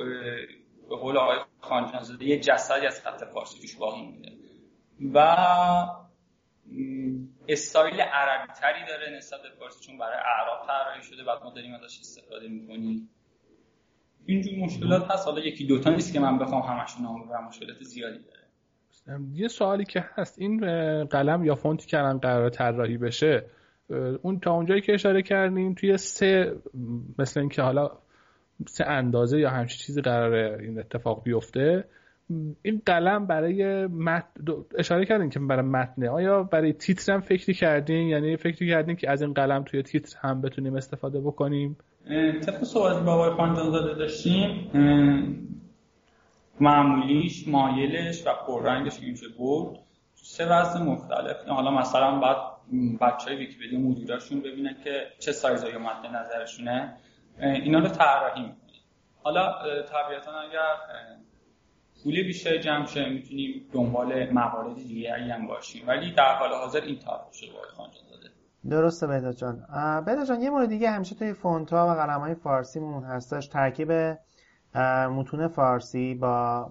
به 0.89 0.97
قول 0.97 1.17
آقای 1.17 1.39
خانجانزاده 1.61 2.25
یه 2.25 2.41
جسدی 2.41 2.87
از 2.87 3.03
خط 3.05 3.25
فارسی 3.25 3.61
توش 3.61 3.77
باقی 3.77 4.03
مونده. 4.03 4.33
و 5.15 5.37
استایل 7.49 8.01
عربی 8.01 8.53
تری 8.53 8.87
داره 8.89 9.17
نسبت 9.17 9.43
به 9.43 9.49
فارسی 9.59 9.87
چون 9.87 9.99
برای 9.99 10.17
اعراب 10.17 10.67
طراحی 10.67 11.03
شده 11.03 11.25
بعد 11.25 11.43
ما 11.43 11.51
داریم 11.51 11.75
ازش 11.75 12.01
استفاده 12.01 12.49
می‌کنیم. 12.49 13.09
اینجور 14.27 14.55
مشکلات 14.59 15.11
هست. 15.11 15.27
حالا 15.27 15.41
یکی 15.41 15.67
دوتا 15.67 15.91
نیست 15.91 16.13
که 16.13 16.21
من 16.21 16.39
بخوام 16.39 16.63
همشون 16.63 17.03
نام 17.03 17.27
ببرم 17.27 17.45
مشکلات 17.45 17.83
زیادی 17.83 18.19
داره. 18.19 18.41
یه 19.33 19.49
سوالی 19.49 19.85
که 19.85 20.05
هست. 20.15 20.39
این 20.39 20.61
قلم 21.05 21.45
یا 21.45 21.55
فونتی 21.55 21.87
که 21.87 21.99
الان 21.99 22.19
قرار 22.19 22.51
طراحی 22.51 22.97
بشه 22.97 23.45
اون 24.23 24.41
تا 24.41 24.53
اونجایی 24.53 24.81
که 24.81 24.95
اشاره 24.95 25.23
کردین 25.23 25.75
توی 25.75 25.97
سه 25.97 26.57
مثل 27.19 27.41
اینکه 27.41 27.63
حالا 27.63 27.91
سه 28.69 28.85
اندازه 28.85 29.39
یا 29.39 29.51
همچین 29.51 29.79
چیزی 29.79 30.01
قراره 30.01 30.59
این 30.61 30.79
اتفاق 30.79 31.23
بیفته 31.23 31.85
این 32.63 32.83
قلم 32.87 33.27
برای 33.27 33.87
متن 33.87 34.27
اشاره 34.79 35.05
کردین 35.05 35.31
که 35.31 35.41
برای 35.41 35.63
متنه 35.63 36.09
آیا 36.09 36.43
برای 36.43 36.73
تیتر 36.73 37.13
هم 37.13 37.21
فکری 37.21 37.55
کردین؟ 37.55 38.09
یعنی 38.09 38.37
فکری 38.37 38.69
کردین 38.69 38.97
که 38.97 39.11
از 39.11 39.23
این 39.23 39.33
قلم 39.33 39.63
توی 39.63 39.83
تیتر 39.83 40.19
هم 40.21 40.41
بتونیم 40.41 40.77
استفاده 40.77 41.21
بکنیم؟ 41.21 41.77
طبق 42.47 42.65
صحبت 42.65 43.05
با 43.05 43.13
آقای 43.13 43.31
خانجانزاده 43.31 43.95
داشتیم 43.95 44.71
معمولیش 46.61 47.49
مایلش 47.49 48.27
و 48.27 48.31
پررنگش 48.47 49.01
میشه 49.01 49.27
برد 49.39 49.79
سه 50.15 50.47
وزن 50.47 50.83
مختلف. 50.83 51.37
حالا 51.49 51.71
مثلا 51.71 52.19
بعد 52.19 52.37
بچه 53.01 53.31
های 53.31 53.37
ویکیپدیا 53.37 53.79
مدیراشون 53.79 54.41
ببینن 54.41 54.75
که 54.85 55.07
چه 55.19 55.33
سایزایی 55.33 55.77
مد 55.77 56.07
نظرشونه. 56.15 56.97
اینا 57.41 57.79
رو 57.79 57.89
طراحی 57.89 58.53
حالا 59.23 59.53
طبیعتا 59.83 60.33
اگر 60.41 60.61
پول 62.05 62.23
بیشتر 62.23 62.59
جمع 62.59 62.87
شه 62.87 63.09
می‌تونیم 63.09 63.63
دنبال 63.73 64.31
موارد 64.33 64.75
دیگه 64.75 65.13
هم 65.13 65.47
باشیم. 65.47 65.89
ولی 65.89 66.15
در 66.15 66.35
حال 66.35 66.51
حاضر 66.53 66.81
این 66.81 66.99
طرح 66.99 67.33
شده 67.33 67.51
باید 67.53 67.65
خانجان 67.77 68.03
داده. 68.11 68.31
درسته 68.71 69.07
بهداد 69.07 69.35
جان. 69.35 69.67
بهداد 70.07 70.27
جان 70.27 70.41
یه 70.41 70.51
مورد 70.51 70.69
دیگه 70.69 70.91
همیشه 70.91 71.15
توی 71.15 71.33
فونت 71.33 71.73
ها 71.73 71.89
و 71.89 71.91
قلم 71.91 72.21
های 72.21 72.35
فارسی 72.35 72.81
مون 72.81 73.05
هستش. 73.05 73.49
ترکیب 73.49 73.93
متون 75.11 75.49
فارسی 75.49 76.15
با 76.15 76.69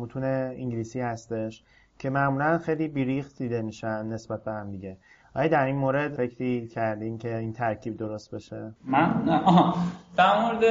متون 0.00 0.24
انگلیسی 0.24 1.00
هستش 1.00 1.64
که 1.98 2.10
معمولا 2.10 2.58
خیلی 2.58 2.88
بیریخت 2.88 3.38
دیده 3.38 3.62
میشن 3.62 4.06
نسبت 4.06 4.44
به 4.44 4.52
هم 4.52 4.70
دیگه. 4.70 4.96
آیا 5.34 5.48
در 5.48 5.66
این 5.66 5.76
مورد 5.76 6.12
فکری 6.14 6.68
کردین 6.68 7.18
که 7.18 7.36
این 7.36 7.52
ترکیب 7.52 7.96
درست 7.96 8.34
بشه؟ 8.34 8.72
من؟ 8.84 9.28
آها. 9.28 9.74
در 10.16 10.42
مورد 10.42 10.64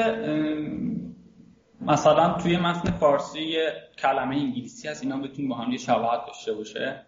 مثلا 1.81 2.33
توی 2.33 2.57
متن 2.57 2.91
فارسی 2.91 3.57
کلمه 3.97 4.35
انگلیسی 4.35 4.87
هست 4.87 5.03
اینا 5.03 5.17
بتون 5.17 5.47
با 5.47 5.55
هم 5.55 5.71
یه 5.71 5.77
شباهت 5.77 6.25
داشته 6.25 6.53
باشه. 6.53 7.05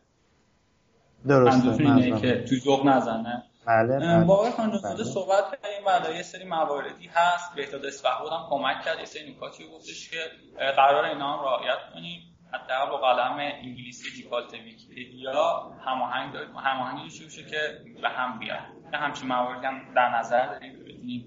درسته 1.27 1.71
اینه 1.79 2.21
که 2.21 2.43
تو 2.43 2.55
ذوق 2.55 2.87
نزنه. 2.87 3.43
بله 3.67 3.99
بله. 3.99 4.23
با 4.23 4.33
آقای 4.33 4.51
بله. 4.83 5.03
صحبت 5.03 5.43
کردیم 5.43 5.85
بعد 5.85 6.15
یه 6.15 6.21
سری 6.21 6.45
مواردی 6.45 7.09
هست. 7.13 7.55
بهداد 7.55 7.85
اسفحود 7.85 8.31
هم 8.31 8.45
کمک 8.49 8.81
کرد. 8.85 8.99
یه 8.99 9.05
سری 9.05 9.31
نکاتی 9.31 9.67
گفتش 9.67 10.09
که 10.09 10.17
قرار 10.57 11.05
اینا 11.05 11.37
هم 11.37 11.43
رعایت 11.43 11.79
کنیم. 11.93 12.21
حتی 12.53 12.89
با 12.91 12.97
قلم 12.97 13.37
انگلیسی 13.39 14.21
default 14.21 14.53
ویکیپدیا 14.53 15.71
هماهنگ 15.85 16.35
هماهنگی 16.55 17.25
بشه 17.25 17.43
که 17.43 17.57
به 18.01 18.09
هم 18.09 18.39
بیاد. 18.39 18.59
همچین 18.93 19.27
مواردی 19.27 19.65
هم 19.65 19.93
در 19.95 20.19
نظر 20.19 20.47
داریم 20.47 20.79
بتونیم 20.79 21.25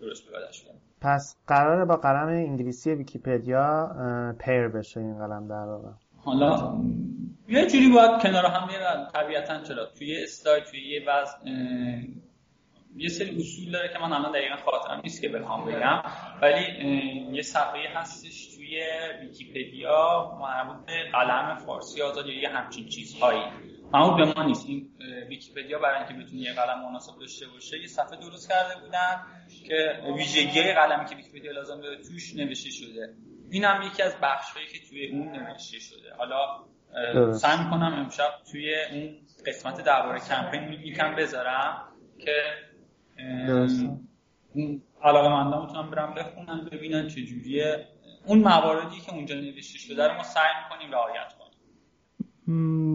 درست 0.00 0.28
پیادهش 0.28 0.64
کنیم 0.64 0.85
پس 1.00 1.36
قراره 1.46 1.84
با 1.84 1.96
قلم 1.96 2.28
انگلیسی 2.28 2.94
ویکیپدیا 2.94 3.96
pair 4.38 4.68
بشه 4.68 5.00
این 5.00 5.18
قلم 5.18 5.48
در 5.48 5.54
واقع. 5.54 5.88
حالا 6.24 6.80
یه 7.48 7.66
جوری 7.66 7.92
باید 7.94 8.22
کنار 8.22 8.44
هم 8.44 8.68
بیارن 8.68 9.08
طبیعتا 9.14 9.62
چرا؟ 9.62 9.86
توی 9.98 10.22
استایل 10.22 10.64
توی 10.64 10.80
یه 10.88 11.00
وضع 11.08 11.36
یه 12.96 13.08
سری 13.08 13.36
اصول 13.36 13.72
داره 13.72 13.88
که 13.92 13.98
من 13.98 14.12
الان 14.12 14.32
دقیقا 14.32 14.56
خاطرم 14.56 15.00
نیست 15.04 15.22
که 15.22 15.28
بخوام 15.28 15.64
بگم. 15.64 16.02
ولی 16.42 16.64
یه 17.32 17.42
صفحه 17.42 17.88
هستش 17.94 18.56
توی 18.56 18.80
ویکیپدیا 19.20 20.38
مربوط 20.40 20.86
به 20.86 20.92
قلم 21.12 21.56
فارسی 21.56 22.02
آزاد 22.02 22.26
یا 22.26 22.40
یه 22.42 22.48
همچین 22.48 22.88
چیزهایی. 22.88 23.42
اما 23.94 24.16
به 24.16 24.24
ما 24.24 24.42
نیست. 24.42 24.66
این 24.68 24.90
ویکیپدیا 25.28 25.78
برای 25.78 25.98
اینکه 25.98 26.14
بتونه 26.14 26.42
یه 26.42 26.52
قلم 26.52 26.88
مناسب 26.88 27.18
داشته 27.20 27.46
باشه 27.46 27.80
یه 27.80 27.86
صفحه 27.86 28.16
درست 28.20 28.48
کرده 28.48 28.80
بودن 28.80 29.22
که 29.68 30.02
ویژگی 30.16 30.72
قلمی 30.72 31.04
که 31.04 31.16
ویکیپدیا 31.16 31.52
لازم 31.52 31.80
داره 31.80 31.96
توش 31.96 32.36
نوشته 32.36 32.70
شده. 32.70 33.14
این 33.50 33.64
هم 33.64 33.82
یکی 33.82 34.02
از 34.02 34.16
بخشهایی 34.22 34.66
که 34.66 34.78
توی 34.88 35.10
اون 35.10 35.28
نوشته 35.28 35.78
شده. 35.78 36.14
حالا 36.18 36.64
سعی 37.32 37.64
می‌کنم 37.64 37.92
امشب 37.98 38.30
توی 38.52 38.74
اون 38.92 39.16
قسمت 39.46 39.84
درباره 39.84 40.20
کمپین 40.20 40.72
یکم 40.72 41.16
بذارم 41.16 41.88
که 42.18 42.32
علاقه 45.02 45.28
مندان 45.28 45.66
می‌تونم 45.66 45.90
برم 45.90 46.14
بخونن 46.14 46.64
ببینن 46.64 47.08
چجوریه. 47.08 47.88
اون 48.26 48.38
مواردی 48.38 49.00
که 49.00 49.14
اونجا 49.14 49.34
نوشته 49.34 49.78
شده 49.78 50.08
رو 50.08 50.14
ما 50.14 50.22
سعی 50.22 50.52
می‌کنیم 50.64 50.92
رعایت 50.92 51.32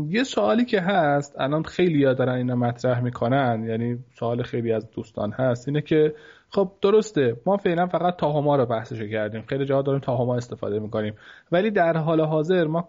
یه 0.10 0.24
سوالی 0.24 0.66
که 0.66 0.82
هست 0.82 1.36
الان 1.40 1.64
خیلی 1.64 2.04
دارن 2.04 2.34
اینا 2.34 2.56
مطرح 2.56 3.02
می‌کنن 3.02 3.66
یعنی 3.68 4.00
سوال 4.20 4.44
خیلی 4.44 4.72
از 4.72 4.92
دوستان 4.92 5.32
هست 5.32 5.68
اینه 5.68 5.82
که 5.82 6.16
خب 6.50 6.72
درسته 6.82 7.36
ما 7.46 7.58
فعلا 7.58 7.88
فقط 7.88 8.16
Tahoma 8.16 8.56
رو 8.56 8.66
بحثش 8.66 9.02
کردیم 9.02 9.42
خیلی 9.42 9.66
جاها 9.66 9.82
داریم 9.82 10.02
Tahoma 10.02 10.36
استفاده 10.36 10.80
می‌کنیم 10.80 11.14
ولی 11.52 11.72
در 11.72 11.98
حال 11.98 12.22
حاضر 12.22 12.68
ما 12.68 12.88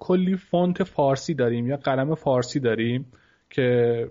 کلی 0.00 0.36
فونت 0.36 0.82
فارسی 0.82 1.34
داریم 1.34 1.66
یا 1.66 1.76
قلم 1.76 2.14
فارسی 2.14 2.60
داریم 2.60 3.06
که 3.50 4.08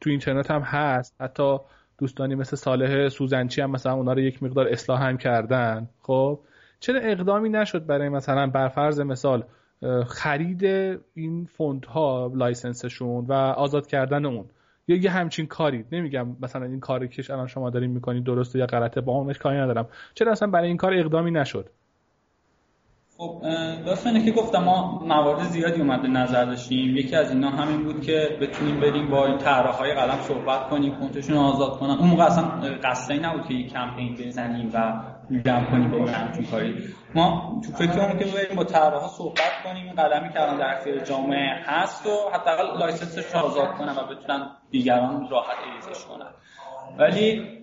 تو 0.00 0.10
اینترنت 0.10 0.50
هم 0.50 0.60
هست 0.60 1.16
حتی 1.20 1.58
دوستانی 1.98 2.34
مثل 2.34 2.56
صالح 2.56 3.08
سوزنچی 3.08 3.60
هم 3.60 3.70
مثلا 3.70 3.92
اونا 3.92 4.12
رو 4.12 4.20
یک 4.20 4.42
مقدار 4.42 4.68
اصلاح 4.68 5.02
هم 5.02 5.16
کردن 5.16 5.88
خب؟ 6.00 6.40
چرا 6.80 7.00
اقدامی 7.00 7.48
نشد 7.48 7.86
برای 7.86 8.08
مثلا 8.08 8.46
برفرض 8.46 9.00
مثال 9.00 9.44
خرید 10.06 10.64
این 11.14 11.44
فونت 11.44 11.86
ها 11.86 12.32
license 12.34 12.91
شون 12.91 13.24
و 13.28 13.32
آزاد 13.32 13.86
کردن 13.86 14.26
اون. 14.26 14.44
یا 14.88 14.96
یه 14.96 15.10
همچین 15.10 15.46
کاری. 15.46 15.84
نمیگم 15.92 16.36
مثلا 16.40 16.66
این 16.66 16.80
کاری 16.80 17.08
که 17.08 17.32
الان 17.32 17.46
شما 17.46 17.70
دارین 17.70 17.90
می‌کنید 17.90 18.24
درسته 18.24 18.58
یا 18.58 18.66
غلطه. 18.66 19.00
با 19.00 19.12
اونش 19.12 19.38
کاری 19.38 19.58
ندارم. 19.58 19.88
چرا 20.14 20.32
اصلا 20.32 20.48
برای 20.48 20.68
این 20.68 20.76
کار 20.76 20.94
اقدامی 20.94 21.30
نشد؟ 21.30 21.70
خب 23.16 23.42
داستانه 23.86 24.24
که 24.24 24.32
گفتم 24.32 24.64
ما 24.64 24.98
موارد 25.06 25.42
زیادی 25.42 25.80
مد 25.80 26.08
نظر 26.08 26.44
داشتیم. 26.44 26.96
یکی 26.96 27.16
از 27.16 27.30
اینا 27.30 27.50
همین 27.50 27.84
بود 27.84 28.02
که 28.02 28.38
بتونیم 28.40 28.80
بریم 28.80 29.10
با 29.10 29.26
طراح 29.26 29.38
های 29.38 29.94
قلم 29.94 30.18
صحبت 30.20 30.68
کنیم 30.68 30.94
فونتشون 31.00 31.36
آزاد 31.36 31.78
کنن. 31.78 31.90
اون 31.90 32.08
موقع 32.08 32.24
اصلا 32.24 32.44
قصدی 32.84 33.18
نبود 33.18 33.46
که 33.48 33.54
یک 33.54 33.72
کمپین 33.72 34.14
بزنیم 34.14 34.70
و 34.74 35.02
جمع 35.40 35.70
کنیم 35.70 36.04
به 36.04 36.12
همچین 36.12 36.46
کاری. 36.46 36.94
ما 37.14 37.60
تو 37.64 37.72
فکرمون 37.72 38.18
که 38.18 38.24
بریم 38.24 38.56
با 38.56 38.64
طراحا 38.64 39.08
صحبت 39.08 39.62
کنیم. 39.64 39.92
قلمی 39.94 40.32
که 40.32 40.42
الان 40.42 40.58
در 40.58 40.76
اختیار 40.76 40.98
جامعه 40.98 41.62
هست 41.64 42.06
و 42.06 42.30
حداقل 42.32 42.78
license 42.78 43.22
ش 43.22 43.34
رو 43.34 43.40
آزاد 43.40 43.74
کنن 43.74 43.96
و 43.96 44.14
بتونن 44.14 44.50
دیگران 44.70 45.28
راحت 45.30 45.56
use 45.74 45.92
ش 45.92 46.04
کنن. 46.04 46.30
ولی 46.98 47.58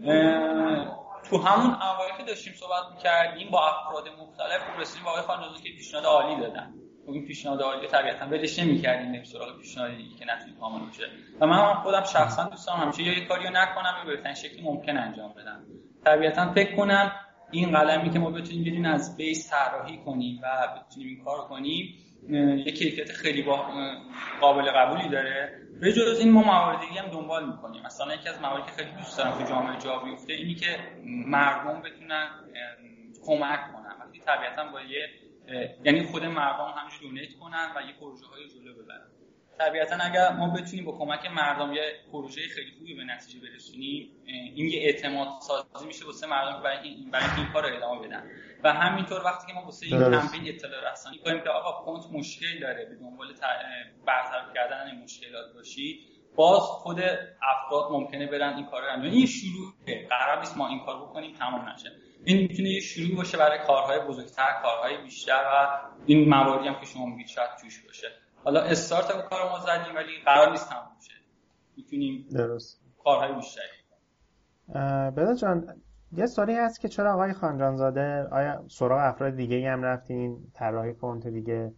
تو 1.30 1.38
همون 1.38 1.72
اوایل 1.72 2.18
که 2.18 2.24
داشتیم 2.28 2.54
صحبت 2.54 2.96
می‌کردیم 2.96 3.50
با 3.52 3.62
افراد 3.68 4.04
مختلف 4.22 4.80
رسیدیم 4.80 5.06
با 5.06 5.12
آقای 5.12 5.62
که 5.64 5.70
پیشنهاد 5.78 6.06
عالی 6.06 6.42
دادن. 6.42 6.74
خب 7.06 7.12
این 7.12 7.26
پیشنهاد 7.26 7.62
عالی 7.62 7.88
طبیعتا 7.88 8.26
ولش 8.26 8.60
نمی‌کردیم 8.60 9.12
بریم 9.12 9.24
سراغ 9.24 9.58
پیشنهاد 9.58 9.90
که 10.20 10.26
نتونیم 10.26 10.60
کامل 10.60 10.90
بشه. 10.90 11.04
و 11.42 11.48
من 11.48 11.74
خودم 11.74 12.04
شخصا 12.04 12.44
دوست 12.44 12.68
دارم 12.68 12.80
همیشه 12.80 13.04
یه 13.04 13.28
کاریو 13.28 13.50
نکنم 13.50 13.94
یا 14.00 14.16
بهترین 14.16 14.36
شکلی 14.36 14.62
ممکن 14.62 14.98
انجام 14.98 15.34
بدم. 15.34 15.64
طبیعتا 16.06 16.54
فکر 16.54 16.76
کنم 16.76 17.12
این 17.52 17.72
قلمی 17.72 18.10
که 18.10 18.20
ما 18.20 18.32
بتونیم 18.32 18.64
بریم 18.64 18.86
از 18.86 19.18
بیس 19.18 19.50
طراحی 19.50 19.98
کنیم 19.98 20.40
و 20.44 20.68
بتونیم 20.80 21.08
این 21.08 21.24
کار 21.24 21.48
کنیم 21.48 21.96
یه 22.66 22.72
کیفیت 22.72 23.12
خیلی 23.12 23.46
قابل 24.42 24.72
قبولی 24.72 25.10
داره. 25.10 25.62
به 25.82 25.94
جز 25.94 26.20
این 26.20 26.32
ما 26.32 26.44
موارد 26.44 26.80
هم 26.84 27.08
دنبال 27.08 27.50
می‌کنیم. 27.50 27.84
مثلا 27.86 28.16
یکی 28.16 28.30
از 28.30 28.42
مواردی 28.42 28.66
که 28.66 28.72
خیلی 28.72 28.92
دوست 28.92 29.18
دارم 29.18 29.32
تو 29.32 29.44
جامعه 29.50 29.80
جا 29.80 30.00
بیفته 30.00 30.34
اینی 30.34 30.56
که 30.56 30.78
مردم 31.06 31.82
بتونن 31.82 32.28
کمک 33.26 33.60
کنن. 33.74 33.96
وقتی 34.00 34.20
طبیعتا 34.20 34.72
با 34.72 34.82
یه 34.82 35.10
یعنی 35.84 36.04
خود 36.04 36.26
مردم 36.26 36.74
همینجور 36.78 37.02
دونیت 37.02 37.34
کنن 37.40 37.68
و 37.76 37.82
یه 37.88 37.94
پروژه 38.00 38.26
های 38.26 38.48
جلو 38.50 38.74
ببرن. 38.84 39.08
طبیعتا 39.60 39.96
اگر 39.96 40.32
ما 40.32 40.50
بتونیم 40.50 40.86
با 40.86 40.92
کمک 40.92 41.26
مردم 41.26 41.74
یه 41.74 41.82
پروژه 42.12 42.42
خیلی 42.56 42.72
خوبی 42.78 42.94
به 42.94 43.04
نتیجه 43.04 43.40
برسونیم 43.40 44.12
این 44.56 44.70
یه 44.70 44.80
اعتماد 44.82 45.28
سازی 45.42 45.88
میشه 45.88 46.06
واسه 46.06 46.28
مردم 46.28 46.64
برای 46.64 46.88
این 46.88 47.12
برای 47.12 47.26
این 47.38 47.48
کار 47.54 47.70
رو 47.70 47.76
ادامه 47.78 48.08
بدن. 48.08 48.24
و 48.64 48.74
همینطور 48.74 49.26
وقتی 49.26 49.48
که 49.48 49.54
ما 49.54 49.66
واسه 49.66 49.86
این 49.86 50.00
کمپین 50.00 50.48
اطلاع 50.48 50.92
رسانی 50.92 51.18
کنیم 51.18 51.44
که 51.44 51.50
آقا 51.50 51.86
فونت 51.86 52.20
مشکل 52.20 52.60
داره 52.62 52.86
به 52.86 52.96
دنبال 52.96 53.28
برطرف 54.06 54.54
کردن 54.56 55.02
مشکلات 55.04 55.54
باشی 55.54 56.00
باز 56.36 56.62
خود 56.62 57.00
افراد 57.42 57.92
ممکنه 57.92 58.28
برن 58.28 58.56
این 58.56 58.66
کار 58.66 58.82
رو 58.82 58.88
انجام 58.94 59.12
این 59.12 59.26
شروع 59.26 59.74
قرار 60.10 60.40
نیست 60.40 60.58
ما 60.58 60.68
این 60.68 60.80
کار 60.80 61.02
بکنیم 61.02 61.34
تمام 61.34 61.70
نشه. 61.70 61.92
این 62.26 62.38
می‌تونه 62.38 62.70
یه 62.70 62.80
شروع 62.80 63.18
باشه 63.18 63.38
برای 63.38 63.60
کارهای 63.68 64.00
بزرگتر 64.00 64.60
کارهای 64.62 64.98
بیشتر 64.98 65.44
و 65.54 65.80
این 66.06 66.30
مواردی 66.30 66.68
هم 66.68 66.80
که 66.80 66.86
شما 66.86 67.06
میگید 67.06 67.28
شاید 67.28 67.50
توش 67.62 67.84
باشه. 67.86 68.08
حالا 68.50 68.62
استارت 68.62 69.12
اون 69.12 69.22
کارو 69.30 69.50
ما 69.50 69.60
زدیم 69.60 69.96
ولی 69.96 70.12
قرار 70.26 70.52
نیست 70.52 70.70
تموم 70.70 70.84
شه. 71.08 71.14
می‌تونیم 71.78 72.26
درست. 72.32 72.82
کارهای 73.04 73.34
بیشتری 73.34 73.64
بدا 75.18 75.36
جان 75.36 75.82
یه 76.18 76.26
سوالی 76.26 76.56
هست 76.56 76.82
که 76.82 76.88
چرا 76.88 77.14
آقای 77.14 77.34
خانجانزاده 77.34 78.28
آیا 78.32 78.64
سراغ 78.68 79.00
افراد 79.00 79.36
دیگه 79.36 79.72
هم 79.72 79.84
رفتین؟ 79.84 80.38
طراحی 80.54 80.94
فونت 80.94 81.28
دیگه؟ 81.28 81.72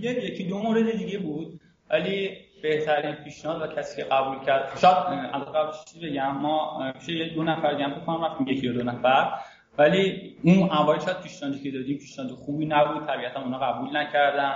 یه 0.00 0.24
یکی 0.24 0.44
دو 0.48 0.58
مورد 0.58 0.96
دیگه 0.96 1.18
بود. 1.18 1.60
ولی 1.90 2.30
بهترین 2.62 3.14
پیشنهاد 3.14 3.62
و 3.62 3.74
کسی 3.74 3.96
که 3.96 4.08
قبول 4.08 4.44
کرد 4.44 4.78
شاید 4.78 4.96
از 5.32 5.42
قبل 5.42 6.08
بگم 6.08 6.30
ما 6.30 6.92
یه 7.08 7.34
دو 7.34 7.42
نفر 7.42 7.72
دیگه 7.72 7.84
هم 7.84 8.04
کنم 8.04 8.24
رفتیم 8.24 8.48
یکی 8.48 8.66
یا 8.66 8.72
دو 8.72 8.82
نفر. 8.82 9.32
ولی 9.78 10.36
اون 10.42 10.70
اوایل 10.72 11.00
شاید 11.00 11.20
پیشنهادی 11.20 11.58
که 11.62 11.70
دادیم 11.70 11.98
پیشنهاد 11.98 12.30
خوبی 12.30 12.66
نبود. 12.66 13.06
طبیعتا 13.06 13.42
اونا 13.42 13.58
قبول 13.58 13.96
نکردن. 13.96 14.54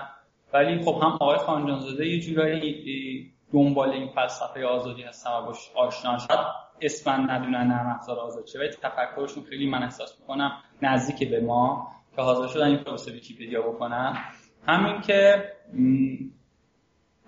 ولی 0.53 0.85
خب 0.85 1.01
هم 1.03 1.19
آقای 1.21 1.39
خانجانزاده 1.39 2.07
یه 2.07 2.21
جورایی 2.21 3.33
دنبال 3.53 3.91
این 3.91 4.09
فلسفه 4.09 4.67
آزادی 4.67 5.03
هستن 5.03 5.31
و 5.31 5.47
باش 5.47 5.71
آشنا 5.75 6.19
شد. 6.19 6.39
اسم 6.81 7.11
ندونن 7.11 7.67
نرم 7.67 7.87
افزار 7.87 8.19
آزاد 8.19 8.45
چه 8.45 8.59
ولی 8.59 8.69
تفکرشون 8.69 9.45
خیلی 9.45 9.67
من 9.67 9.83
احساس 9.83 10.21
می‌کنم 10.21 10.53
نزدیک 10.83 11.31
به 11.31 11.41
ما 11.41 11.89
که 12.17 12.23
حاضر 12.23 12.47
شدن 12.47 12.67
این 12.67 12.85
کار 12.85 12.99
ویکیپدیا 13.07 13.63
بکنن. 13.63 14.17
همین 14.67 15.01
که 15.01 15.45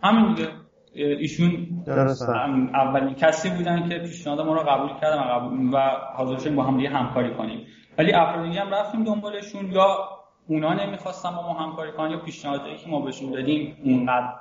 همین 0.02 0.34
دیگه. 0.34 0.48
ایشون 0.96 1.84
اولین 2.74 3.14
کسی 3.14 3.50
بودن 3.50 3.88
که 3.88 3.98
پیشنهاد 3.98 4.40
ما 4.40 4.54
رو 4.54 4.60
قبول 4.60 5.00
کردن 5.00 5.18
و, 5.18 5.22
قبول 5.22 5.74
و 5.74 5.78
حاضر 6.16 6.38
شدیم 6.38 6.56
با 6.56 6.62
هم 6.62 6.76
دیگه 6.76 6.88
همکاری 6.88 7.34
کنیم. 7.34 7.66
ولی 7.98 8.12
افراد 8.12 8.44
دیگه 8.44 8.60
هم 8.60 8.74
رفتیم 8.74 9.04
دنبالشون 9.04 9.72
یا 9.72 10.08
اونا 10.46 10.74
نمی‌خواستن 10.74 11.30
با 11.30 11.42
ما 11.42 11.54
همکاری 11.54 11.92
کنن 11.92 12.10
یا 12.10 12.18
پیشنهادی 12.18 12.76
که 12.76 12.88
ما 12.88 13.00
بهشون 13.00 13.30
دادیم 13.30 13.76
اونقدر 13.84 14.34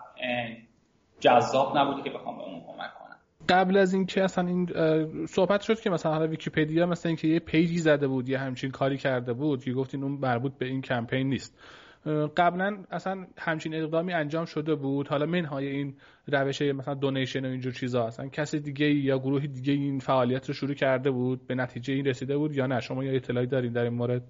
جذاب 1.20 1.78
نبوده 1.78 2.02
که 2.02 2.10
بخوام 2.10 2.38
به 2.38 2.44
اون 2.44 2.62
کمک 2.62 2.94
کنم. 3.00 3.18
قبل 3.50 3.78
از 3.78 3.94
اینکه 3.94 4.24
اصلا 4.24 4.48
این 4.48 4.70
صحبت 5.26 5.62
شد 5.62 5.80
که 5.80 5.90
مثلا 5.90 6.12
حالا 6.12 6.28
ویکیپدیا 6.28 6.86
مثلا 6.86 7.10
اینکه 7.10 7.28
یه 7.28 7.40
page 7.40 7.70
ی 7.70 7.78
زده 7.78 8.08
بود 8.08 8.30
یا 8.30 8.40
همچین 8.40 8.72
کاری 8.72 8.98
کرده 8.98 9.34
بود 9.34 9.64
که 9.64 9.74
گفتین 9.74 10.04
اون 10.04 10.12
مربوط 10.12 10.54
به 10.58 10.66
این 10.66 10.82
کمپین 10.82 11.30
نیست. 11.30 11.60
قبلا 12.38 12.78
اصلا 12.92 13.26
همچین 13.38 13.76
اقدامی 13.76 14.14
انجام 14.14 14.46
شده 14.46 14.76
بود. 14.76 15.08
حالا 15.08 15.26
منهای 15.26 15.68
این 15.68 15.96
روش 16.28 16.62
مثلا 16.62 16.94
donation 16.94 17.46
و 17.46 17.50
اینجور 17.50 17.74
چیزا 17.74 18.08
اصلا 18.08 18.28
کسی 18.28 18.60
دیگه 18.60 18.86
یا 18.94 19.20
گروهی 19.20 19.48
دیگه 19.48 19.74
این 19.74 20.00
فعالیت 20.00 20.48
رو 20.48 20.54
شروع 20.54 20.74
کرده 20.74 21.12
بود 21.12 21.48
به 21.48 21.56
نتیجه 21.56 21.94
این 21.94 22.06
رسیده 22.06 22.38
بود 22.38 22.56
یا 22.56 22.68
نه؟ 22.68 22.80
شما 22.80 23.04
یا 23.04 23.12
اطلاعی 23.12 23.48
دارین 23.48 23.74
در 23.74 23.84
این 23.84 23.94
مورد؟ 23.94 24.24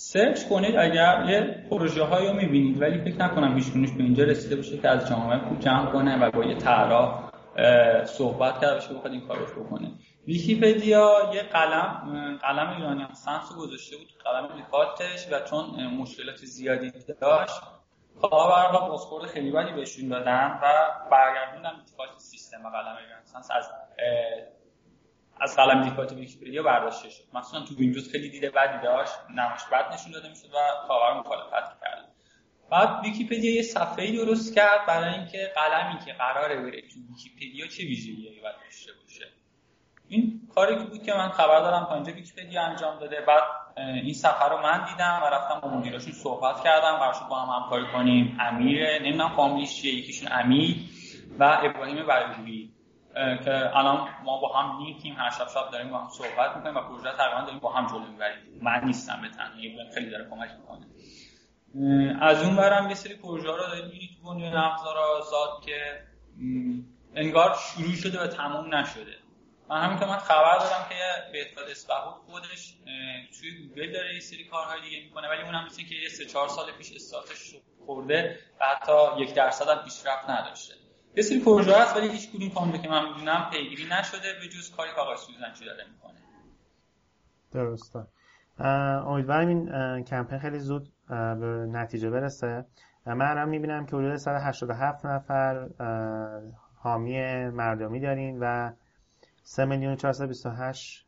search 0.00 0.44
کنید 0.48 0.76
اگر 0.76 1.24
یه 1.28 1.64
پروژه 1.70 2.04
هایی 2.04 2.28
رو 2.28 2.34
می‌بینید 2.34 2.82
ولی 2.82 2.98
فکر 2.98 3.24
نکنم 3.24 3.56
هیچ 3.56 3.72
به 3.72 4.02
اینجا 4.02 4.24
رسیده 4.24 4.56
باشه 4.56 4.78
که 4.78 4.88
از 4.88 5.08
جامعه 5.08 5.38
پول 5.38 5.58
جمع 5.58 5.86
کنه 5.92 6.26
و 6.26 6.30
با 6.30 6.44
یه 6.44 6.54
طراح 6.54 7.30
صحبت 8.04 8.60
کرده 8.60 8.74
باشه 8.74 8.94
بخواد 8.94 9.12
این 9.12 9.28
کارو 9.28 9.64
بکنه. 9.64 9.92
ویکیپدیا 10.26 11.30
یه 11.34 11.42
قلم 11.42 12.38
قلم 12.42 12.76
ایرانی 12.76 13.06
Sans 13.12 13.56
گذاشته 13.58 13.96
بود 13.96 14.06
قلم 14.24 14.56
default 14.56 15.15
ش 15.15 15.32
و 15.32 15.40
چون 15.50 15.86
مشکلات 15.86 16.36
زیادی 16.36 16.92
داشت 17.20 17.60
کاربرها 18.20 18.88
بازخورد 18.88 19.26
خیلی 19.26 19.50
بدی 19.50 19.72
بهشون 19.72 20.08
دادن 20.08 20.58
و 20.62 20.72
برگردوندن 21.10 21.70
default 21.86 22.18
سیستم 22.18 22.58
قلم 22.58 22.96
ایرانی 23.04 23.24
Sans 23.24 23.50
از 23.50 23.70
از 25.40 25.56
قلم 25.56 25.82
default 25.82 26.12
ویکیپدیا 26.12 26.62
برداشته 26.62 27.10
شد. 27.10 27.24
مثلا 27.34 27.60
تو 27.60 27.74
ویندوز 27.74 28.12
خیلی 28.12 28.30
دیده 28.30 28.50
بدی 28.50 28.82
داشت 28.84 29.12
نمایش 29.30 29.60
بد 29.72 29.92
نشون 29.92 30.12
داده 30.12 30.28
می‌شد 30.28 30.48
و 30.54 30.88
کاربر 30.88 31.20
مخالفت 31.20 31.80
کرد. 31.80 32.08
بعد 32.70 33.04
ویکیپدیا 33.04 33.54
یه 33.54 33.62
صفحه 33.62 34.12
درست 34.12 34.54
کرد 34.54 34.86
برای 34.86 35.14
اینکه 35.14 35.52
قلمی 35.56 35.98
که 36.04 36.12
قراره 36.12 36.56
بره 36.56 36.80
تو 36.80 37.00
ویکیپدیا 37.08 37.66
چه 37.66 37.82
ویژگیهایی 37.82 38.40
باید 38.40 38.54
داشته 38.64 38.92
باشه. 39.02 39.26
این 40.08 40.40
کاری 40.54 40.76
که 40.76 40.84
بود 40.84 41.02
که 41.02 41.14
من 41.14 41.28
خبر 41.28 41.60
دارم 41.60 41.84
تا 41.84 41.94
اینجا 41.94 42.12
ویکیپدیا 42.12 42.62
انجام 42.62 42.98
داده. 42.98 43.20
بعد 43.20 43.42
این 43.76 44.14
سفر 44.14 44.48
رو 44.48 44.62
من 44.62 44.84
دیدم 44.90 45.20
و 45.22 45.26
رفتم 45.26 45.60
با 45.60 45.68
مدیراشون 45.68 46.12
صحبت 46.12 46.64
کردم 46.64 46.96
قرار 46.96 47.14
با 47.30 47.40
هم 47.40 47.62
همکاری 47.62 47.86
کنیم. 47.92 48.36
امیر 48.40 48.98
نمی‌دونم 49.02 49.36
فامیلیش 49.36 49.82
چیه 49.82 49.94
یکیشون 49.94 50.28
امیر 50.32 50.76
و 51.38 51.58
ابراهیم 51.62 52.06
بروی 52.06 52.70
که 53.44 53.76
الان 53.76 54.08
ما 54.24 54.40
با 54.40 54.48
هم 54.58 54.84
لینکیم 54.84 55.14
هر 55.18 55.30
شب 55.30 55.48
شب 55.48 55.70
داریم 55.72 55.90
با 55.90 55.98
هم 55.98 56.08
صحبت 56.08 56.56
می‌کنیم 56.56 56.76
و 56.76 56.80
پروژه 56.80 57.12
تقریبا 57.12 57.40
داریم 57.40 57.58
با 57.58 57.72
هم 57.72 57.86
جلو 57.86 58.12
می‌بریم. 58.12 58.60
من 58.62 58.84
نیستم 58.84 59.22
به 59.22 59.28
تنهایی 59.28 59.78
خیلی 59.94 60.10
داره 60.10 60.30
کمک 60.30 60.50
می‌کنه. 60.60 60.86
از 62.22 62.42
اون 62.42 62.56
برم 62.56 62.88
یه 62.88 62.94
سری 62.94 63.14
پروژه 63.14 63.48
رو 63.48 63.56
داریم 63.56 63.84
می‌بینی 63.84 64.08
تو 64.16 64.28
بنیان 64.28 64.56
افزار 64.56 64.98
آزاد 64.98 65.62
که 65.64 66.02
انگار 67.14 67.54
شروع 67.54 67.94
شده 67.94 68.22
و 68.22 68.26
تموم 68.26 68.74
نشده. 68.74 69.14
من 69.70 69.80
همین 69.84 69.98
که 69.98 70.06
من 70.06 70.16
خبر 70.16 70.58
دارم 70.58 70.86
که 70.88 71.32
بهتاد 71.32 71.70
اسبهود 71.70 72.14
خودش 72.26 72.74
توی 73.40 73.68
گوگل 73.68 73.92
داره 73.92 74.14
یه 74.14 74.20
سری 74.20 74.44
کارهای 74.44 74.80
دیگه 74.80 75.04
می‌کنه 75.04 75.28
ولی 75.28 75.42
اونم 75.42 75.66
مثل 75.66 75.82
که 75.82 75.94
یه 75.94 76.08
سه 76.08 76.24
چهار 76.24 76.48
سال 76.48 76.72
پیش 76.72 76.92
استارتش 76.92 77.54
خورده 77.86 78.38
و 78.60 78.64
حتی 78.64 79.22
یک 79.22 79.34
درصد 79.34 79.68
هم 79.68 79.84
پیشرفت 79.84 80.30
نداشته. 80.30 80.74
یه 81.18 81.24
سری 81.24 81.40
پروژه 81.40 81.76
هست 81.76 81.96
ولی 81.96 82.08
هیچ 82.08 82.30
کدوم 82.32 82.48
تا 82.72 82.78
که 82.78 82.88
من 82.88 83.08
می‌دونم 83.08 83.50
پیگیری 83.52 83.84
نشده 83.84 84.32
به 84.40 84.48
جز 84.48 84.70
کاری 84.76 84.90
که 84.94 85.00
آقای 85.00 85.16
سوزنچی 85.16 85.64
داره 85.64 85.84
می‌کنه. 85.92 86.18
درسته. 87.52 88.06
امیدوارم 89.06 89.48
این 89.48 90.04
کمپین 90.04 90.38
خیلی 90.38 90.58
زود 90.58 90.92
به 91.08 91.66
نتیجه 91.72 92.10
برسه. 92.10 92.64
من 93.06 93.30
الان 93.30 93.48
می‌بینم 93.48 93.86
که 93.86 93.96
حدود 93.96 94.16
187 94.16 95.06
نفر 95.06 95.68
حامی 96.76 97.46
مردمی 97.48 98.00
دارین 98.00 98.38
و 98.40 98.72
3 99.42 99.64
میلیون 99.64 99.96
428 99.96 101.06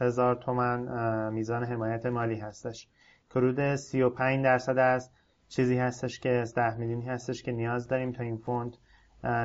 هزار 0.00 0.34
تومن 0.34 1.32
میزان 1.32 1.64
حمایت 1.64 2.06
مالی 2.06 2.38
هستش. 2.38 2.88
که 3.30 3.38
حدود 3.38 3.76
35 3.76 4.44
درصد 4.44 4.78
از 4.78 5.10
چیزی 5.48 5.78
هستش 5.78 6.20
که 6.20 6.28
از 6.28 6.54
10 6.54 6.76
میلیونی 6.76 7.06
هستش 7.06 7.42
که 7.42 7.52
نیاز 7.52 7.88
داریم 7.88 8.12
تا 8.12 8.22
این 8.22 8.36
فوند 8.36 8.76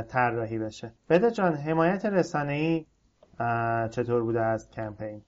طراحی 0.09 0.59
بشه. 0.59 0.93
بده 1.09 1.31
جان 1.31 1.55
حمایت 1.55 2.05
رسانه‌ای 2.05 2.85
چطور 3.91 4.23
بوده 4.23 4.41
از 4.41 4.71
کمپین؟ 4.71 5.21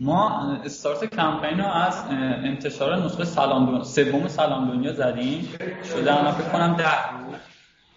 ما 0.00 0.52
استارت 0.64 1.04
کمپین 1.04 1.58
رو 1.58 1.66
از 1.66 2.04
انتشار 2.44 2.96
نسخه 2.96 3.24
سلام 3.24 3.66
دنیا 3.66 3.82
سوم 3.82 4.28
سلام 4.28 4.68
دنیا 4.68 4.92
زدیم. 4.92 5.48
شده 5.84 6.12
انا 6.12 6.32
فکر 6.32 6.48
کنم 6.48 6.76
ده 6.76 7.10
روز. 7.10 7.34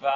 و 0.03 0.11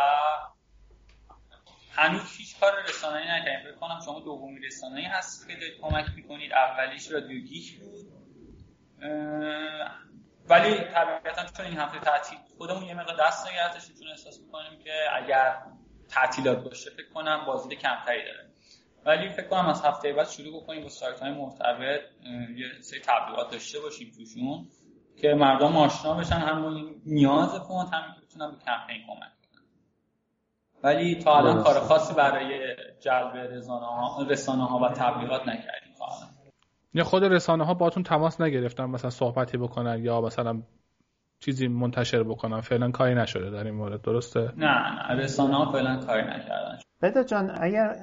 هنوز 1.92 2.22
هیچ 2.38 2.60
کار 2.60 2.72
رسانه‌ای 2.90 3.26
نکردیم. 3.26 3.72
فکر 3.72 3.80
کنم 3.80 4.00
شما 4.06 4.20
دومی 4.20 4.60
رسانه‌ای 4.60 5.06
هست 5.06 5.48
که 5.48 5.54
دارید 5.54 5.82
کمک 5.82 6.06
می‌کنید. 6.16 6.52
اولیش 6.54 7.12
رادیو 7.12 7.42
گیک 7.42 7.80
بود. 7.80 7.96
ولی 10.50 10.76
طبیعتا 10.76 11.46
چون 11.58 11.66
این 11.66 11.78
هفته 11.78 12.00
تعطیل 12.00 12.38
خودمون 12.58 12.84
یه 12.84 12.94
مقدار 12.94 13.28
دست 13.28 13.48
نگرفتش 13.48 13.88
چون 14.00 14.08
احساس 14.08 14.40
می‌کنیم 14.40 14.80
که 14.84 14.92
اگر 15.16 15.58
تعطیلات 16.10 16.64
باشه 16.64 16.90
فکر 16.90 17.10
کنم 17.14 17.46
بازدید 17.46 17.80
کمتری 17.80 18.26
داره. 18.26 18.50
ولی 19.06 19.30
فکر 19.30 19.48
کنم 19.48 19.66
از 19.66 19.86
هفته 19.86 20.14
بعد 20.14 20.30
شروع 20.30 20.64
بکنیم 20.64 20.84
با 20.84 20.90
سایت 20.90 21.20
های 21.20 21.32
مرتبط 21.32 22.02
یه 22.58 22.82
سری 22.82 23.00
تبلیغات 23.00 23.52
داشته 23.52 23.80
باشیم 23.80 24.12
توشون 24.18 24.68
که 25.22 25.28
مردم 25.28 25.78
آشنا 25.78 26.14
بشن 26.14 26.36
هم 26.36 26.90
نیاز 27.06 27.50
فوند 27.68 27.94
هم 27.94 28.16
که 28.16 28.22
بتونن 28.22 28.52
به 28.52 28.58
کمپین 28.58 29.06
کمک 29.08 29.20
کنن. 29.20 29.66
ولی 30.84 31.16
تا 31.16 31.38
الان 31.38 31.64
کار 31.64 31.80
خاصی 31.80 32.14
برای 32.14 32.76
جلب 33.00 33.36
رسانه 34.30 34.66
ها, 34.66 34.80
و 34.80 34.90
تبلیغات 34.90 35.42
نکردیم 35.42 35.94
تا 35.98 36.06
یا 36.94 37.04
خود 37.04 37.24
رسانه 37.24 37.66
ها 37.66 37.74
باتون 37.74 38.04
تماس 38.04 38.42
نگرفتن 38.42 38.86
مثلا 38.86 39.10
صحبتی 39.10 39.58
بکنن 39.58 40.04
یا 40.04 40.22
مثلا 40.22 40.62
چیزی 41.40 41.68
منتشر 41.68 42.24
بکنن؟ 42.24 42.62
فعلا 42.62 42.92
کاری 42.92 43.16
نشده 43.16 43.50
در 43.50 43.64
این 43.64 43.76
مورد 43.76 44.02
درسته؟ 44.02 44.52
نه 44.58 44.68
نه 44.68 45.24
رسانه 45.24 45.56
ها 45.56 45.72
فعلا 45.72 45.98
کاری 45.98 46.22
نکردن. 46.22 46.80
بده 47.02 47.24
جان 47.24 47.52
اگر 47.62 47.96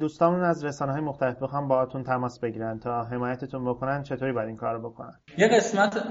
دوستامون 0.00 0.42
از 0.42 0.64
رسانه 0.64 0.92
های 0.92 1.00
مختلف 1.00 1.42
بخوام 1.42 1.68
باهاتون 1.68 2.02
تماس 2.02 2.40
بگیرن 2.40 2.78
تا 2.78 3.04
حمایتتون 3.04 3.64
بکنن 3.64 4.02
چطوری 4.02 4.32
باید 4.32 4.48
این 4.48 4.56
کار 4.56 4.78
بکنن؟ 4.78 5.12
یه 5.38 5.48
قسمت 5.48 6.10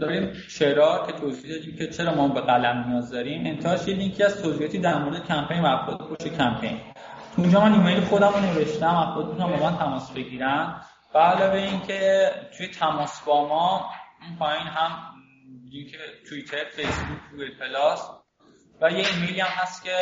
داریم 0.00 0.32
چرا 0.48 1.06
که 1.06 1.12
توضیح 1.12 1.50
دادیم 1.50 1.76
که 1.78 1.86
چرا 1.86 2.14
ما 2.14 2.28
به 2.28 2.40
قلم 2.40 2.88
نیاز 2.88 3.10
داریم. 3.10 3.46
انتهاش 3.46 3.88
یه 3.88 3.94
لینکی 3.94 4.24
از 4.24 4.42
توضیحاتی 4.42 4.78
در 4.78 5.04
مورد 5.04 5.24
کمپین 5.24 5.60
و 5.60 5.66
افراد 5.66 5.98
پشت 5.98 6.36
کمپین. 6.36 6.78
تو 7.36 7.42
اونجا 7.42 7.60
من 7.60 7.72
ایمیل 7.72 8.00
خودم 8.00 8.28
رو 8.28 8.40
نوشتم 8.40 8.86
افراد 8.86 9.28
می‌تونن 9.28 9.56
با 9.56 9.70
من 9.70 9.76
تماس 9.76 10.12
بگیرن. 10.12 10.74
و 11.14 11.18
علاوه 11.18 11.58
اینکه 11.58 12.30
توی 12.58 12.68
تماس 12.68 13.24
با 13.26 13.48
ما 13.48 13.90
این 14.26 14.36
پایین 14.38 14.66
هم 14.66 14.90
لینک 15.70 15.96
توییتر 16.28 16.64
فیسبوک 16.64 17.18
گوگل 17.30 17.58
پلاس 17.58 18.10
و 18.80 18.90
یه 18.90 19.04
ایمیلی 19.14 19.40
هم 19.40 19.48
هست 19.50 19.84
که 19.84 19.96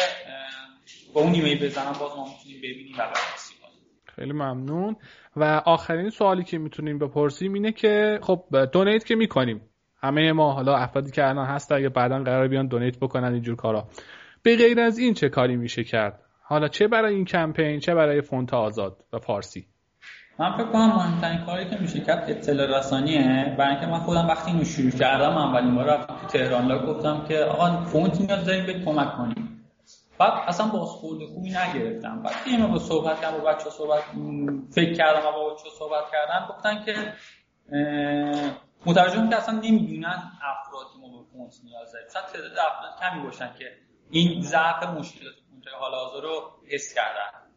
با 1.14 1.20
اون 1.20 1.32
ایمیل 1.32 1.66
بزنم 1.66 1.92
باز 2.00 2.16
ما 2.16 2.24
می‌تونیم 2.24 2.59
ببینیم 2.59 2.94
و 2.94 2.98
بررسی 2.98 3.54
خیلی 4.18 4.32
ممنون. 4.32 4.96
و 5.36 5.62
آخرین 5.64 6.11
سوالی 6.11 6.44
که 6.44 6.59
می‌تونیم 6.59 6.98
بپرسیم 6.98 7.52
اینه 7.52 7.72
که 7.72 8.20
خب 8.22 8.44
donate 8.72 9.04
که 9.04 9.14
می‌کنیم. 9.14 9.61
همه 10.02 10.32
ما 10.32 10.52
حالا 10.52 10.76
افرادی 10.76 11.11
که 11.11 11.28
الان 11.28 11.46
هست 11.46 11.72
اگه 11.72 11.88
بعدا 11.88 12.22
قرار 12.22 12.48
بیان 12.48 12.66
donate 12.66 12.98
بکنن 12.98 13.32
اینجور 13.32 13.56
کارا. 13.56 13.88
به 14.42 14.56
غیر 14.56 14.80
از 14.80 14.98
این 14.98 15.14
چه 15.14 15.28
کاری 15.28 15.56
میشه 15.56 15.84
کرد؟ 15.84 16.22
حالا 16.42 16.68
چه 16.68 16.88
برای 16.88 17.14
این 17.14 17.24
کمپین 17.24 17.80
چه 17.80 17.94
برای 17.94 18.20
فونت 18.20 18.54
آزاد 18.54 19.04
و 19.12 19.18
فارسی؟ 19.18 19.66
من 20.41 20.57
فکر 20.57 20.66
کنم 20.66 20.86
مهمترین 20.86 21.39
کاری 21.39 21.70
که 21.70 21.76
میشه 21.76 22.01
کرد 22.01 22.30
اطلاع 22.30 22.78
رسانیه. 22.78 23.55
برای 23.59 23.70
اینکه 23.70 23.86
من 23.86 23.99
خودم 23.99 24.28
وقتی 24.28 24.51
اینو 24.51 24.64
شروع 24.64 24.91
کردم 24.91 25.36
اولین 25.36 25.74
بار 25.74 25.84
رفتم 25.84 26.16
تو 26.16 26.26
تهران 26.26 26.66
لاگ 26.66 26.86
گفتم 26.86 27.24
که 27.28 27.39
آقا 27.39 27.84
فونت 27.84 28.20
نیاز 28.20 28.45
داریم 28.45 28.66
به 28.66 28.84
کمک 28.84 29.16
کنیم. 29.16 29.64
بعد 30.18 30.32
اصلا 30.47 30.66
بازخورد 30.66 31.24
خوبی 31.24 31.51
نگرفتم. 31.51 32.22
بعد 32.22 32.34
یه 32.47 32.66
با 32.66 32.78
صحبت 32.78 33.20
کردم 33.20 33.39
با 33.39 33.45
بچه 33.45 33.70
صحبت 33.70 34.03
فکر 34.70 34.93
کردم 34.95 35.28
و 35.28 35.32
با 35.32 35.55
بچه 35.55 35.70
صحبت 35.78 36.05
کردم 36.12 36.47
گفتن 36.49 36.84
که 36.84 36.95
متوجه 38.86 39.28
که 39.28 39.36
اصلا 39.36 39.55
نمی‌دونن 39.55 40.22
افرادی 40.43 41.01
ما 41.01 41.09
به 41.18 41.24
فونت 41.32 41.55
نیاز 41.64 41.93
داریم. 41.93 42.09
شاید 42.12 42.24
تعداد 42.24 42.53
افراد 42.53 43.01
کمی 43.01 43.22
باشن 43.22 43.51
که 43.59 43.64
این 44.11 44.43
ضعف 44.43 44.82
مشکلات 44.82 45.34
فونت 45.51 45.64
حال 45.80 45.95
حاضر 45.95 46.20
رو 46.20 46.51
حس 46.70 46.95
کردن. 46.95 47.49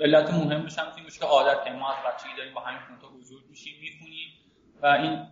علت 0.00 0.30
مهمش 0.30 0.78
هم 0.78 0.86
این 0.96 1.06
که 1.20 1.24
عادت 1.24 1.64
که 1.64 1.70
ما 1.70 1.92
از 1.92 1.96
بچگی 2.04 2.36
داریم 2.36 2.54
با 2.54 2.60
همین 2.60 2.80
فونت 2.80 3.12
بزرگ 3.12 3.42
میشیم 3.50 3.74
می‌خونیم 3.80 4.28
و 4.82 4.86
این 4.86 5.26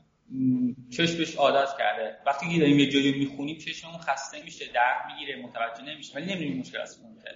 چشمش 0.90 1.34
عادت 1.36 1.68
کرده. 1.78 2.18
وقتی 2.26 2.52
که 2.52 2.60
داریم 2.60 2.78
یه 2.78 2.90
جایی 2.90 3.18
می‌خونیم 3.18 3.58
چشممون 3.58 3.98
خسته 3.98 4.42
میشه 4.42 4.72
درد 4.72 5.06
می‌گیره 5.06 5.42
متوجه 5.42 5.82
نمیشه 5.82 6.16
ولی 6.16 6.34
نمی‌دونیم 6.34 6.60
مشکل 6.60 6.80
از 6.80 6.98
فونته 6.98 7.30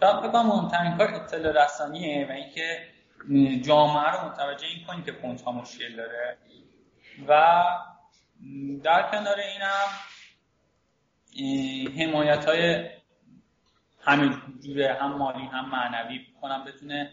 شاید 0.00 0.16
بگم 0.16 0.46
مهمترین 0.46 0.96
کار 0.96 1.14
اطلاع 1.14 1.64
رسانیه 1.64 2.26
و 2.28 2.32
اینکه 2.32 2.86
جامعه 3.62 4.10
رو 4.10 4.28
متوجه 4.28 4.66
این 4.66 4.86
کنیم 4.86 5.04
که 5.04 5.12
فونت 5.12 5.48
مشکل 5.48 5.96
داره. 5.96 6.38
و 7.28 7.62
در 8.82 9.10
کنار 9.10 9.36
اینم 9.40 9.88
حمایت 11.98 12.44
های 12.44 12.90
همه 14.00 14.36
جوره 14.62 14.94
هم 14.94 15.16
مالی 15.18 15.46
هم 15.46 15.70
معنوی 15.70 16.31
کنم 16.42 16.64
بتونه 16.66 17.10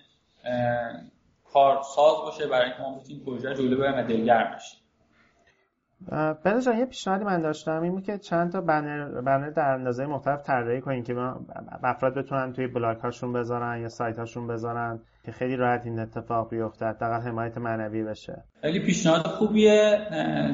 کارساز 1.54 2.16
باشه 2.26 2.48
برای 2.48 2.66
اینکه 2.66 2.82
ما 2.82 3.00
بتونیم 3.00 3.24
پروژه 3.26 3.56
جلو 3.56 3.78
بریم 3.78 3.98
و 3.98 4.04
دلگرم 4.04 4.56
بشیم. 4.56 4.80
جان 6.66 6.78
یه 6.78 6.86
پیشنهادی 6.86 7.24
من 7.24 7.42
داشتم 7.42 7.82
این 7.82 8.02
که 8.02 8.18
چند 8.18 8.52
تا 8.52 8.62
بنر, 8.62 9.22
بنر 9.22 9.50
در 9.50 9.74
اندازه 9.74 10.06
مختلف 10.06 10.44
طراحی 10.44 10.82
کنیم 10.82 11.04
که 11.04 11.16
افراد 11.84 12.14
بتونن 12.14 12.54
توی 12.54 12.68
بلاگ 12.68 12.98
هاشون 12.98 13.34
بذارن 13.34 13.82
یا 13.82 13.90
سایت 13.90 14.20
هاشون 14.20 14.48
بذارن 14.48 15.00
که 15.26 15.32
خیلی 15.32 15.56
راحت 15.56 15.86
این 15.86 16.00
اتفاق 16.00 16.50
بیفته 16.50 16.86
حداقل 16.86 17.22
حمایت 17.22 17.58
معنوی 17.58 18.04
بشه. 18.04 18.44
خیلی 18.62 18.80
پیشنهاد 18.80 19.28
خوبیه. 19.28 20.08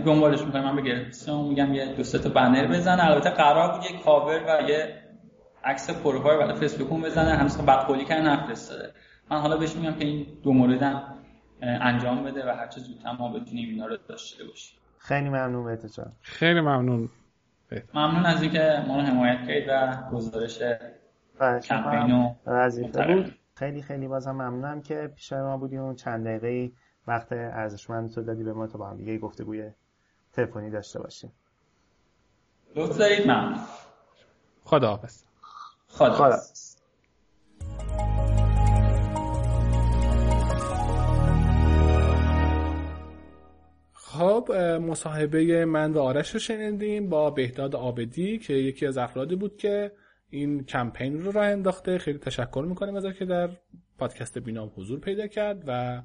دنبالش 0.06 0.42
می‌کنم. 0.42 0.64
من 0.64 0.76
بگم 0.76 1.48
میگم 1.50 1.74
یه 1.74 1.94
دو 1.94 2.04
سه 2.04 2.20
تا 2.20 2.30
بنر 2.30 2.68
بزن. 2.68 3.00
البته 3.00 3.30
قرار 3.30 3.72
بود 3.72 3.92
یه 3.92 4.04
کاور 4.06 4.44
و 4.48 4.70
یه 4.70 5.05
عکس 5.66 5.90
پروفایل 5.90 6.40
برای 6.40 6.60
فیسبوکمون 6.60 7.02
بزنه 7.02 7.38
همیشه 7.38 7.58
بدقولی 7.58 8.06
کردن 8.06 8.28
نفرستاده. 8.32 8.94
من 9.32 9.42
حالا 9.42 9.58
بهش 9.58 9.76
میگم 9.76 9.94
که 9.94 10.06
این 10.06 10.28
دو 10.44 10.54
موردم 10.54 11.16
انجام 11.62 12.24
بده 12.24 12.52
و 12.52 12.56
هرچه 12.56 12.82
زودتر 12.82 13.12
ما 13.12 13.32
بتونیم 13.32 13.70
اینا 13.70 13.86
رو 13.86 13.98
داشته 14.08 14.44
باشیم. 14.44 14.80
خیلی 14.98 15.30
ممنون 15.30 15.66
بهت 15.66 15.86
جان. 15.86 16.12
خیلی 16.22 16.62
ممنون. 16.62 17.10
ممنون 17.94 18.26
از 18.26 18.42
اینکه 18.42 18.84
ما 18.88 18.96
رو 18.96 19.02
حمایت 19.02 19.48
کردید 19.48 19.70
و 19.70 20.10
گزارش 20.12 20.60
کمپینو 21.64 22.34
بود. 22.94 23.34
خیلی 23.56 23.82
خیلی 23.82 24.08
بازم 24.08 24.32
ممنونم 24.32 24.82
که 24.82 25.12
پیش 25.16 25.34
ما 25.34 25.58
بودی 25.58 25.78
اون 25.78 25.96
چند 25.96 26.28
دقیقه 26.28 26.72
وقت 27.08 27.32
ارزشمند 27.32 28.12
تو 28.12 28.22
دادی 28.22 28.44
به 28.44 28.54
ما 28.54 28.68
تا 28.68 28.78
با 28.78 28.90
هم 28.90 28.98
دیگه 28.98 29.18
گفتگوی 29.18 29.72
تلفنی 30.34 30.70
داشته 30.70 31.00
باشیم. 31.00 31.32
لطف 32.76 32.98
دارید 32.98 33.28
ممنون. 33.28 33.60
خداحافظ. 34.64 35.25
خدا 35.96 36.38
خب 43.94 44.52
مصاحبه 44.82 45.66
من 45.66 45.94
و 45.94 46.00
آرش 46.00 46.34
رو 46.34 46.40
شنیدیم 46.40 47.10
با 47.10 47.30
بهداد 47.30 47.76
آبدی 47.76 48.38
که 48.38 48.54
یکی 48.54 48.86
از 48.86 48.98
افرادی 48.98 49.36
بود 49.36 49.58
که 49.58 49.92
این 50.30 50.64
کمپین 50.64 51.22
رو 51.22 51.32
راه 51.32 51.46
انداخته. 51.46 51.98
خیلی 51.98 52.20
تشکر 52.20 52.66
می‌کنیم 52.70 52.96
از 52.96 53.06
که 53.06 53.26
در 53.26 53.50
پادکست 53.98 54.38
بینام 54.38 54.72
حضور 54.76 55.00
پیدا 55.00 55.28
کرد 55.28 55.64
و 55.68 56.02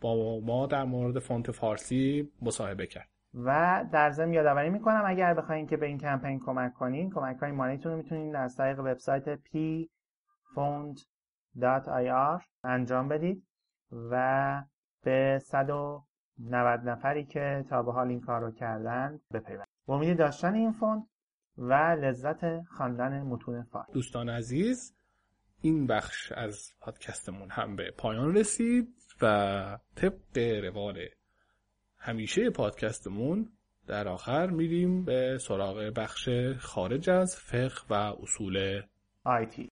با 0.00 0.40
ما 0.40 0.66
در 0.66 0.84
مورد 0.84 1.18
فونت 1.18 1.50
فارسی 1.50 2.30
مصاحبه 2.42 2.86
کرد. 2.86 3.11
و 3.34 3.84
در 3.92 4.10
ضمن 4.10 4.32
یادآوری 4.32 4.70
می‌کنم 4.70 5.02
اگر 5.06 5.34
بخواین 5.34 5.66
که 5.66 5.76
به 5.76 5.86
این 5.86 5.98
کمپین 5.98 6.40
کمک 6.40 6.74
کنین 6.74 7.10
کمک 7.10 7.36
های 7.36 7.52
مالیتون 7.52 7.92
رو 7.92 7.98
می‌تونین 7.98 8.36
از 8.36 8.56
طریق 8.56 8.80
وبسایت 8.80 9.34
pfond.ir 9.34 9.72
انجام 12.64 13.08
بدید 13.08 13.46
و 13.92 14.64
به 15.02 15.38
190 15.42 16.80
نفری 16.88 17.24
که 17.24 17.64
تا 17.70 17.82
به 17.82 17.92
حال 17.92 18.08
این 18.08 18.20
کار 18.20 18.40
رو 18.40 18.50
کردن 18.50 19.20
بپیوند 19.32 19.68
امید 19.88 20.18
داشتن 20.18 20.54
این 20.54 20.72
فوند 20.72 21.06
و 21.58 21.74
لذت 21.74 22.62
خواندن 22.62 23.22
متون 23.22 23.62
فارسی 23.62 23.92
دوستان 23.92 24.28
عزیز 24.28 24.96
این 25.60 25.86
بخش 25.86 26.32
از 26.32 26.72
پادکستمون 26.80 27.50
هم 27.50 27.76
به 27.76 27.90
پایان 27.98 28.34
رسید 28.34 28.88
و 29.22 29.78
طبق 29.96 30.38
روال 30.64 30.98
همیشه 32.04 32.50
پادکستمون 32.50 33.48
در 33.86 34.08
آخر 34.08 34.46
میریم 34.50 35.04
به 35.04 35.38
سراغ 35.40 35.92
بخش 35.96 36.28
خارج 36.58 37.10
از 37.10 37.36
فقه 37.36 37.86
و 37.90 37.94
اصول 37.94 38.82
آیتی 39.24 39.71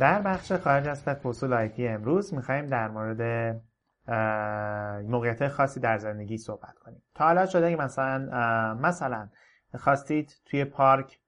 در 0.00 0.22
بخش 0.22 0.52
خارج 0.52 0.88
از 0.88 1.08
اصول 1.08 1.52
آیتی 1.52 1.88
امروز 1.88 2.34
می‌خوایم 2.34 2.66
در 2.66 2.88
مورد 2.88 3.56
موقعیت 5.04 5.48
خاصی 5.48 5.80
در 5.80 5.98
زندگی 5.98 6.38
صحبت 6.38 6.78
کنیم. 6.78 7.02
تا 7.14 7.24
حالا 7.24 7.46
شده 7.46 7.70
که 7.70 7.82
مثلا 7.82 8.74
مثلا 8.74 9.28
خواستید 9.78 10.40
توی 10.44 10.64
پارک 10.64 11.20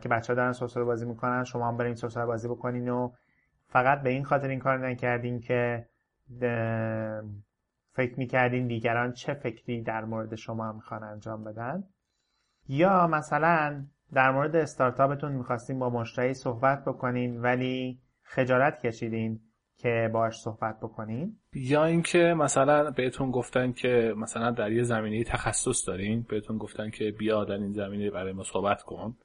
که 0.00 0.08
بچه 0.10 0.32
ها 0.32 0.34
دارن 0.34 0.52
سوسول 0.52 0.84
بازی 0.84 1.06
می‌کنن 1.06 1.44
شما 1.44 1.68
هم 1.68 1.76
برین 1.76 1.94
سوسول 1.94 2.24
بازی 2.24 2.48
بکنین 2.48 2.88
و 2.88 3.12
فقط 3.68 4.02
به 4.02 4.10
این 4.10 4.24
خاطر 4.24 4.48
این 4.48 4.58
کار 4.58 4.88
نکردین 4.88 5.40
که 5.40 5.88
فکر 7.92 8.18
می‌کردین 8.18 8.66
دیگران 8.66 9.12
چه 9.12 9.34
فکری 9.34 9.82
در 9.82 10.04
مورد 10.04 10.34
شما 10.34 10.72
می‌خوان 10.72 11.02
انجام 11.02 11.44
بدن. 11.44 11.84
یا 12.68 13.06
مثلا 13.06 13.84
در 14.12 14.30
مورد 14.30 14.56
استارتاپتون 14.56 15.32
می‌خواستین 15.32 15.78
با 15.78 15.90
مشتری 15.90 16.34
صحبت 16.34 16.84
بکنین 16.84 17.40
ولی 17.40 17.98
خجالت 18.22 18.86
کشیدین 18.86 19.40
که 19.76 20.10
باش 20.12 20.40
صحبت 20.40 20.80
بکنین. 20.80 21.36
یا 21.54 21.84
اینکه 21.84 22.18
مثلا 22.18 22.90
بهتون 22.90 23.30
گفتن 23.30 23.72
که 23.72 24.14
مثلا 24.16 24.50
در 24.50 24.72
یه 24.72 24.82
زمینه 24.82 25.24
تخصص 25.24 25.88
دارین 25.88 26.26
بهتون 26.28 26.58
گفتن 26.58 26.90
که 26.90 27.10
بیا 27.10 27.44
در 27.44 27.54
این 27.54 27.72
زمینه 27.72 28.10
برای 28.10 28.32
ما 28.32 28.42
صحبت 28.42 28.82
کن. 28.82 29.16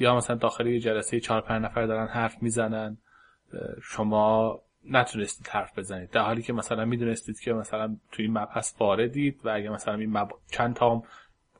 یا 0.00 0.16
مثلا 0.16 0.36
داخل 0.36 0.66
یه 0.66 0.80
جلسه 0.80 1.20
چهار 1.20 1.40
پنج 1.40 1.64
نفر 1.64 1.86
دارن 1.86 2.06
حرف 2.06 2.42
می‌زنن 2.42 2.98
شما 3.82 4.58
نتونستید 4.90 5.48
حرف 5.48 5.78
بزنید. 5.78 6.10
در 6.10 6.20
حالی 6.20 6.42
که 6.42 6.52
مثلا 6.52 6.84
می‌دونستید 6.84 7.40
که 7.40 7.52
مثلا 7.52 7.96
توی 8.12 8.24
این 8.24 8.38
مبحث 8.38 8.80
واردید 8.80 9.40
و 9.44 9.48
اگه 9.48 9.70
مثلا 9.70 9.94
این 9.94 10.10
مب... 10.10 10.28
چند 10.50 10.74
تا 10.74 11.02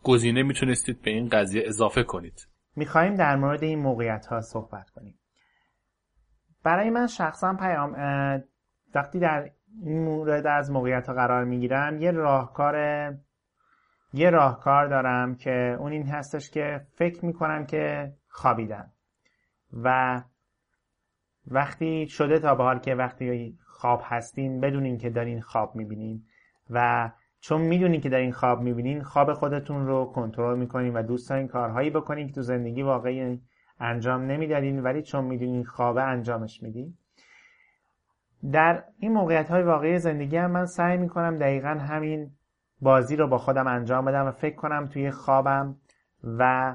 گزینه 0.03 0.43
می‌تونستید 0.43 1.03
به 1.03 1.11
این 1.11 1.29
قضیه 1.29 1.63
اضافه 1.67 2.03
کنید. 2.03 2.47
می‌خواهیم 2.77 3.15
در 3.15 3.37
مورد 3.37 3.63
این 3.63 3.79
موقعیت 3.79 4.27
ها 4.27 4.41
صحبت 4.41 4.91
کنیم. 4.91 5.19
برای 6.63 6.91
من 6.91 7.07
شخصا 7.07 7.55
پیام 7.55 7.93
وقتی 8.95 9.19
در 9.19 9.51
این 9.83 10.05
مورد 10.05 10.47
از 10.47 10.71
موقعیت 10.71 11.09
ها 11.09 11.15
قرار 11.15 11.45
می‌گیرم 11.45 12.01
یه 12.01 12.11
راهکار 12.11 12.77
یه 14.13 14.31
راهکار 14.31 14.87
دارم 14.87 15.35
که 15.35 15.77
اون 15.81 15.93
این 15.93 16.07
هستش 16.07 16.51
که 16.51 16.87
فکر 16.95 17.25
می‌کنم 17.25 17.67
که 17.67 18.13
خوابیدم. 18.29 18.93
و 19.73 20.23
وقتی 21.47 22.09
شده 22.09 22.39
تا 22.39 22.55
به 22.55 22.63
حال 22.63 22.79
که 22.79 22.95
وقتی 22.95 23.59
خواب 23.67 24.03
هستین 24.05 24.61
بدونین 24.61 24.99
که 24.99 25.11
دارین 25.11 25.41
خواب 25.41 25.77
می‌بینین 25.77 26.25
و 26.71 27.11
چون 27.49 27.61
می‌دونین 27.61 28.01
که 28.01 28.09
در 28.09 28.19
این 28.19 28.33
خواب 28.33 28.61
می‌بینین 28.61 29.03
خواب 29.03 29.33
خودتون 29.33 29.87
رو 29.87 30.05
کنترل 30.05 30.59
می‌کنین 30.59 30.95
و 30.95 31.03
دوست 31.03 31.31
دارین 31.31 31.49
کارهایی 31.49 31.91
بکنین 31.91 32.27
که 32.27 32.33
تو 32.33 32.43
زندگی 32.43 32.83
واقعی 32.83 33.41
انجام 33.81 34.23
نمی‌دادین 34.23 34.83
ولی 34.83 35.03
چون 35.03 35.25
می‌دونین 35.25 35.65
خوابه 35.65 36.03
انجامش 36.03 36.63
میدین. 36.63 36.95
در 38.53 38.85
این 38.99 39.13
موقعیت 39.13 39.51
های 39.51 39.63
واقعی 39.63 39.99
زندگی 39.99 40.37
هم 40.37 40.51
من 40.51 40.67
سعی 40.67 40.97
می‌کنم 40.97 41.39
دقیقا 41.39 41.69
همین 41.69 42.31
بازی 42.81 43.17
رو 43.17 43.29
با 43.29 43.39
خودم 43.39 43.67
انجام 43.67 44.05
بدم 44.05 44.27
و 44.27 44.31
فکر 44.31 44.57
کنم 44.57 44.87
توی 44.87 45.11
خوابم 45.11 45.77
و 46.25 46.75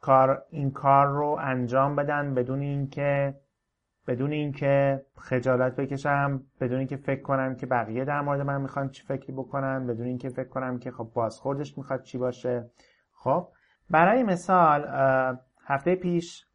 کار 0.00 0.42
این 0.50 0.70
کار 0.70 1.06
رو 1.06 1.38
انجام 1.40 1.96
بدن 1.96 2.34
بدون 2.34 2.60
اینکه 2.60 3.34
بدون 4.06 4.32
اینکه 4.32 5.04
خجالت 5.16 5.76
بکشم 5.76 6.46
بدون 6.60 6.78
اینکه 6.78 6.96
فکر 6.96 7.22
کنم 7.22 7.54
که 7.54 7.66
بقیه 7.66 8.04
در 8.04 8.20
مورد 8.20 8.40
من 8.40 8.60
می‌خوان 8.60 8.88
چی 8.88 9.02
فکری 9.02 9.32
بکنن 9.32 9.86
بدون 9.86 10.06
اینکه 10.06 10.28
فکر 10.28 10.48
کنم 10.48 10.78
که 10.78 10.90
خب 10.90 11.10
بازخوردش 11.14 11.78
می‌خواد 11.78 12.02
چی 12.02 12.18
باشه. 12.18 12.70
خب 13.12 13.48
برای 13.90 14.22
مثال 14.22 14.86
هفته 15.64 15.94
پیش 15.94 16.46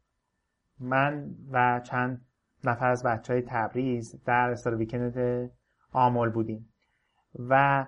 من 0.80 1.30
و 1.52 1.80
چند 1.80 2.26
نفر 2.64 2.90
از 2.90 3.02
بچه 3.02 3.32
های 3.32 3.42
تبریز 3.42 4.22
در 4.24 4.50
استار 4.50 4.74
ویکند 4.74 5.50
آمل 5.92 6.30
بودیم 6.30 6.72
و 7.38 7.86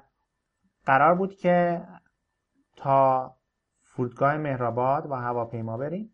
قرار 0.87 1.15
بود 1.15 1.35
که 1.35 1.83
تا 2.77 3.35
فرودگاه 3.83 4.37
مهرآباد 4.37 5.11
و 5.11 5.15
هواپیما 5.15 5.77
بریم 5.77 6.11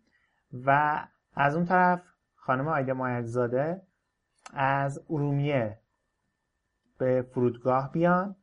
و 0.53 1.01
از 1.35 1.57
اون 1.57 1.65
طرف 1.65 2.10
خانم 2.51 2.69
آیده 2.69 2.93
مایدزاده 2.93 3.83
از 4.55 5.01
ارومیه 5.11 5.79
به 6.99 7.23
فرودگاه 7.23 7.93
بیان 7.93 8.37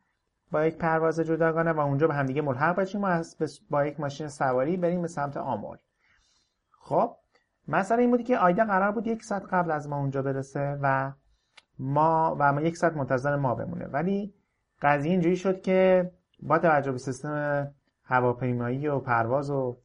با 0.52 0.66
یک 0.66 0.78
پرواز 0.78 1.20
جداگانه 1.20 1.72
و 1.72 1.80
اونجا 1.80 2.08
به 2.08 2.14
همدیگه 2.14 2.42
ملحق 2.42 2.76
بشیم 2.76 3.04
و 3.04 3.24
با 3.70 3.86
یک 3.86 4.00
ماشین 4.00 4.28
سواری 4.28 4.78
بریم 4.78 5.02
به 5.02 5.08
سمت 5.08 5.38
آمل 5.38 5.78
خب 6.72 7.16
مثلا 7.68 7.98
این 7.98 8.12
بودی 8.12 8.24
که 8.24 8.38
آیده 8.38 8.64
قرار 8.64 8.92
بود 8.92 9.08
یک 9.08 9.24
ساعت 9.24 9.44
قبل 9.52 9.72
از 9.72 9.90
ما 9.90 9.98
اونجا 10.00 10.22
برسه 10.22 10.80
و 10.82 11.12
ما 11.80 12.36
و 12.40 12.54
ما 12.54 12.62
یک 12.62 12.78
ساعت 12.78 12.94
منتظر 12.94 13.36
ما 13.36 13.56
بمونه. 13.56 13.86
ولی 13.86 14.34
قضیه 14.82 15.12
اینجوری 15.12 15.36
شد 15.36 15.62
که 15.62 16.12
با 16.40 16.60
توجه 16.60 16.92
به 16.92 16.98
سیستم 16.98 17.68
هواپیمایی 18.04 18.88
و 18.88 19.00
پرواز 19.00 19.50
و 19.50 19.78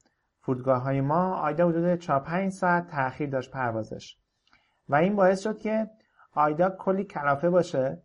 فرودگاه 0.42 0.82
های 0.82 1.00
ما 1.00 1.34
آیدا 1.34 1.68
حدود 1.68 1.98
4 1.98 2.20
5 2.20 2.52
ساعت 2.52 2.86
تاخیر 2.90 3.30
داشت 3.30 3.50
پروازش. 3.50 4.16
و 4.88 4.94
این 4.94 5.16
باعث 5.16 5.40
شد 5.40 5.58
که 5.58 5.90
آیدا 6.32 6.70
کلی 6.70 7.04
کلافه 7.04 7.50
باشه 7.50 8.02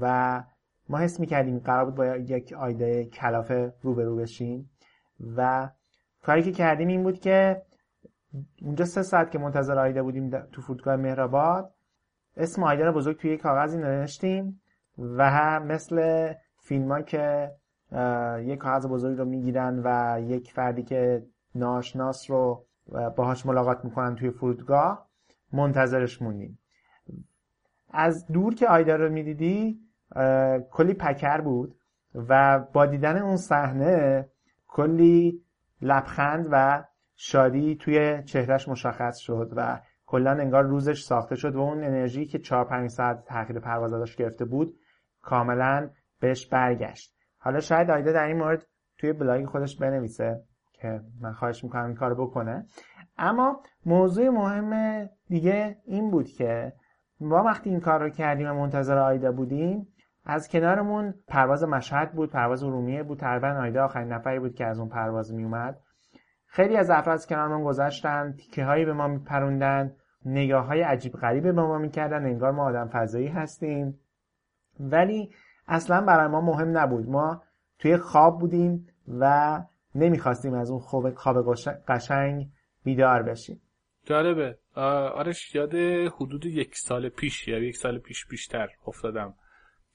و 0.00 0.42
ما 0.88 0.98
حس 0.98 1.20
می‌کردیم 1.20 1.58
قرار 1.58 1.84
بود 1.84 1.94
با 1.94 2.06
یک 2.06 2.52
آیدا 2.52 3.02
کلافه 3.02 3.74
روبرو 3.82 4.16
بشیم. 4.16 4.70
و 5.36 5.68
کاری 6.22 6.42
که 6.42 6.52
کردیم 6.52 6.88
این 6.88 7.02
بود 7.02 7.18
که 7.18 7.62
اونجا 8.62 8.84
سه 8.84 9.02
ساعت 9.02 9.30
که 9.30 9.38
منتظر 9.38 9.78
آیدا 9.78 10.02
بودیم 10.02 10.30
تو 10.30 10.62
فرودگاه 10.62 10.96
مهرآباد 10.96 11.74
اسم 12.36 12.62
آیدا 12.62 12.84
رو 12.84 12.92
بزرگ 12.92 13.18
توی 13.18 13.36
کاغذی 13.36 13.78
نوشتیم 13.78 14.60
و 14.98 15.60
مثل 15.60 16.28
فیلم 16.58 17.02
که 17.02 17.50
یک 18.40 18.58
کاغذ 18.58 18.86
بزرگ 18.86 19.18
رو 19.18 19.24
می‌گیرن 19.24 19.80
و 19.84 20.20
یک 20.20 20.52
فردی 20.52 20.82
که 20.82 21.26
ناشناس 21.58 22.30
رو 22.30 22.64
باهاش 23.16 23.46
ملاقات 23.46 23.84
می‌کنن 23.84 24.14
توی 24.14 24.30
فرودگاه 24.30 25.08
منتظرش 25.52 26.22
موندیم. 26.22 26.58
از 27.90 28.26
دور 28.26 28.54
که 28.54 28.68
آیدا 28.68 28.96
رو 28.96 29.12
می‌دیدی 29.12 29.80
کلی 30.70 30.94
پکر 30.94 31.40
بود 31.40 31.74
و 32.14 32.58
با 32.72 32.86
دیدن 32.86 33.22
اون 33.22 33.36
صحنه 33.36 34.28
کلی 34.66 35.42
لبخند 35.82 36.48
و 36.50 36.84
شادی 37.16 37.76
توی 37.76 38.22
چهرش 38.22 38.68
مشخص 38.68 39.18
شد 39.18 39.52
و 39.56 39.80
کلا 40.06 40.30
انگار 40.30 40.64
روزش 40.64 41.02
ساخته 41.02 41.36
شد 41.36 41.56
و 41.56 41.60
اون 41.60 41.84
انرژی 41.84 42.26
که 42.26 42.38
4 42.38 42.64
5 42.64 42.90
ساعت 42.90 43.24
تاخیر 43.24 43.60
پرواز 43.60 43.90
داشت 43.90 44.18
گرفته 44.18 44.44
بود 44.44 44.76
کاملا 45.22 45.90
بهش 46.20 46.46
برگشت. 46.46 47.14
حالا 47.38 47.60
شاید 47.60 47.90
آیدا 47.90 48.12
در 48.12 48.26
این 48.26 48.36
مورد 48.36 48.66
توی 48.98 49.12
بلاگ 49.12 49.46
خودش 49.46 49.76
بنویسه. 49.76 50.42
که 50.82 51.00
من 51.20 51.32
خواهش 51.32 51.64
می‌کنم 51.64 51.86
این 51.86 51.94
کار 51.94 52.14
بکنه. 52.14 52.66
اما 53.18 53.60
موضوع 53.86 54.28
مهم 54.28 55.04
دیگه 55.28 55.76
این 55.84 56.10
بود 56.10 56.26
که 56.28 56.72
ما 57.20 57.42
وقتی 57.42 57.70
این 57.70 57.80
کار 57.80 58.00
رو 58.00 58.10
کردیم 58.10 58.50
و 58.50 58.54
منتظر 58.54 58.98
آیدا 58.98 59.32
بودیم 59.32 59.88
از 60.24 60.48
کنارمون 60.48 61.14
پرواز 61.28 61.64
مشهد 61.64 62.12
بود 62.12 62.30
پرواز 62.30 62.62
ارومیه 62.62 63.02
بود 63.02 63.18
تقریبا 63.18 63.48
آیدا 63.48 63.84
آخرین 63.84 64.12
نفری 64.12 64.38
بود 64.38 64.54
که 64.54 64.66
از 64.66 64.78
اون 64.78 64.88
پرواز 64.88 65.34
میومد 65.34 65.80
خیلی 66.46 66.76
از 66.76 66.90
افراد 66.90 67.26
کنارمون 67.26 67.64
گذشتن 67.64 68.32
تیکه 68.32 68.64
هایی 68.64 68.84
به 68.84 68.92
ما 68.92 69.08
میپروندن 69.08 69.92
نگاه 70.24 70.66
های 70.66 70.82
عجیب 70.82 71.12
غریبه 71.12 71.52
به 71.52 71.62
ما 71.62 71.78
می‌کردن 71.78 72.24
انگار 72.24 72.52
ما 72.52 72.64
آدم 72.64 72.88
فضایی 72.88 73.28
هستیم. 73.28 74.00
ولی 74.80 75.30
اصلا 75.68 76.00
برای 76.00 76.28
ما 76.28 76.40
مهم 76.40 76.78
نبود. 76.78 77.08
ما 77.08 77.42
توی 77.78 77.96
خواب 77.96 78.38
بودیم 78.38 78.86
و 79.08 79.62
نمی‌خواستیم 79.98 80.54
از 80.54 80.70
اون 80.70 80.80
خواب 80.80 81.14
خواب 81.14 81.54
قشنگ 81.88 82.48
بیدار 82.84 83.22
بشیم. 83.22 83.62
جالبه. 84.04 84.58
آرش 84.74 85.54
یاد 85.54 85.74
حدود 86.14 86.46
یک 86.46 86.76
سال 86.76 87.08
پیش 87.08 87.48
یا 87.48 87.58
یک 87.58 87.76
سال 87.76 87.98
پیش 87.98 88.26
بیشتر 88.26 88.68
افتادم 88.86 89.34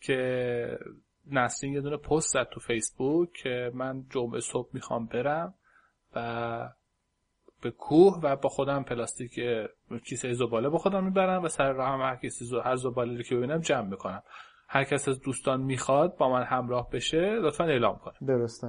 که 0.02 0.80
نسرین 1.32 1.74
یه 1.74 1.82
دونه 1.82 1.98
پست 1.98 2.34
زد 2.34 2.48
تو 2.52 2.60
فیسبوک 2.60 3.32
که 3.32 3.72
من 3.74 4.04
جمعه 4.10 4.40
صبح 4.40 4.70
می‌خوام 4.74 5.06
برم 5.06 5.54
و 6.16 6.70
به 7.62 7.72
کوه 7.72 8.20
و 8.24 8.36
با 8.36 8.50
خودم 8.50 8.84
پلاستیک 8.84 9.40
کیسه 10.06 10.34
زباله 10.34 10.70
با 10.70 10.78
خودم 10.78 11.04
می‌برم 11.04 11.44
و 11.44 11.48
سر 11.48 11.72
راه 11.72 11.90
هم 11.90 12.02
هر 12.02 12.16
کسی 12.16 12.46
هر 12.66 12.76
زباله 12.76 13.18
رو 13.18 13.24
که 13.24 13.36
ببینم 13.36 13.60
جمع 13.60 13.90
می‌کنم. 13.90 14.24
هر 14.68 14.84
کس 14.84 15.08
از 15.08 15.22
دوستان 15.22 15.62
می‌خواد 15.62 16.18
با 16.18 16.30
من 16.30 16.44
همراه 16.44 16.90
بشه 16.90 17.18
لطفا 17.18 17.64
اعلام 17.64 17.98
کنه. 17.98 18.14
درسته. 18.28 18.68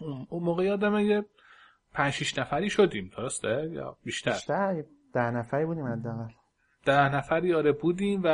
اون 0.00 0.42
موقع 0.42 0.64
یادم 0.64 0.98
یه 0.98 1.24
پنج 1.92 2.12
شیش 2.12 2.38
نفری 2.38 2.70
شدیم 2.70 3.10
درسته؟ 3.16 3.70
یا 3.72 3.96
بیشتر؟ 4.04 4.32
بیشتر 4.32 4.84
ده 5.14 5.30
نفری 5.30 5.64
بودیم 5.64 5.86
حداقل. 5.86 6.28
ده 6.84 7.14
نفری 7.16 7.54
آره 7.54 7.72
بودیم 7.72 8.20
و 8.24 8.28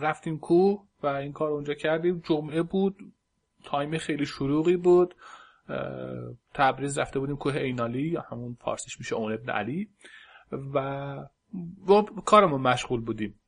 رفتیم 0.00 0.38
کوه 0.38 0.86
و 1.02 1.06
این 1.06 1.32
کار 1.32 1.50
اونجا 1.50 1.74
کردیم. 1.74 2.22
جمعه 2.24 2.62
بود 2.62 2.96
تایم 3.64 3.98
خیلی 3.98 4.26
شروعی 4.26 4.76
بود. 4.76 5.14
تبریز 6.54 6.98
رفته 6.98 7.18
بودیم 7.18 7.36
کوه 7.36 7.56
اینالی 7.56 8.02
یا 8.02 8.20
همون 8.20 8.56
فارسیش 8.60 8.98
میشه 8.98 9.14
اون 9.14 9.32
ابن 9.32 9.50
علی. 9.50 9.88
و 10.74 11.16
با 11.86 12.02
کارمون 12.02 12.60
مشغول 12.60 13.00
بودیم. 13.00 13.40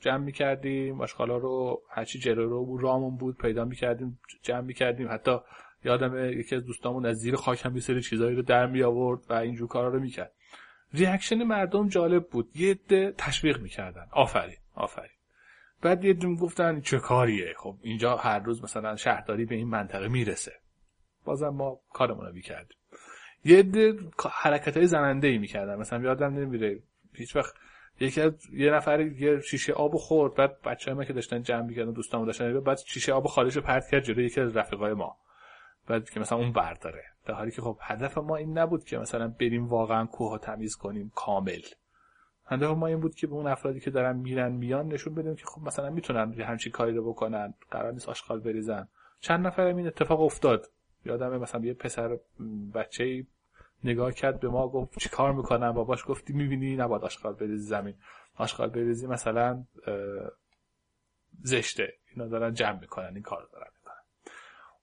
جمع 0.00 0.24
می‌کردیم 0.24 1.00
آشغالا 1.00 1.36
رو 1.36 1.82
هرچی 1.90 2.18
جلو 2.18 2.48
رو 2.48 2.78
رامون 2.78 3.16
بود 3.16 3.36
پیدا 3.36 3.64
می‌کردیم 3.64 4.20
جمع 4.42 4.60
می‌کردیم. 4.60 5.08
حتی 5.10 5.38
یادم 5.84 6.40
یکی 6.40 6.56
از 6.56 6.64
دوستامون 6.64 7.06
از 7.06 7.16
زیر 7.16 7.36
خاک 7.36 7.66
هم 7.66 7.80
سری 7.80 8.02
چیزایی 8.02 8.36
رو 8.36 8.42
در 8.42 8.66
می 8.66 8.82
آورد 8.82 9.20
و 9.28 9.32
اینجور 9.32 9.68
کارا 9.68 9.88
رو 9.88 10.00
می‌کرد. 10.00 10.32
ریاکشن 10.94 11.42
مردم 11.42 11.88
جالب 11.88 12.28
بود. 12.28 12.50
یه 12.54 12.70
عده 12.70 13.14
تشویق 13.18 13.60
می‌کردن. 13.60 14.06
آفرین 14.10 14.56
آفرین. 14.74 15.10
بعد 15.82 16.04
یه 16.04 16.10
عده 16.10 16.34
گفتن 16.34 16.80
چه 16.80 16.98
کاریه؟ 16.98 17.54
خب 17.56 17.76
اینجا 17.82 18.16
هر 18.16 18.38
روز 18.38 18.64
مثلا 18.64 18.96
شهرداری 18.96 19.44
به 19.44 19.54
این 19.54 19.68
منطقه 19.68 20.08
می‌رسه. 20.08 20.52
بازم 21.24 21.48
ما 21.48 21.80
کارمون 21.92 22.26
رو 22.26 22.32
می‌کردیم. 22.32 22.76
یه 23.44 23.58
عده 23.58 23.98
حرکت 24.30 24.76
های 24.76 24.86
زننده 24.86 25.28
ای 25.28 25.38
می‌کردن. 25.38 25.76
مثلا 25.76 26.02
یادم 26.02 26.34
نمیره. 26.34 26.78
هیچ 27.14 27.36
وقت 27.36 27.54
یکی 28.00 28.20
از 28.20 28.32
یه 28.52 28.70
نفر 28.70 29.00
یه 29.00 29.40
شیشه 29.40 29.72
آب 29.72 29.96
خورد. 29.96 30.34
بعد 30.34 30.62
بچه 30.62 30.94
ما 30.94 31.04
که 31.04 31.12
داشتن 31.12 31.42
جمع 31.42 31.62
می‌کردن 31.62 31.92
دوستامون 31.92 32.26
داشتن 32.26 32.60
بعد 32.60 32.78
شیشه 32.86 33.12
آب 33.12 33.26
خارج 33.26 33.58
پرت 33.58 33.88
کرد 33.90 34.04
جلوی 34.04 34.24
یکی 34.24 34.40
از 34.40 34.56
رفیقای 34.56 34.92
ما. 34.92 35.16
بعد 35.86 36.10
که 36.10 36.20
مثلا 36.20 36.38
اون 36.38 36.52
برداره 36.52 37.04
در 37.26 37.34
حالی 37.34 37.50
که 37.50 37.62
خب 37.62 37.78
هدف 37.80 38.18
ما 38.18 38.36
این 38.36 38.58
نبود 38.58 38.84
که 38.84 38.98
مثلا 38.98 39.28
بریم 39.28 39.68
واقعا 39.68 40.06
کوه 40.06 40.38
تمیز 40.38 40.76
کنیم 40.76 41.12
کامل. 41.14 41.60
هدف 42.46 42.70
ما 42.70 42.86
این 42.86 43.00
بود 43.00 43.14
که 43.14 43.26
به 43.26 43.32
اون 43.32 43.46
افرادی 43.46 43.80
که 43.80 43.90
دارن 43.90 44.16
میرن 44.16 44.52
میان 44.52 44.88
نشون 44.88 45.14
بدیم 45.14 45.36
که 45.36 45.44
خب 45.44 45.62
مثلا 45.62 45.90
می‌تونن 45.90 46.32
همچین 46.32 46.72
کاری 46.72 46.92
رو 46.92 47.12
بکنن 47.12 47.54
قرار 47.70 47.92
نیست 47.92 48.08
آشغال 48.08 48.40
بریزن. 48.40 48.88
چند 49.20 49.46
نفر 49.46 49.62
این 49.62 49.86
اتفاق 49.86 50.20
افتاد. 50.20 50.66
یادمه 51.04 51.38
مثلا 51.38 51.64
یه 51.64 51.74
پسر 51.74 52.18
بچه 52.74 53.26
نگاه 53.84 54.12
کرد 54.12 54.40
به 54.40 54.48
ما 54.48 54.68
گفت 54.68 54.98
چی 54.98 55.08
کار 55.08 55.32
می‌کنم؟ 55.32 55.72
باباش 55.72 56.04
گفتی 56.08 56.32
می‌بینی 56.32 56.76
نباید 56.76 57.02
آشغال 57.02 57.32
بریزی 57.32 57.66
زمین. 57.66 57.94
آشغال 58.36 58.70
بریزی 58.70 59.06
مثلا 59.06 59.64
زشته. 61.42 61.92
اینا 62.14 62.28
دارن 62.28 62.54
جمع 62.54 62.80
می‌کنن 62.80 63.10
این 63.14 63.22
کار 63.22 63.48
دارن. 63.52 63.66
می‌کنن 63.76 63.81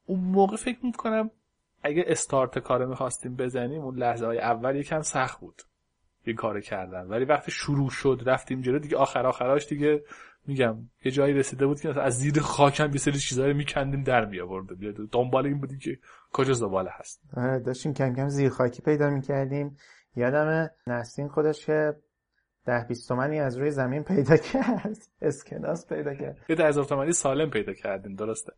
اون 0.10 0.20
موقع 0.20 0.58
فکر 0.58 0.86
می‌کنم 0.86 1.32
اگه 1.84 2.04
استارت 2.08 2.60
کار 2.60 2.86
می‌خواستیم 2.86 3.36
بزنیم 3.36 3.82
اون 3.82 3.98
لحظه 3.98 4.26
های 4.26 4.40
اول 4.40 4.76
یکم 4.76 5.02
سخت 5.02 5.40
بود 5.40 5.62
این 6.24 6.36
کار 6.36 6.62
کردن. 6.62 7.08
ولی 7.08 7.26
وقتی 7.26 7.52
شروع 7.52 7.90
شد 7.90 8.24
رفتیم 8.26 8.62
جلو 8.62 8.80
دیگه 8.80 8.98
آخر 8.98 9.26
آخراش 9.26 9.68
دیگه 9.68 10.04
میگم 10.48 10.78
یه 11.06 11.12
جایی 11.12 11.34
رسیده 11.34 11.66
بود 11.66 11.82
که 11.82 12.02
از 12.02 12.18
زیر 12.18 12.40
خاکم 12.40 12.92
یه 12.92 12.98
سری 12.98 13.20
چیزا 13.20 13.46
رو 13.46 13.54
میکندیم 13.54 14.04
در 14.04 14.26
می 14.26 14.40
آوردیم 14.40 15.10
دنبال 15.12 15.46
این 15.46 15.60
بودیم 15.60 15.80
که 15.80 15.98
کجا 16.34 16.54
زباله 16.54 16.90
هست 16.94 17.22
آره 17.38 17.60
داشتیم 17.60 17.94
کم 17.94 18.16
کم 18.16 18.30
زیر 18.30 18.50
خاکی 18.50 18.82
پیدا 18.82 19.10
می‌کردیم. 19.10 19.78
یادم 20.16 20.70
نسرین 20.88 21.28
خودش 21.28 21.66
که 21.66 21.96
ده 22.66 22.86
بیست 22.88 23.08
تومنی 23.08 23.40
از 23.40 23.58
روی 23.58 23.72
زمین 23.72 24.04
پیدا 24.04 24.38
کرد. 24.38 24.98
اسکناس 25.22 25.88
پیدا 25.88 26.16
کرد. 26.16 26.38
یه 26.50 26.56
ده 26.56 26.68
هزار 26.68 26.86
تومنی 26.86 27.12
سالم 27.12 27.50
پیدا 27.50 27.74
کردیم 27.74 28.16
درسته. 28.16 28.54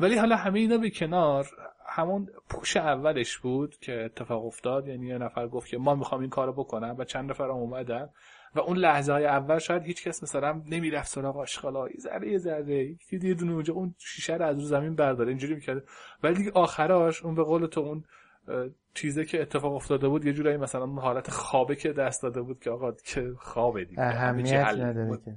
ولی 0.00 0.18
حالا 0.18 0.36
همه 0.36 0.58
اینا 0.58 0.78
به 0.78 0.90
کنار 0.90 1.46
همون 1.86 2.28
پوش 2.48 2.76
اولش 2.76 3.38
بود 3.38 3.76
که 3.80 4.04
اتفاق 4.04 4.46
افتاد. 4.46 4.88
یعنی 4.88 5.06
یه 5.06 5.18
نفر 5.18 5.48
گفت 5.48 5.68
که 5.68 5.78
ما 5.78 5.94
می‌خوام 5.94 6.20
این 6.20 6.30
کارو 6.30 6.52
بکنم 6.52 6.94
و 6.98 7.04
چند 7.04 7.30
نفر 7.30 7.44
اومدن 7.44 8.08
و 8.54 8.60
اون 8.60 8.76
لحظه 8.76 9.12
های 9.12 9.26
اول 9.26 9.58
شاید 9.58 9.82
هیچ 9.82 10.04
کس 10.04 10.22
مثلا 10.22 10.62
نمی‌رفت 10.66 11.08
سراغ 11.08 11.36
آشغالا 11.36 11.88
ذره 12.00 12.28
یه 12.30 12.38
ذره. 12.38 12.96
یه 13.12 13.34
دونه 13.34 13.52
اونجا 13.52 13.74
اون 13.74 13.94
شیشه 13.98 14.34
رو 14.34 14.46
از 14.46 14.58
رو 14.58 14.64
زمین 14.64 14.94
برداره 14.94 15.28
اینجوری 15.28 15.54
می‌کرد. 15.54 15.84
ولی 16.22 16.34
دیگه 16.34 16.52
آخراش 16.54 17.24
اون 17.24 17.34
به 17.34 17.42
قول 17.42 17.66
تو 17.66 17.80
اون 17.80 18.04
چیزی 18.94 19.24
که 19.24 19.42
اتفاق 19.42 19.74
افتاده 19.74 20.08
بود 20.08 20.24
یه 20.24 20.32
جورایی 20.32 20.56
مثلا 20.56 20.84
اون 20.84 20.98
حالت 20.98 21.30
خوابه 21.30 21.76
که 21.76 21.92
دست 21.92 22.22
داده 22.22 22.42
بود 22.42 22.60
که 22.60 22.70
آقا 22.70 22.92
که 22.92 23.32
خوابه 23.38 23.84
دیگه. 23.84 24.02
اهمیت 24.02 24.54
نداره 24.54 25.18
که. 25.24 25.36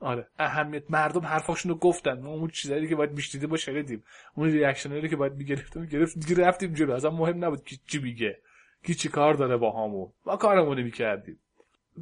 آره. 0.00 0.28
اهمیت 0.38 0.90
مردم 0.90 1.20
حرفاشونو 1.20 1.74
گفتن. 1.74 2.20
ما 2.20 2.30
اون 2.30 2.48
چیزایی 2.48 2.88
که 2.88 2.96
باید 2.96 3.12
میشنیدیم 3.12 3.50
با 3.50 3.56
شنیدیم 3.56 4.04
اون 4.34 4.48
ریاکشنایی 4.48 5.08
که 5.08 5.16
باید 5.16 5.34
می‌گرفتیم 5.34 5.84
گرفت 5.86 6.18
دیگه 6.18 6.42
رفتیم 6.42 6.74
جلو. 6.74 6.92
اصلا 6.92 7.10
مهم 7.10 7.44
نبود 7.44 7.64
کی 7.64 7.80
چی 7.86 7.98
میگه. 7.98 8.40
کی 8.82 8.94
چی 8.94 9.08
کار 9.08 9.34
داره 9.34 9.56
با 9.56 9.72
همون 9.72 10.12
ما 10.26 10.36
کارمون 10.36 10.82
می‌کردیم. 10.82 11.40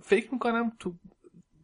فکر 0.03 0.32
می‌کنم 0.32 0.72
تو 0.78 0.94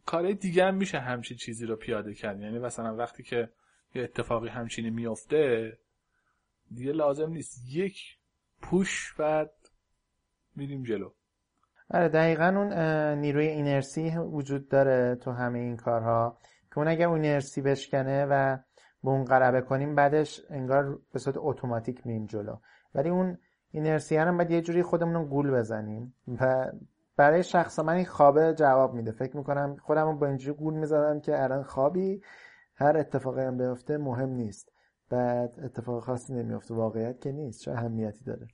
کار 0.05 0.31
دیگه 0.31 0.65
هم 0.65 0.75
میشه 0.75 0.99
همچین 0.99 1.37
چیزی 1.37 1.65
رو 1.65 1.75
پیاده 1.75 2.13
کرد. 2.13 2.41
یعنی 2.41 2.59
مثلا 2.59 2.95
وقتی 2.95 3.23
که 3.23 3.49
یه 3.95 4.03
اتفاقی 4.03 4.49
همچینی 4.49 4.89
میافته 4.89 5.77
دیگه 6.71 6.91
لازم 6.91 7.29
نیست. 7.29 7.61
یک 7.67 8.17
پوش 8.61 9.13
بعد 9.17 9.51
میریم 10.55 10.83
جلو. 10.83 11.11
آره 11.89 12.09
دقیقا 12.09 12.47
اون 12.47 12.73
نیروی 13.19 13.47
اینرسی 13.47 14.17
وجود 14.17 14.69
داره 14.69 15.15
تو 15.15 15.31
همه 15.31 15.59
این 15.59 15.77
کارها. 15.77 16.37
که 16.71 16.77
اون 16.77 16.87
اگر 16.87 17.09
اینرسی 17.09 17.61
بشکنه 17.61 18.25
و 18.25 18.57
به 19.03 19.09
اون 19.09 19.23
قربه 19.23 19.61
کنیم 19.61 19.95
بعدش 19.95 20.41
انگار 20.49 20.99
به 21.13 21.19
صورت 21.19 21.35
اتوماتیک 21.39 22.07
میریم 22.07 22.25
جلو. 22.25 22.55
ولی 22.95 23.09
اون 23.09 23.37
اینرسی 23.71 24.15
هم 24.15 24.37
باید 24.37 24.51
یه 24.51 24.61
جوری 24.61 24.83
خودمون 24.83 25.25
گول 25.25 25.51
بزنیم. 25.51 26.15
و 26.41 26.71
برای 27.17 27.43
شخص 27.43 27.79
من 27.79 27.93
این 27.93 28.05
خوابه 28.05 28.53
جواب 28.53 28.93
میده. 28.93 29.11
فکر 29.11 29.37
می‌کنم 29.37 29.75
خودم 29.81 30.19
با 30.19 30.27
اینجوری 30.27 30.57
گول 30.57 30.73
می‌زدم 30.73 31.19
که 31.19 31.43
الان 31.43 31.63
خوابی 31.63 32.21
هر 32.75 32.97
اتفاقی 32.97 33.41
هم 33.41 33.57
بیفته 33.57 33.97
مهم 33.97 34.29
نیست. 34.29 34.71
بعد 35.09 35.59
اتفاق 35.63 36.03
خاصی 36.03 36.33
نمیفته 36.33 36.73
واقعیت 36.73 37.21
که 37.21 37.31
نیست. 37.31 37.61
چه 37.61 37.71
اهمیتی 37.71 38.25
داره. 38.25 38.47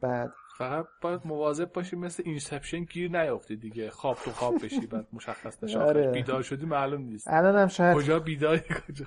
بعد 0.00 0.30
فقط 0.58 0.86
باید 1.02 1.20
مواظب 1.24 1.72
باشی 1.72 1.96
مثل 1.96 2.22
Inception 2.26 2.84
گیر 2.84 3.10
نیافتی 3.10 3.56
دیگه. 3.56 3.90
خواب 3.90 4.16
تو 4.16 4.30
خواب 4.30 4.64
بشی 4.64 4.86
بعد 4.86 5.06
مشخص 5.12 5.64
نشه. 5.64 5.78
آره. 5.78 6.10
بیدار 6.10 6.42
شدی 6.42 6.66
معلوم 6.66 7.02
نیست. 7.02 7.28
الانم 7.28 7.68
شاید 7.68 7.96
کجا 7.96 8.20
بیداری 8.20 8.60
کجا 8.88 9.06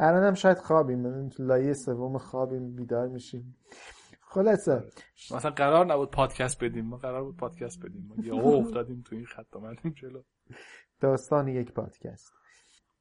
الانم 0.00 0.34
شاید 0.34 0.58
خوابیم. 0.58 1.30
لایه 1.38 1.72
سوم 1.72 2.18
خوابیم 2.18 2.74
بیدار 2.74 3.08
میشیم. 3.08 3.56
خلاصه. 4.20 4.84
مثلا 5.34 5.50
قرار 5.50 5.86
نبود 5.86 6.10
پادکست 6.10 6.64
بدیم. 6.64 6.84
ما 6.86 6.96
قرار 6.96 7.24
بود 7.24 7.36
پادکست 7.36 7.84
بدیم. 7.84 8.06
ما 8.08 8.24
یهو 8.24 8.46
افتادیم 8.46 9.02
تو 9.06 9.16
این 9.16 9.24
خط 9.24 9.56
اومدیم 9.56 9.94
جلو. 10.02 10.22
داستان 11.00 11.48
یک 11.48 11.72
پادکست. 11.72 12.32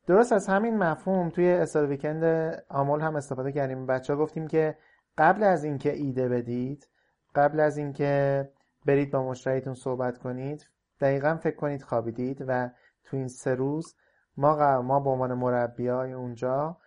درست 0.07 0.33
از 0.33 0.47
همین 0.47 0.77
مفهوم 0.77 1.29
توی 1.29 1.49
استاد 1.49 1.89
ویکند 1.89 2.23
آمول 2.69 3.01
هم 3.01 3.15
استفاده 3.15 3.51
کردیم. 3.51 3.85
بچه 3.85 4.13
ها 4.13 4.19
گفتیم 4.19 4.47
که 4.47 4.77
قبل 5.17 5.43
از 5.43 5.63
اینکه 5.63 5.93
ایده 5.93 6.29
بدید 6.29 6.89
قبل 7.35 7.59
از 7.59 7.77
اینکه 7.77 8.43
برید 8.85 9.11
با 9.11 9.23
مشتریتون 9.23 9.73
صحبت 9.73 10.17
کنید 10.17 10.69
دقیقا 10.99 11.35
فکر 11.43 11.55
کنید 11.55 11.81
خوابیدید 11.81 12.45
و 12.47 12.69
تو 13.03 13.17
این 13.17 13.27
سه 13.27 13.55
روز 13.55 13.95
ما 14.37 14.81
ما 14.81 14.99
به 14.99 15.09
عنوان 15.09 15.33
مربیای 15.33 16.13
اونجا 16.13 16.77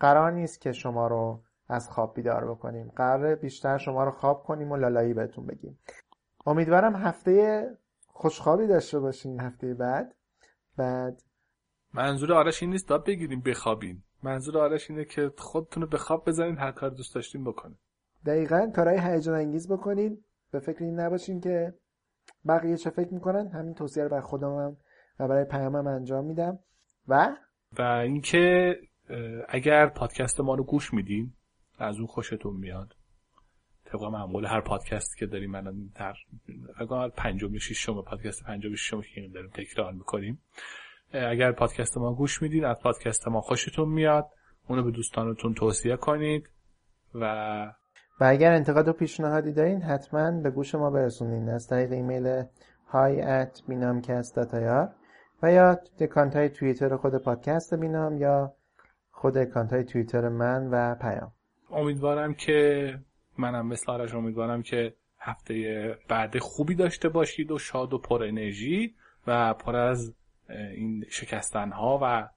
قرار 0.00 0.32
نیست 0.32 0.60
که 0.60 0.72
شما 0.72 1.06
رو 1.06 1.42
از 1.68 1.90
خواب 1.90 2.14
بیدار 2.14 2.50
بکنیم. 2.50 2.92
قرار 2.96 3.34
بیشتر 3.34 3.78
شما 3.78 4.04
رو 4.04 4.10
خواب 4.10 4.42
کنیم 4.42 4.72
و 4.72 4.76
لالایی 4.76 5.14
بهتون 5.14 5.46
بگیم. 5.46 5.78
امیدوارم 6.46 6.96
هفته 6.96 7.66
خوشخوابی 8.06 8.66
داشته 8.66 8.98
باشین 8.98 9.40
هفته 9.40 9.74
بعد. 9.74 10.14
بعد 10.76 11.22
منظور 11.94 12.32
آرش 12.32 12.62
این 12.62 12.70
نیست 12.70 12.88
داد 12.88 13.06
بگیریم 13.06 13.40
بخوابین 13.40 14.02
منظور 14.22 14.58
آرش 14.58 14.90
اینه 14.90 15.04
که 15.04 15.32
خودتون 15.38 15.82
رو 15.82 15.88
به 15.88 15.98
خواب 15.98 16.28
بزنین 16.28 16.58
هر 16.58 16.72
کار 16.72 16.90
دوست 16.90 17.14
داشتین 17.14 17.44
بکنین. 17.44 17.78
دقیقا 18.26 18.70
کارهای 18.76 18.98
هیجان 19.00 19.34
انگیز 19.34 19.72
بکنین. 19.72 20.24
به 20.52 20.60
فکر 20.60 20.84
این 20.84 21.00
نباشین 21.00 21.40
که 21.40 21.74
بقیه 22.48 22.76
چه 22.76 22.90
فکر 22.90 23.14
می‌کنن 23.14 23.48
همین 23.48 23.74
توصیه 23.74 24.02
رو 24.02 24.08
بر 24.08 24.20
خودمم 24.20 24.76
و 25.18 25.28
برای 25.28 25.44
پیامم 25.44 25.86
انجام 25.86 26.24
میدم. 26.24 26.58
و 27.08 27.36
و 27.78 27.82
اینکه 27.82 28.76
اگر 29.48 29.86
پادکست 29.86 30.40
ما 30.40 30.54
رو 30.54 30.64
گوش 30.64 30.94
میدین 30.94 31.32
از 31.78 31.96
اون 31.96 32.06
خوشتون 32.06 32.56
میاد. 32.56 32.94
طبق 33.84 34.02
معمول 34.02 34.44
هر 34.44 34.60
پادکستی 34.60 35.18
که 35.18 35.26
داریم 35.26 35.54
الان 35.54 35.90
در 35.94 36.14
اگر 36.76 37.08
پنجم 37.08 37.58
ششم 37.58 38.02
پادکست 38.02 38.44
پنجم 38.44 38.74
ششم 38.74 39.00
که 39.00 39.28
داریم 39.34 39.50
تکرار 39.50 39.92
می‌کنیم. 39.92 40.42
اگر 41.12 41.52
پادکست 41.52 41.98
ما 41.98 42.14
گوش 42.14 42.42
میدین 42.42 42.64
از 42.64 42.76
پادکست 42.82 43.28
ما 43.28 43.40
خوشتون 43.40 43.88
میاد. 43.88 44.26
اونو 44.68 44.82
به 44.82 44.90
دوستانتون 44.90 45.54
توصیه 45.54 45.96
کنید 45.96 46.50
و 47.14 47.74
و 48.20 48.24
اگر 48.24 48.52
انتقاد 48.52 48.88
و 48.88 48.92
پیشنهادی 48.92 49.52
دارین 49.52 49.82
حتما 49.82 50.30
به 50.30 50.50
گوش 50.50 50.74
ما 50.74 50.90
برسونین. 50.90 51.48
از 51.48 51.66
طریق 51.66 51.92
ایمیل 51.92 52.42
at 52.92 53.60
binamcast.ir 53.68 54.88
و 55.42 55.52
یا 55.52 55.80
account 56.00 56.36
های 56.36 56.48
توییتر 56.48 56.96
خود 56.96 57.16
پادکست 57.16 57.74
بینام 57.74 58.16
یا 58.16 58.54
خود 59.10 59.38
account 59.38 59.72
های 59.72 59.84
توییتر 59.84 60.28
من 60.28 60.68
و 60.70 60.94
پیام. 60.94 61.32
امیدوارم 61.70 62.34
که 62.34 62.94
منم 63.38 63.66
مثل 63.66 63.92
آرش 63.92 64.14
امیدوارم 64.14 64.62
که 64.62 64.94
هفته 65.18 65.98
بعد 66.08 66.38
خوبی 66.38 66.74
داشته 66.74 67.08
باشید 67.08 67.50
و 67.50 67.58
شاد 67.58 67.92
و 67.92 67.98
پر 67.98 68.22
انرژی 68.22 68.94
و 69.26 69.54
پر 69.54 69.76
از 69.76 70.14
این 70.48 71.04
شکستن 71.10 71.72
ها 71.72 71.98
و 72.02 72.28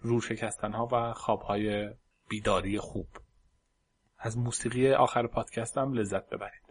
رو 0.00 0.20
شکستن 0.20 0.72
ها 0.72 0.88
و 0.92 1.12
خواب 1.12 1.40
های 1.40 1.90
بیداری 2.28 2.78
خوب. 2.78 3.06
از 4.24 4.38
موسیقی 4.38 4.92
آخر 4.92 5.26
پادکستم 5.26 5.92
لذت 5.92 6.28
ببرید. 6.28 6.61